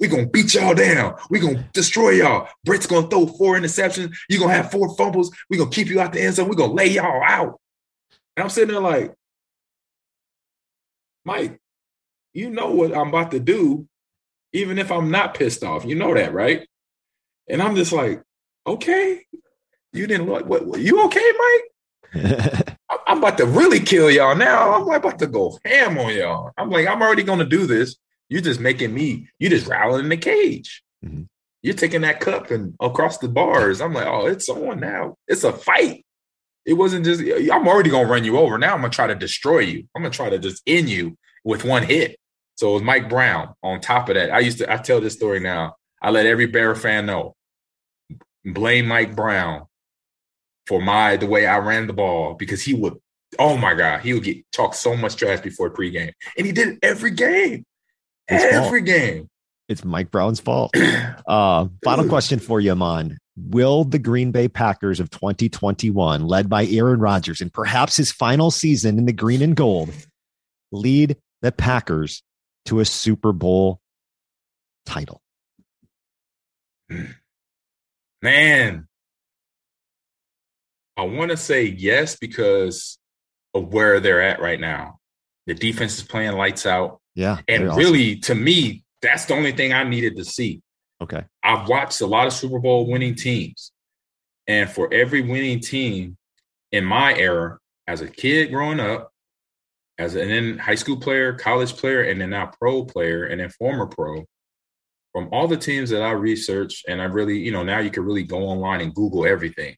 We 0.00 0.08
gonna 0.08 0.28
beat 0.28 0.54
y'all 0.54 0.74
down. 0.74 1.14
We 1.30 1.38
gonna 1.38 1.68
destroy 1.72 2.10
y'all. 2.10 2.48
Brett's 2.64 2.86
gonna 2.86 3.08
throw 3.08 3.26
four 3.26 3.56
interceptions. 3.56 4.14
You 4.28 4.38
gonna 4.38 4.52
have 4.52 4.70
four 4.70 4.94
fumbles. 4.96 5.34
We 5.48 5.56
gonna 5.56 5.70
keep 5.70 5.88
you 5.88 6.00
out 6.00 6.12
the 6.12 6.22
end 6.22 6.34
zone. 6.34 6.48
We 6.48 6.56
gonna 6.56 6.72
lay 6.72 6.88
y'all 6.88 7.22
out. 7.24 7.60
And 8.36 8.44
I'm 8.44 8.50
sitting 8.50 8.72
there 8.72 8.82
like, 8.82 9.14
Mike, 11.24 11.60
you 12.34 12.50
know 12.50 12.72
what 12.72 12.96
I'm 12.96 13.08
about 13.08 13.30
to 13.30 13.40
do 13.40 13.86
even 14.52 14.78
if 14.78 14.92
I'm 14.92 15.10
not 15.10 15.34
pissed 15.34 15.64
off. 15.64 15.84
You 15.84 15.94
know 15.94 16.14
that, 16.14 16.32
right? 16.32 16.66
And 17.48 17.62
I'm 17.62 17.74
just 17.74 17.92
like, 17.92 18.22
okay, 18.66 19.24
you 19.92 20.06
didn't 20.06 20.26
look. 20.26 20.46
What, 20.46 20.66
what 20.66 20.80
you 20.80 21.04
okay, 21.04 21.32
Mike? 21.38 21.71
I'm 22.14 23.18
about 23.18 23.38
to 23.38 23.46
really 23.46 23.80
kill 23.80 24.10
y'all 24.10 24.36
now. 24.36 24.74
I'm 24.74 24.88
about 24.90 25.18
to 25.20 25.26
go 25.26 25.58
ham 25.64 25.98
on 25.98 26.14
y'all. 26.14 26.50
I'm 26.56 26.70
like, 26.70 26.86
I'm 26.86 27.02
already 27.02 27.22
going 27.22 27.38
to 27.38 27.44
do 27.44 27.66
this. 27.66 27.96
You're 28.28 28.42
just 28.42 28.60
making 28.60 28.94
me. 28.94 29.28
you're 29.38 29.50
just 29.50 29.66
rattling 29.66 30.08
the 30.08 30.16
cage. 30.16 30.82
Mm-hmm. 31.04 31.22
You're 31.62 31.74
taking 31.74 32.00
that 32.00 32.20
cup 32.20 32.50
and 32.50 32.74
across 32.80 33.18
the 33.18 33.28
bars. 33.28 33.80
I'm 33.80 33.94
like, 33.94 34.06
oh, 34.06 34.26
it's 34.26 34.48
on 34.48 34.80
now. 34.80 35.16
It's 35.28 35.44
a 35.44 35.52
fight. 35.52 36.04
It 36.64 36.74
wasn't 36.74 37.04
just. 37.04 37.20
I'm 37.22 37.68
already 37.68 37.90
gonna 37.90 38.08
run 38.08 38.24
you 38.24 38.38
over. 38.38 38.58
Now 38.58 38.74
I'm 38.74 38.80
gonna 38.80 38.90
try 38.90 39.06
to 39.06 39.14
destroy 39.14 39.60
you. 39.60 39.84
I'm 39.94 40.02
gonna 40.02 40.14
try 40.14 40.30
to 40.30 40.38
just 40.38 40.62
end 40.66 40.88
you 40.88 41.16
with 41.44 41.64
one 41.64 41.82
hit. 41.82 42.16
So 42.56 42.70
it 42.70 42.74
was 42.74 42.82
Mike 42.82 43.08
Brown. 43.08 43.54
On 43.62 43.80
top 43.80 44.08
of 44.08 44.14
that, 44.14 44.30
I 44.30 44.40
used 44.40 44.58
to 44.58 44.72
I 44.72 44.76
tell 44.76 45.00
this 45.00 45.14
story 45.14 45.40
now. 45.40 45.76
I 46.00 46.10
let 46.10 46.26
every 46.26 46.46
Bear 46.46 46.74
fan 46.74 47.06
know. 47.06 47.34
Blame 48.44 48.86
Mike 48.86 49.14
Brown 49.14 49.66
for 50.72 50.80
my 50.80 51.18
the 51.18 51.26
way 51.26 51.46
I 51.46 51.58
ran 51.58 51.86
the 51.86 51.92
ball 51.92 52.32
because 52.32 52.62
he 52.62 52.72
would. 52.72 52.96
Oh 53.38 53.58
my 53.58 53.74
God, 53.74 54.00
he 54.00 54.14
would 54.14 54.24
get 54.24 54.38
talk 54.52 54.72
so 54.72 54.96
much 54.96 55.16
trash 55.16 55.40
before 55.40 55.68
pregame, 55.70 56.12
and 56.38 56.46
he 56.46 56.52
did 56.52 56.68
it 56.68 56.78
every 56.82 57.10
game. 57.10 57.66
His 58.26 58.42
every 58.42 58.80
fault. 58.80 58.86
game. 58.86 59.28
It's 59.68 59.84
Mike 59.84 60.10
Brown's 60.10 60.40
fault. 60.40 60.74
Uh, 61.26 61.66
final 61.84 62.08
question 62.08 62.38
for 62.38 62.60
you, 62.60 62.72
Ahman. 62.72 63.16
Will 63.36 63.84
the 63.84 63.98
Green 63.98 64.32
Bay 64.32 64.48
Packers 64.48 64.98
of 64.98 65.08
2021, 65.10 66.26
led 66.26 66.48
by 66.48 66.66
Aaron 66.66 67.00
Rodgers, 67.00 67.40
and 67.40 67.52
perhaps 67.52 67.96
his 67.96 68.10
final 68.10 68.50
season 68.50 68.98
in 68.98 69.06
the 69.06 69.12
green 69.12 69.40
and 69.40 69.54
gold, 69.54 69.90
lead 70.72 71.16
the 71.42 71.52
Packers 71.52 72.22
to 72.66 72.80
a 72.80 72.84
Super 72.84 73.32
Bowl 73.32 73.80
title? 74.84 75.22
Man, 78.20 78.88
I 80.96 81.02
want 81.02 81.30
to 81.30 81.36
say 81.36 81.64
yes 81.64 82.16
because 82.16 82.98
of 83.54 83.72
where 83.72 84.00
they're 84.00 84.22
at 84.22 84.40
right 84.40 84.60
now. 84.60 84.98
The 85.46 85.54
defense 85.54 85.98
is 85.98 86.04
playing 86.04 86.32
lights 86.32 86.66
out. 86.66 87.00
Yeah. 87.14 87.38
And 87.48 87.74
really, 87.76 88.12
awesome. 88.12 88.20
to 88.22 88.34
me, 88.36 88.84
that's 89.00 89.26
the 89.26 89.34
only 89.34 89.52
thing 89.52 89.72
I 89.72 89.84
needed 89.84 90.16
to 90.16 90.24
see. 90.24 90.62
Okay. 91.00 91.24
I've 91.42 91.68
watched 91.68 92.00
a 92.00 92.06
lot 92.06 92.26
of 92.26 92.32
Super 92.32 92.58
Bowl 92.58 92.86
winning 92.86 93.14
teams. 93.14 93.72
And 94.46 94.70
for 94.70 94.92
every 94.92 95.22
winning 95.22 95.60
team 95.60 96.16
in 96.70 96.84
my 96.84 97.14
era, 97.14 97.58
as 97.86 98.00
a 98.00 98.08
kid 98.08 98.50
growing 98.50 98.80
up, 98.80 99.10
as 99.98 100.14
an 100.14 100.28
then 100.28 100.58
high 100.58 100.74
school 100.74 100.96
player, 100.96 101.32
college 101.32 101.76
player, 101.76 102.02
and 102.02 102.20
then 102.20 102.30
now 102.30 102.50
pro 102.60 102.84
player, 102.84 103.24
and 103.24 103.40
then 103.40 103.50
former 103.50 103.86
pro, 103.86 104.24
from 105.12 105.28
all 105.32 105.46
the 105.46 105.56
teams 105.56 105.90
that 105.90 106.02
I 106.02 106.12
researched, 106.12 106.86
and 106.88 107.00
I 107.00 107.04
really, 107.04 107.38
you 107.38 107.52
know, 107.52 107.62
now 107.62 107.80
you 107.80 107.90
can 107.90 108.04
really 108.04 108.22
go 108.22 108.38
online 108.38 108.80
and 108.80 108.94
Google 108.94 109.26
everything. 109.26 109.76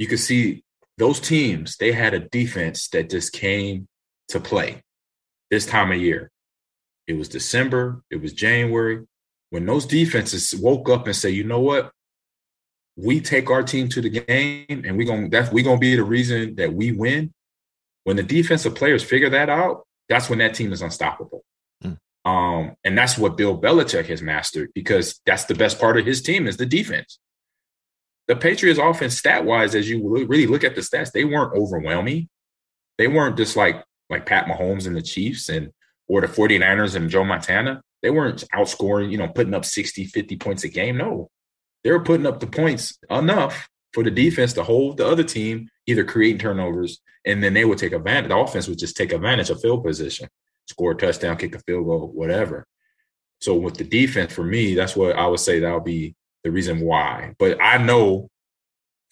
You 0.00 0.06
can 0.06 0.16
see 0.16 0.64
those 0.96 1.20
teams, 1.20 1.76
they 1.76 1.92
had 1.92 2.14
a 2.14 2.20
defense 2.20 2.88
that 2.88 3.10
just 3.10 3.34
came 3.34 3.86
to 4.28 4.40
play 4.40 4.82
this 5.50 5.66
time 5.66 5.92
of 5.92 5.98
year. 5.98 6.30
It 7.06 7.18
was 7.18 7.28
December, 7.28 8.02
it 8.10 8.16
was 8.16 8.32
January. 8.32 9.06
When 9.50 9.66
those 9.66 9.84
defenses 9.84 10.54
woke 10.54 10.88
up 10.88 11.06
and 11.06 11.14
say, 11.14 11.28
you 11.28 11.44
know 11.44 11.60
what? 11.60 11.92
We 12.96 13.20
take 13.20 13.50
our 13.50 13.62
team 13.62 13.90
to 13.90 14.00
the 14.00 14.08
game 14.08 14.64
and 14.86 14.96
we're 14.96 15.06
gonna 15.06 15.28
that's 15.28 15.52
we're 15.52 15.64
gonna 15.64 15.78
be 15.78 15.96
the 15.96 16.04
reason 16.04 16.54
that 16.54 16.72
we 16.72 16.92
win. 16.92 17.34
When 18.04 18.16
the 18.16 18.22
defensive 18.22 18.74
players 18.74 19.04
figure 19.04 19.28
that 19.28 19.50
out, 19.50 19.86
that's 20.08 20.30
when 20.30 20.38
that 20.38 20.54
team 20.54 20.72
is 20.72 20.80
unstoppable. 20.80 21.44
Mm. 21.84 21.98
Um, 22.24 22.74
and 22.84 22.96
that's 22.96 23.18
what 23.18 23.36
Bill 23.36 23.60
Belichick 23.60 24.06
has 24.06 24.22
mastered 24.22 24.70
because 24.74 25.20
that's 25.26 25.44
the 25.44 25.54
best 25.54 25.78
part 25.78 25.98
of 25.98 26.06
his 26.06 26.22
team 26.22 26.46
is 26.46 26.56
the 26.56 26.64
defense. 26.64 27.18
The 28.30 28.36
Patriots 28.36 28.78
offense 28.78 29.18
stat 29.18 29.44
wise, 29.44 29.74
as 29.74 29.90
you 29.90 30.08
really 30.08 30.46
look 30.46 30.62
at 30.62 30.76
the 30.76 30.82
stats, 30.82 31.10
they 31.10 31.24
weren't 31.24 31.52
overwhelming. 31.52 32.28
They 32.96 33.08
weren't 33.08 33.36
just 33.36 33.56
like 33.56 33.82
like 34.08 34.24
Pat 34.24 34.46
Mahomes 34.46 34.86
and 34.86 34.94
the 34.94 35.02
Chiefs 35.02 35.48
and 35.48 35.72
or 36.06 36.20
the 36.20 36.28
49ers 36.28 36.94
and 36.94 37.10
Joe 37.10 37.24
Montana. 37.24 37.82
They 38.02 38.10
weren't 38.10 38.44
outscoring, 38.54 39.10
you 39.10 39.18
know, 39.18 39.26
putting 39.26 39.52
up 39.52 39.64
60, 39.64 40.04
50 40.04 40.36
points 40.36 40.62
a 40.62 40.68
game. 40.68 40.96
No. 40.96 41.28
They 41.82 41.90
were 41.90 42.04
putting 42.04 42.24
up 42.24 42.38
the 42.38 42.46
points 42.46 42.96
enough 43.10 43.68
for 43.92 44.04
the 44.04 44.12
defense 44.12 44.52
to 44.52 44.62
hold 44.62 44.98
the 44.98 45.08
other 45.08 45.24
team, 45.24 45.68
either 45.88 46.04
creating 46.04 46.38
turnovers, 46.38 47.00
and 47.26 47.42
then 47.42 47.52
they 47.52 47.64
would 47.64 47.78
take 47.78 47.94
advantage. 47.94 48.28
The 48.28 48.36
offense 48.36 48.68
would 48.68 48.78
just 48.78 48.96
take 48.96 49.12
advantage 49.12 49.50
of 49.50 49.60
field 49.60 49.82
position, 49.82 50.28
score 50.68 50.92
a 50.92 50.94
touchdown, 50.94 51.36
kick 51.36 51.56
a 51.56 51.58
field 51.58 51.84
goal, 51.84 52.12
whatever. 52.14 52.64
So 53.40 53.56
with 53.56 53.74
the 53.74 53.82
defense, 53.82 54.32
for 54.32 54.44
me, 54.44 54.76
that's 54.76 54.94
what 54.94 55.16
I 55.16 55.26
would 55.26 55.40
say 55.40 55.58
that 55.58 55.74
would 55.74 55.82
be 55.82 56.14
the 56.44 56.50
reason 56.50 56.80
why. 56.80 57.34
But 57.38 57.60
I 57.62 57.78
know 57.78 58.28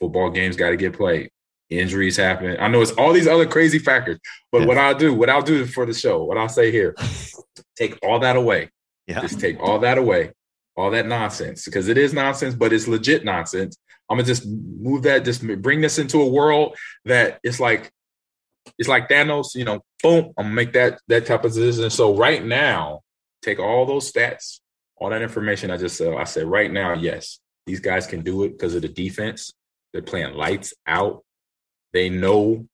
football 0.00 0.30
games 0.30 0.56
got 0.56 0.70
to 0.70 0.76
get 0.76 0.94
played. 0.94 1.30
Injuries 1.70 2.16
happen. 2.16 2.56
I 2.58 2.68
know 2.68 2.80
it's 2.80 2.92
all 2.92 3.12
these 3.12 3.26
other 3.26 3.46
crazy 3.46 3.78
factors. 3.78 4.18
But 4.50 4.66
what 4.66 4.78
I'll 4.78 4.94
do, 4.94 5.12
what 5.12 5.28
I'll 5.28 5.42
do 5.42 5.66
for 5.66 5.84
the 5.84 5.92
show, 5.92 6.24
what 6.24 6.38
I'll 6.38 6.48
say 6.48 6.70
here, 6.70 6.94
take 7.76 7.98
all 8.02 8.20
that 8.20 8.36
away. 8.36 8.70
Yeah. 9.06 9.20
Just 9.20 9.40
take 9.40 9.60
all 9.60 9.78
that 9.80 9.98
away, 9.98 10.32
all 10.76 10.90
that 10.90 11.06
nonsense, 11.06 11.64
because 11.64 11.88
it 11.88 11.98
is 11.98 12.12
nonsense, 12.12 12.54
but 12.54 12.72
it's 12.72 12.88
legit 12.88 13.24
nonsense. 13.24 13.76
I'm 14.08 14.16
gonna 14.16 14.26
just 14.26 14.46
move 14.46 15.02
that, 15.02 15.24
just 15.24 15.42
bring 15.60 15.80
this 15.80 15.98
into 15.98 16.20
a 16.20 16.28
world 16.28 16.76
that 17.04 17.40
it's 17.42 17.60
like 17.60 17.90
it's 18.78 18.88
like 18.88 19.08
Thanos, 19.08 19.54
you 19.54 19.64
know, 19.64 19.80
boom, 20.02 20.32
I'm 20.36 20.44
gonna 20.44 20.54
make 20.54 20.72
that 20.74 21.00
that 21.08 21.26
type 21.26 21.44
of 21.44 21.52
decision. 21.52 21.90
So 21.90 22.16
right 22.16 22.44
now, 22.44 23.00
take 23.42 23.58
all 23.58 23.86
those 23.86 24.10
stats, 24.10 24.60
all 25.01 25.11
that 25.11 25.22
information 25.22 25.70
I 25.70 25.76
just 25.76 25.96
said. 25.96 26.14
I 26.14 26.24
said 26.24 26.46
right 26.46 26.70
now, 26.70 26.94
yes, 26.94 27.40
these 27.66 27.80
guys 27.80 28.07
can 28.07 28.22
do 28.22 28.44
it 28.44 28.51
because 28.51 28.74
of 28.74 28.82
the 28.82 28.88
defense. 28.88 29.53
They're 29.92 30.03
playing 30.03 30.34
lights 30.34 30.74
out. 30.86 31.24
They 31.92 32.09
know 32.09 32.66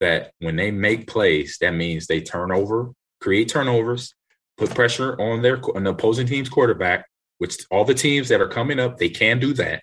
that 0.00 0.32
when 0.38 0.56
they 0.56 0.70
make 0.70 1.06
plays, 1.06 1.58
that 1.60 1.72
means 1.72 2.06
they 2.06 2.20
turn 2.20 2.50
over, 2.52 2.92
create 3.20 3.48
turnovers, 3.48 4.14
put 4.56 4.74
pressure 4.74 5.20
on 5.20 5.42
their 5.42 5.56
the 5.56 5.90
opposing 5.90 6.26
team's 6.26 6.48
quarterback, 6.48 7.06
which 7.38 7.64
all 7.70 7.84
the 7.84 7.94
teams 7.94 8.28
that 8.28 8.40
are 8.40 8.48
coming 8.48 8.78
up, 8.78 8.98
they 8.98 9.08
can 9.08 9.38
do 9.38 9.52
that. 9.54 9.82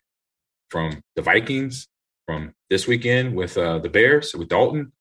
From 0.70 1.02
the 1.16 1.22
Vikings, 1.22 1.88
from 2.26 2.54
this 2.70 2.88
weekend 2.88 3.36
with 3.36 3.58
uh, 3.58 3.80
the 3.80 3.88
Bears 3.88 4.36
with 4.36 4.50
Dalton, 4.50 4.92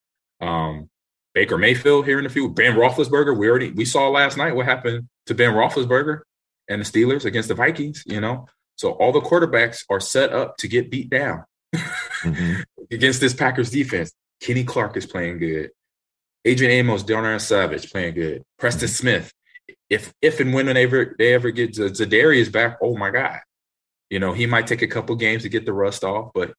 um, 0.41 0.89
Baker 1.35 1.59
Mayfield 1.59 2.07
here 2.07 2.19
in 2.19 2.25
the 2.25 2.31
field, 2.31 2.55
Ben 2.55 2.75
Roethlisberger. 2.75 3.37
We 3.37 3.51
already 3.51 3.73
we 3.73 3.85
saw 3.85 4.09
last 4.09 4.37
night 4.37 4.55
what 4.55 4.67
happened 4.67 5.09
to 5.27 5.35
Ben 5.35 5.53
Roethlisberger 5.53 6.21
and 6.69 6.81
the 6.81 6.85
Steelers 6.85 7.25
against 7.25 7.49
the 7.49 7.55
Vikings. 7.55 8.03
You 8.07 8.21
know, 8.21 8.47
so 8.77 8.93
all 8.93 9.13
the 9.13 9.21
quarterbacks 9.21 9.85
are 9.91 10.01
set 10.01 10.33
up 10.33 10.57
to 10.59 10.69
get 10.69 10.91
beat 10.91 11.11
down 11.11 11.45
mm-hmm. 11.75 12.61
against 12.91 13.21
this 13.21 13.35
Packers 13.35 13.71
defense. 13.71 14.13
Kenny 14.41 14.65
Clark 14.65 14.97
is 14.97 15.07
playing 15.07 15.39
good. 15.39 15.71
Adrian 16.45 16.73
Amos, 16.73 17.03
Darnell 17.03 17.39
Savage 17.39 17.91
playing 17.91 18.15
good. 18.15 18.43
Preston 18.59 18.89
mm-hmm. 18.89 18.95
Smith. 18.95 19.33
If 19.89 20.13
if 20.21 20.41
and 20.41 20.53
when 20.53 20.67
they 20.67 20.85
ever 20.85 21.15
they 21.19 21.35
ever 21.35 21.51
get 21.51 21.75
Za'Darius 21.75 22.51
back, 22.53 22.79
oh 22.83 22.97
my 22.97 23.11
God. 23.11 23.41
You 24.11 24.21
know, 24.21 24.33
he 24.33 24.47
might 24.47 24.69
take 24.69 24.83
a 24.83 24.87
couple 24.87 25.17
games 25.17 25.43
to 25.43 25.49
get 25.49 25.67
the 25.67 25.73
rust 25.73 26.05
off, 26.05 26.31
but 26.35 26.53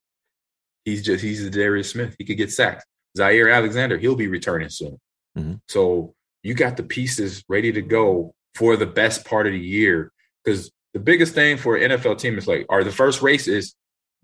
he's 0.83 1.03
just 1.03 1.23
he's 1.23 1.49
Darius 1.49 1.91
Smith. 1.91 2.15
He 2.17 2.25
could 2.25 2.37
get 2.37 2.51
sacked. 2.51 2.85
Zaire 3.17 3.49
Alexander, 3.49 3.97
he'll 3.97 4.15
be 4.15 4.27
returning 4.27 4.69
soon. 4.69 4.97
Mm-hmm. 5.37 5.55
So 5.67 6.13
you 6.43 6.53
got 6.53 6.77
the 6.77 6.83
pieces 6.83 7.43
ready 7.47 7.71
to 7.71 7.81
go 7.81 8.33
for 8.57 8.75
the 8.75 8.85
best 8.85 9.25
part 9.25 9.45
of 9.45 9.53
the 9.53 9.59
year. 9.59 10.11
Because 10.43 10.71
the 10.93 10.99
biggest 10.99 11.35
thing 11.35 11.57
for 11.57 11.75
an 11.75 11.91
NFL 11.91 12.17
team 12.19 12.37
is 12.37 12.47
like, 12.47 12.65
are 12.69 12.83
the 12.83 12.91
first 12.91 13.21
race 13.21 13.47
is 13.47 13.75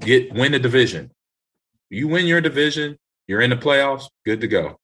get 0.01 0.33
win 0.33 0.53
the 0.53 0.59
division. 0.59 1.11
You 1.89 2.07
win 2.07 2.25
your 2.25 2.41
division, 2.41 2.97
you're 3.27 3.41
in 3.41 3.51
the 3.51 3.55
playoffs, 3.55 4.05
good 4.25 4.41
to 4.41 4.47
go. 4.47 4.79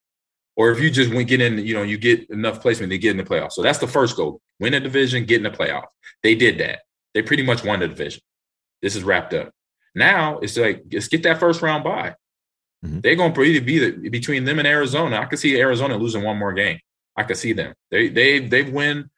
Or 0.55 0.71
if 0.71 0.79
you 0.79 0.91
just 0.91 1.11
get 1.27 1.41
in, 1.41 1.57
you 1.65 1.73
know, 1.73 1.83
you 1.83 1.97
get 1.97 2.29
enough 2.29 2.61
placement 2.61 2.91
to 2.91 2.97
get 2.97 3.11
in 3.11 3.17
the 3.17 3.23
playoffs. 3.23 3.53
So 3.53 3.63
that's 3.63 3.79
the 3.79 3.87
first 3.87 4.15
goal: 4.15 4.41
win 4.59 4.73
a 4.73 4.79
division, 4.79 5.25
get 5.25 5.37
in 5.37 5.43
the 5.43 5.57
playoffs. 5.57 5.87
They 6.21 6.35
did 6.35 6.57
that. 6.59 6.81
They 7.13 7.21
pretty 7.21 7.43
much 7.43 7.63
won 7.63 7.79
the 7.79 7.87
division. 7.87 8.21
This 8.81 8.95
is 8.95 9.03
wrapped 9.03 9.33
up. 9.33 9.51
Now 9.95 10.39
it's 10.39 10.57
like 10.57 10.83
let's 10.91 11.07
get 11.07 11.23
that 11.23 11.39
first 11.39 11.61
round 11.61 11.83
by. 11.83 12.15
Mm-hmm. 12.85 12.99
They're 12.99 13.15
going 13.15 13.31
to 13.31 13.33
probably 13.33 13.59
be 13.59 13.79
the, 13.79 14.09
between 14.09 14.45
them 14.45 14.59
and 14.59 14.67
Arizona. 14.67 15.17
I 15.17 15.25
could 15.25 15.39
see 15.39 15.59
Arizona 15.59 15.97
losing 15.97 16.23
one 16.23 16.37
more 16.37 16.53
game. 16.53 16.79
I 17.15 17.23
could 17.23 17.37
see 17.37 17.53
them. 17.53 17.73
They 17.89 18.09
they 18.09 18.39
they've 18.39 18.71
win. 18.71 19.09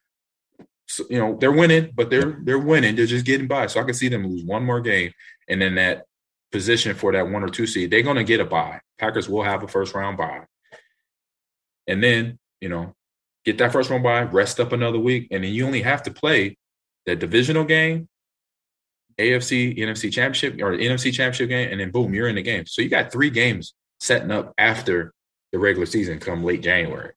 You 1.10 1.20
know 1.20 1.38
they're 1.40 1.52
winning, 1.52 1.92
but 1.94 2.10
they're 2.10 2.40
they're 2.44 2.60
winning. 2.60 2.96
They're 2.96 3.06
just 3.06 3.26
getting 3.26 3.48
by. 3.48 3.68
So 3.68 3.80
I 3.80 3.84
can 3.84 3.94
see 3.94 4.10
them 4.10 4.28
lose 4.28 4.44
one 4.44 4.64
more 4.64 4.82
game, 4.82 5.12
and 5.48 5.62
then 5.62 5.76
that 5.76 6.06
position 6.52 6.96
for 6.96 7.12
that 7.14 7.30
one 7.30 7.44
or 7.44 7.50
two 7.50 7.66
seed, 7.66 7.92
they're 7.92 8.02
going 8.02 8.18
to 8.18 8.24
get 8.24 8.40
a 8.40 8.46
bye. 8.46 8.82
Packers 9.00 9.30
will 9.30 9.44
have 9.44 9.64
a 9.64 9.68
first 9.68 9.94
round 9.94 10.18
bye, 10.18 10.42
and 11.88 12.04
then 12.04 12.40
you 12.60 12.70
know 12.70 12.96
get 13.46 13.58
that 13.60 13.72
first 13.72 13.90
round 13.90 14.04
bye, 14.04 14.24
rest 14.24 14.60
up 14.60 14.72
another 14.72 15.00
week, 15.00 15.28
and 15.32 15.44
then 15.44 15.52
you 15.54 15.66
only 15.66 15.82
have 15.82 16.04
to 16.04 16.12
play 16.12 16.58
that 17.06 17.20
divisional 17.20 17.64
game, 17.64 18.08
AFC, 19.18 19.78
NFC 19.78 20.12
championship 20.12 20.62
or 20.62 20.78
NFC 20.78 21.14
championship 21.14 21.50
game, 21.50 21.70
and 21.72 21.80
then 21.80 21.92
boom, 21.92 22.14
you're 22.14 22.28
in 22.28 22.36
the 22.36 22.42
game. 22.42 22.66
So 22.66 22.82
you 22.82 22.90
got 22.90 23.12
three 23.12 23.30
games 23.30 23.74
setting 24.00 24.32
up 24.32 24.54
after 24.58 25.14
the 25.52 25.60
regular 25.60 25.86
season 25.86 26.20
come 26.20 26.44
late 26.44 26.62
January. 26.62 27.14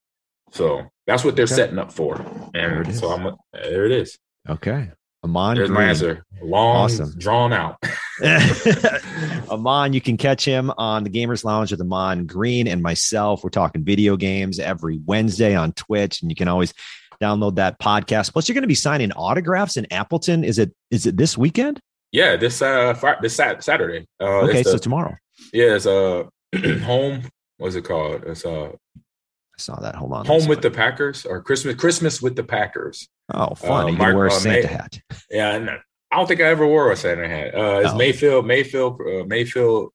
So 0.52 0.90
that's 1.06 1.24
what 1.24 1.36
they're 1.36 1.44
okay. 1.44 1.54
setting 1.54 1.78
up 1.78 1.92
for. 1.92 2.24
And 2.54 2.94
so 2.94 3.12
I'm 3.12 3.36
there 3.52 3.86
it 3.86 3.92
is. 3.92 4.18
Okay. 4.48 4.90
Ahman. 5.22 5.56
There's 5.56 5.68
Green. 5.68 5.80
my 5.80 5.88
answer. 5.88 6.24
Long, 6.42 6.76
awesome. 6.76 7.14
drawn 7.18 7.52
out. 7.52 7.78
Ahman, 9.50 9.92
you 9.92 10.00
can 10.00 10.16
catch 10.16 10.44
him 10.44 10.70
on 10.76 11.02
the 11.02 11.10
Gamers 11.10 11.44
Lounge 11.44 11.70
with 11.70 11.80
Ahman 11.80 12.26
Green 12.26 12.68
and 12.68 12.82
myself. 12.82 13.42
We're 13.42 13.50
talking 13.50 13.84
video 13.84 14.16
games 14.16 14.58
every 14.58 15.00
Wednesday 15.04 15.54
on 15.54 15.72
Twitch, 15.72 16.20
and 16.20 16.30
you 16.30 16.36
can 16.36 16.48
always 16.48 16.74
download 17.20 17.56
that 17.56 17.80
podcast. 17.80 18.32
Plus, 18.32 18.48
you're 18.48 18.54
going 18.54 18.62
to 18.62 18.68
be 18.68 18.74
signing 18.74 19.12
autographs 19.12 19.76
in 19.76 19.90
Appleton. 19.90 20.44
Is 20.44 20.58
it 20.58 20.72
is 20.90 21.06
it 21.06 21.16
this 21.16 21.38
weekend? 21.38 21.80
Yeah, 22.12 22.36
this 22.36 22.62
uh 22.62 22.94
this 23.22 23.34
Saturday. 23.34 24.06
Uh, 24.20 24.42
okay, 24.42 24.62
the, 24.62 24.70
so 24.70 24.78
tomorrow. 24.78 25.16
Yeah, 25.52 25.74
it's 25.74 25.86
uh 25.86 26.24
home. 26.84 27.22
What's 27.56 27.74
it 27.76 27.84
called? 27.84 28.24
It's 28.24 28.44
uh 28.44 28.72
I 29.56 29.60
saw 29.60 29.76
that. 29.80 29.94
Hold 29.94 30.12
on. 30.12 30.26
Home 30.26 30.46
with 30.48 30.62
the 30.62 30.70
Packers 30.70 31.24
or 31.24 31.40
Christmas 31.40 31.76
Christmas 31.76 32.20
with 32.20 32.34
the 32.34 32.42
Packers. 32.42 33.08
Oh, 33.32 33.54
fun! 33.54 33.84
Uh, 33.84 33.88
you 33.88 33.96
Mark, 33.96 34.16
wear 34.16 34.26
a 34.26 34.32
uh, 34.32 34.38
Santa 34.38 34.62
May, 34.62 34.66
hat. 34.66 35.00
Yeah, 35.30 35.78
I 36.10 36.16
don't 36.16 36.26
think 36.26 36.40
I 36.40 36.44
ever 36.44 36.66
wore 36.66 36.90
a 36.90 36.96
Santa 36.96 37.28
hat. 37.28 37.54
Uh, 37.54 37.80
it's 37.84 37.92
oh. 37.92 37.96
Mayfield, 37.96 38.46
Mayfield, 38.46 39.00
uh, 39.00 39.24
Mayfield 39.26 39.92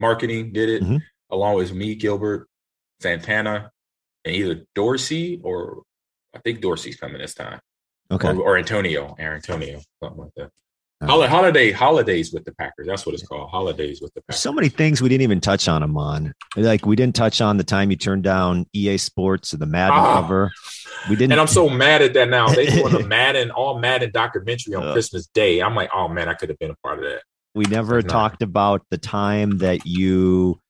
marketing 0.00 0.52
did 0.52 0.68
it 0.68 0.82
mm-hmm. 0.82 0.96
along 1.30 1.56
with 1.56 1.72
me, 1.72 1.94
Gilbert, 1.94 2.48
Santana, 3.00 3.70
and 4.24 4.34
either 4.34 4.64
Dorsey 4.74 5.40
or 5.42 5.82
I 6.34 6.38
think 6.38 6.60
Dorsey's 6.60 6.96
coming 6.96 7.18
this 7.18 7.34
time. 7.34 7.60
Okay. 8.10 8.28
Or, 8.28 8.40
or 8.40 8.58
Antonio, 8.58 9.14
Aaron 9.18 9.36
Antonio, 9.36 9.80
something 10.02 10.22
like 10.22 10.34
that. 10.36 10.50
Okay. 11.02 11.26
Holiday 11.26 11.72
holidays 11.72 12.32
with 12.32 12.44
the 12.44 12.52
Packers. 12.52 12.86
That's 12.86 13.04
what 13.04 13.14
it's 13.14 13.26
called. 13.26 13.50
Holidays 13.50 14.00
with 14.00 14.14
the 14.14 14.22
Packers. 14.22 14.40
So 14.40 14.50
many 14.50 14.70
things 14.70 15.02
we 15.02 15.10
didn't 15.10 15.22
even 15.22 15.40
touch 15.40 15.68
on 15.68 15.82
them 15.82 15.96
on. 15.96 16.32
Like 16.56 16.86
we 16.86 16.96
didn't 16.96 17.14
touch 17.14 17.42
on 17.42 17.58
the 17.58 17.64
time 17.64 17.90
you 17.90 17.96
turned 17.96 18.22
down 18.22 18.64
EA 18.72 18.96
Sports 18.96 19.52
or 19.52 19.58
the 19.58 19.66
Madden 19.66 19.98
ah, 19.98 20.22
cover. 20.22 20.52
We 21.10 21.16
didn't. 21.16 21.32
And 21.32 21.40
I'm 21.40 21.48
so 21.48 21.68
mad 21.68 22.00
at 22.00 22.14
that 22.14 22.30
now. 22.30 22.48
They 22.48 22.66
doing 22.70 22.94
a 22.94 23.06
Madden 23.06 23.50
all 23.50 23.78
Madden 23.78 24.10
documentary 24.10 24.74
on 24.74 24.84
uh, 24.84 24.92
Christmas 24.94 25.26
Day. 25.26 25.60
I'm 25.60 25.74
like, 25.74 25.90
oh 25.94 26.08
man, 26.08 26.30
I 26.30 26.34
could 26.34 26.48
have 26.48 26.58
been 26.58 26.70
a 26.70 26.76
part 26.76 26.98
of 26.98 27.04
that. 27.04 27.22
We 27.54 27.64
never 27.64 28.00
talked 28.00 28.40
not. 28.40 28.48
about 28.48 28.86
the 28.90 28.98
time 28.98 29.58
that 29.58 29.86
you 29.86 30.60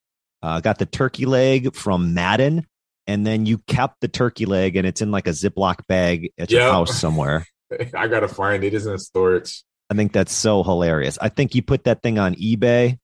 uh, 0.43 0.61
got 0.61 0.79
the 0.79 0.87
turkey 0.87 1.27
leg 1.27 1.75
from 1.75 2.15
Madden, 2.15 2.67
and 3.07 3.25
then 3.25 3.47
you 3.47 3.59
kept 3.59 4.01
the 4.01 4.09
turkey 4.09 4.47
leg, 4.47 4.75
and 4.75 4.87
it's 4.87 5.03
in 5.03 5.13
like 5.13 5.29
a 5.29 5.31
Ziploc 5.31 5.87
bag 5.87 6.33
at 6.37 6.51
your 6.51 6.63
house 6.63 6.99
somewhere 6.99 7.47
I 7.95 8.09
gotta 8.09 8.29
find 8.29 8.65
it. 8.65 8.75
It's 8.75 8.87
in 8.87 8.99
storage. 8.99 9.63
I 9.91 9.95
think 9.95 10.13
that's 10.13 10.33
so 10.33 10.63
hilarious. 10.63 11.19
I 11.21 11.29
think 11.29 11.55
you 11.55 11.63
put 11.63 11.85
that 11.85 12.03
thing 12.03 12.19
on 12.19 12.35
eBay. 12.35 12.99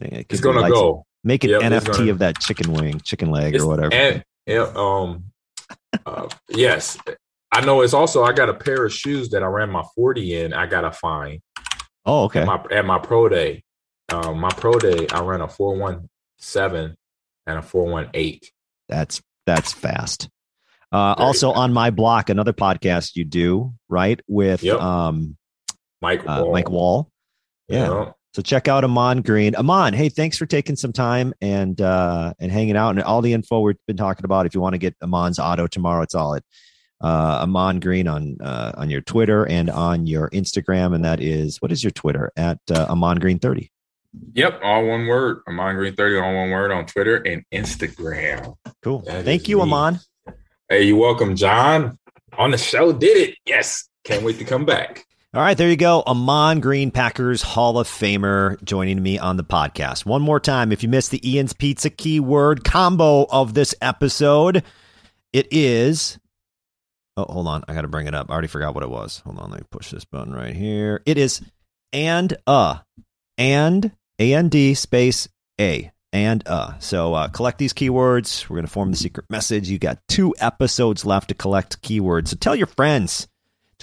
It 0.00 0.26
it's 0.28 0.40
gonna 0.40 0.68
go. 0.68 1.06
Make 1.22 1.44
an 1.44 1.50
yep, 1.50 1.62
NFT 1.62 1.86
gonna, 1.86 2.10
of 2.10 2.18
that 2.18 2.38
chicken 2.38 2.72
wing, 2.72 3.00
chicken 3.00 3.30
leg, 3.30 3.58
or 3.58 3.66
whatever. 3.66 3.94
And, 3.94 4.22
yeah, 4.46 4.70
um, 4.76 5.24
uh, 6.04 6.28
yes, 6.50 6.98
I 7.50 7.64
know. 7.64 7.80
It's 7.80 7.94
also 7.94 8.24
I 8.24 8.32
got 8.32 8.50
a 8.50 8.54
pair 8.54 8.84
of 8.84 8.92
shoes 8.92 9.30
that 9.30 9.42
I 9.42 9.46
ran 9.46 9.70
my 9.70 9.84
forty 9.94 10.38
in. 10.38 10.52
I 10.52 10.66
gotta 10.66 10.90
find. 10.90 11.40
Oh, 12.04 12.24
okay. 12.24 12.40
At 12.40 12.46
my, 12.46 12.64
at 12.70 12.84
my 12.84 12.98
pro 12.98 13.28
day, 13.30 13.62
um, 14.10 14.38
my 14.38 14.50
pro 14.50 14.72
day, 14.78 15.06
I 15.10 15.20
ran 15.20 15.40
a 15.40 15.48
four 15.48 15.76
one 15.76 16.10
seven 16.38 16.96
and 17.46 17.58
a 17.58 17.62
four 17.62 17.86
one 17.86 18.10
eight. 18.12 18.50
That's 18.88 19.22
that's 19.46 19.72
fast. 19.72 20.28
Uh, 20.92 21.14
also 21.16 21.50
on 21.52 21.72
my 21.72 21.90
block, 21.90 22.28
another 22.28 22.52
podcast 22.52 23.16
you 23.16 23.24
do 23.24 23.74
right 23.88 24.20
with 24.28 24.62
yep. 24.62 24.80
um, 24.80 25.36
Mike 26.04 26.22
uh, 26.26 26.44
Mike 26.50 26.70
Wall. 26.70 27.10
Yeah. 27.66 27.88
yeah. 27.88 28.12
So 28.34 28.42
check 28.42 28.68
out 28.68 28.84
Ahman 28.84 29.22
Green. 29.22 29.54
Ahman, 29.54 29.94
hey, 29.94 30.10
thanks 30.10 30.36
for 30.36 30.44
taking 30.44 30.76
some 30.76 30.92
time 30.92 31.32
and 31.40 31.80
uh, 31.80 32.34
and 32.38 32.52
hanging 32.52 32.76
out 32.76 32.90
and 32.90 33.02
all 33.02 33.22
the 33.22 33.32
info 33.32 33.60
we've 33.60 33.76
been 33.86 33.96
talking 33.96 34.24
about. 34.24 34.44
If 34.44 34.54
you 34.54 34.60
want 34.60 34.74
to 34.74 34.78
get 34.78 34.94
Ahman's 35.00 35.38
auto 35.38 35.66
tomorrow, 35.66 36.02
it's 36.02 36.14
all 36.14 36.34
at 36.34 36.42
uh, 37.00 37.38
Ahman 37.42 37.80
Green 37.80 38.06
on 38.06 38.36
uh, 38.42 38.72
on 38.76 38.90
your 38.90 39.00
Twitter 39.00 39.46
and 39.46 39.70
on 39.70 40.06
your 40.06 40.28
Instagram, 40.30 40.94
and 40.94 41.04
that 41.04 41.20
is 41.20 41.62
what 41.62 41.72
is 41.72 41.82
your 41.82 41.92
Twitter 41.92 42.32
at 42.36 42.58
uh, 42.70 42.86
Ahman 42.90 43.18
Green 43.18 43.38
thirty. 43.38 43.70
Yep, 44.34 44.60
all 44.62 44.86
one 44.86 45.06
word. 45.06 45.38
Ahman 45.48 45.76
Green 45.76 45.94
thirty, 45.94 46.18
all 46.18 46.34
one 46.34 46.50
word 46.50 46.70
on 46.70 46.84
Twitter 46.84 47.16
and 47.16 47.44
Instagram. 47.50 48.56
Cool. 48.82 49.00
That 49.06 49.24
Thank 49.24 49.48
you, 49.48 49.56
me. 49.56 49.62
Ahman. 49.62 50.00
Hey, 50.68 50.82
you're 50.82 50.98
welcome, 50.98 51.34
John. 51.34 51.98
On 52.36 52.50
the 52.50 52.58
show, 52.58 52.92
did 52.92 53.16
it? 53.16 53.38
Yes. 53.46 53.88
Can't 54.04 54.22
wait 54.22 54.38
to 54.38 54.44
come 54.44 54.66
back. 54.66 55.06
All 55.34 55.42
right, 55.42 55.56
there 55.58 55.68
you 55.68 55.76
go. 55.76 56.04
Ahman 56.06 56.60
Green, 56.60 56.92
Packers 56.92 57.42
Hall 57.42 57.80
of 57.80 57.88
Famer, 57.88 58.62
joining 58.62 59.02
me 59.02 59.18
on 59.18 59.36
the 59.36 59.42
podcast. 59.42 60.06
One 60.06 60.22
more 60.22 60.38
time, 60.38 60.70
if 60.70 60.84
you 60.84 60.88
missed 60.88 61.10
the 61.10 61.28
Ian's 61.28 61.52
Pizza 61.52 61.90
keyword 61.90 62.62
combo 62.62 63.24
of 63.24 63.52
this 63.52 63.74
episode, 63.82 64.62
it 65.32 65.48
is 65.50 66.20
Oh, 67.16 67.24
hold 67.24 67.48
on. 67.48 67.64
I 67.66 67.74
got 67.74 67.82
to 67.82 67.88
bring 67.88 68.06
it 68.06 68.14
up. 68.14 68.30
I 68.30 68.32
already 68.32 68.46
forgot 68.48 68.74
what 68.74 68.84
it 68.84 68.90
was. 68.90 69.22
Hold 69.24 69.40
on. 69.40 69.50
Let 69.50 69.60
me 69.60 69.66
push 69.70 69.90
this 69.90 70.04
button 70.04 70.32
right 70.32 70.54
here. 70.54 71.02
It 71.04 71.18
is 71.18 71.42
and 71.92 72.36
uh 72.46 72.78
and 73.36 73.90
A 74.20 74.34
N 74.34 74.48
D 74.48 74.74
space 74.74 75.28
A 75.60 75.90
and 76.12 76.46
uh. 76.46 76.78
So 76.78 77.14
uh, 77.14 77.28
collect 77.28 77.58
these 77.58 77.72
keywords. 77.72 78.48
We're 78.48 78.56
going 78.56 78.66
to 78.66 78.72
form 78.72 78.92
the 78.92 78.96
secret 78.96 79.26
message. 79.30 79.68
You 79.68 79.78
got 79.78 79.98
two 80.08 80.34
episodes 80.38 81.04
left 81.04 81.28
to 81.28 81.34
collect 81.34 81.82
keywords. 81.82 82.28
So 82.28 82.36
tell 82.36 82.54
your 82.56 82.66
friends 82.68 83.26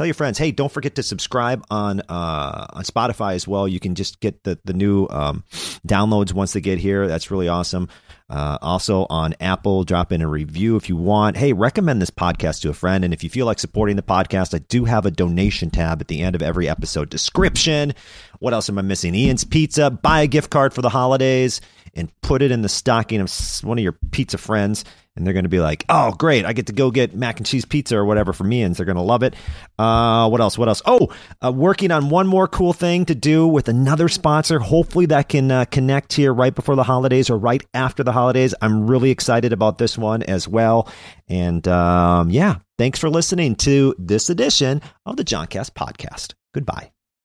tell 0.02 0.08
your 0.08 0.16
friends. 0.16 0.39
Hey, 0.39 0.52
don't 0.52 0.72
forget 0.72 0.95
to 0.95 1.04
subscribe 1.04 1.64
on 1.70 2.02
uh, 2.10 2.66
on 2.74 2.84
Spotify 2.84 3.36
as 3.36 3.47
well. 3.47 3.68
You 3.68 3.80
can 3.80 3.93
just 3.93 4.20
get 4.20 4.43
the 4.43 4.58
the 4.66 4.74
new 4.74 5.06
um, 5.12 5.43
downloads 5.88 6.34
once 6.34 6.54
they 6.54 6.62
get 6.62 6.80
here. 6.80 7.08
That's 7.08 7.30
really 7.30 7.47
awesome. 7.47 7.88
Uh, 8.28 8.58
also 8.64 9.06
on 9.12 9.36
Apple, 9.39 9.84
drop 9.84 10.12
in 10.12 10.24
a 10.24 10.28
review 10.28 10.76
if 10.76 10.89
you 10.89 10.95
want. 10.95 11.38
Hey, 11.38 11.54
recommend 11.54 12.02
this 12.02 12.10
podcast 12.10 12.62
to 12.62 12.70
a 12.70 12.74
friend. 12.74 13.04
And 13.04 13.14
if 13.14 13.24
you 13.24 13.30
feel 13.30 13.45
like 13.45 13.60
supporting 13.60 13.95
the 13.95 14.02
podcast, 14.02 14.56
I 14.56 14.60
do 14.60 14.86
have 14.86 15.06
a 15.06 15.12
donation 15.12 15.70
tab 15.70 16.02
at 16.02 16.08
the 16.08 16.22
end 16.22 16.36
of 16.36 16.41
every 16.41 16.68
episode 16.68 17.10
description. 17.10 17.93
What 18.39 18.54
else 18.54 18.70
am 18.70 18.80
I 18.80 18.82
missing? 18.82 19.14
Ian's 19.14 19.43
Pizza. 19.43 19.91
Buy 19.91 20.22
a 20.22 20.28
gift 20.28 20.49
card 20.49 20.74
for 20.74 20.82
the 20.82 20.89
holidays 20.89 21.62
and 21.93 22.11
put 22.21 22.41
it 22.41 22.51
in 22.51 22.61
the 22.61 22.69
stocking 22.69 23.21
of 23.21 23.31
one 23.63 23.77
of 23.77 23.83
your 23.83 23.97
pizza 24.11 24.37
friends 24.37 24.85
and 25.15 25.25
they're 25.25 25.33
going 25.33 25.43
to 25.45 25.49
be 25.49 25.59
like, 25.59 25.83
"Oh, 25.89 26.11
great! 26.13 26.45
I 26.45 26.53
get 26.53 26.67
to 26.67 26.73
go 26.73 26.89
get 26.89 27.13
mac 27.13 27.37
and 27.37 27.45
cheese 27.45 27.65
pizza 27.65 27.97
or 27.97 28.05
whatever 28.05 28.31
for 28.31 28.43
me," 28.43 28.61
and 28.61 28.73
they're 28.75 28.85
going 28.85 28.95
to 28.95 29.01
love 29.01 29.23
it. 29.23 29.35
Uh, 29.77 30.29
what 30.29 30.39
else? 30.39 30.57
What 30.57 30.69
else? 30.69 30.81
Oh, 30.85 31.09
uh, 31.43 31.51
working 31.51 31.91
on 31.91 32.09
one 32.09 32.27
more 32.27 32.47
cool 32.47 32.73
thing 32.73 33.05
to 33.05 33.15
do 33.15 33.45
with 33.47 33.67
another 33.67 34.07
sponsor. 34.07 34.59
Hopefully, 34.59 35.07
that 35.07 35.29
can 35.29 35.51
uh, 35.51 35.65
connect 35.65 36.13
here 36.13 36.33
right 36.33 36.55
before 36.55 36.75
the 36.75 36.83
holidays 36.83 37.29
or 37.29 37.37
right 37.37 37.65
after 37.73 38.03
the 38.03 38.13
holidays. 38.13 38.55
I'm 38.61 38.87
really 38.87 39.11
excited 39.11 39.51
about 39.51 39.77
this 39.77 39.97
one 39.97 40.23
as 40.23 40.47
well. 40.47 40.89
And 41.27 41.67
um, 41.67 42.29
yeah, 42.29 42.59
thanks 42.77 42.99
for 42.99 43.09
listening 43.09 43.55
to 43.57 43.93
this 43.97 44.29
edition 44.29 44.81
of 45.05 45.17
the 45.17 45.25
Johncast 45.25 45.71
podcast. 45.71 46.33
Goodbye. 46.53 46.91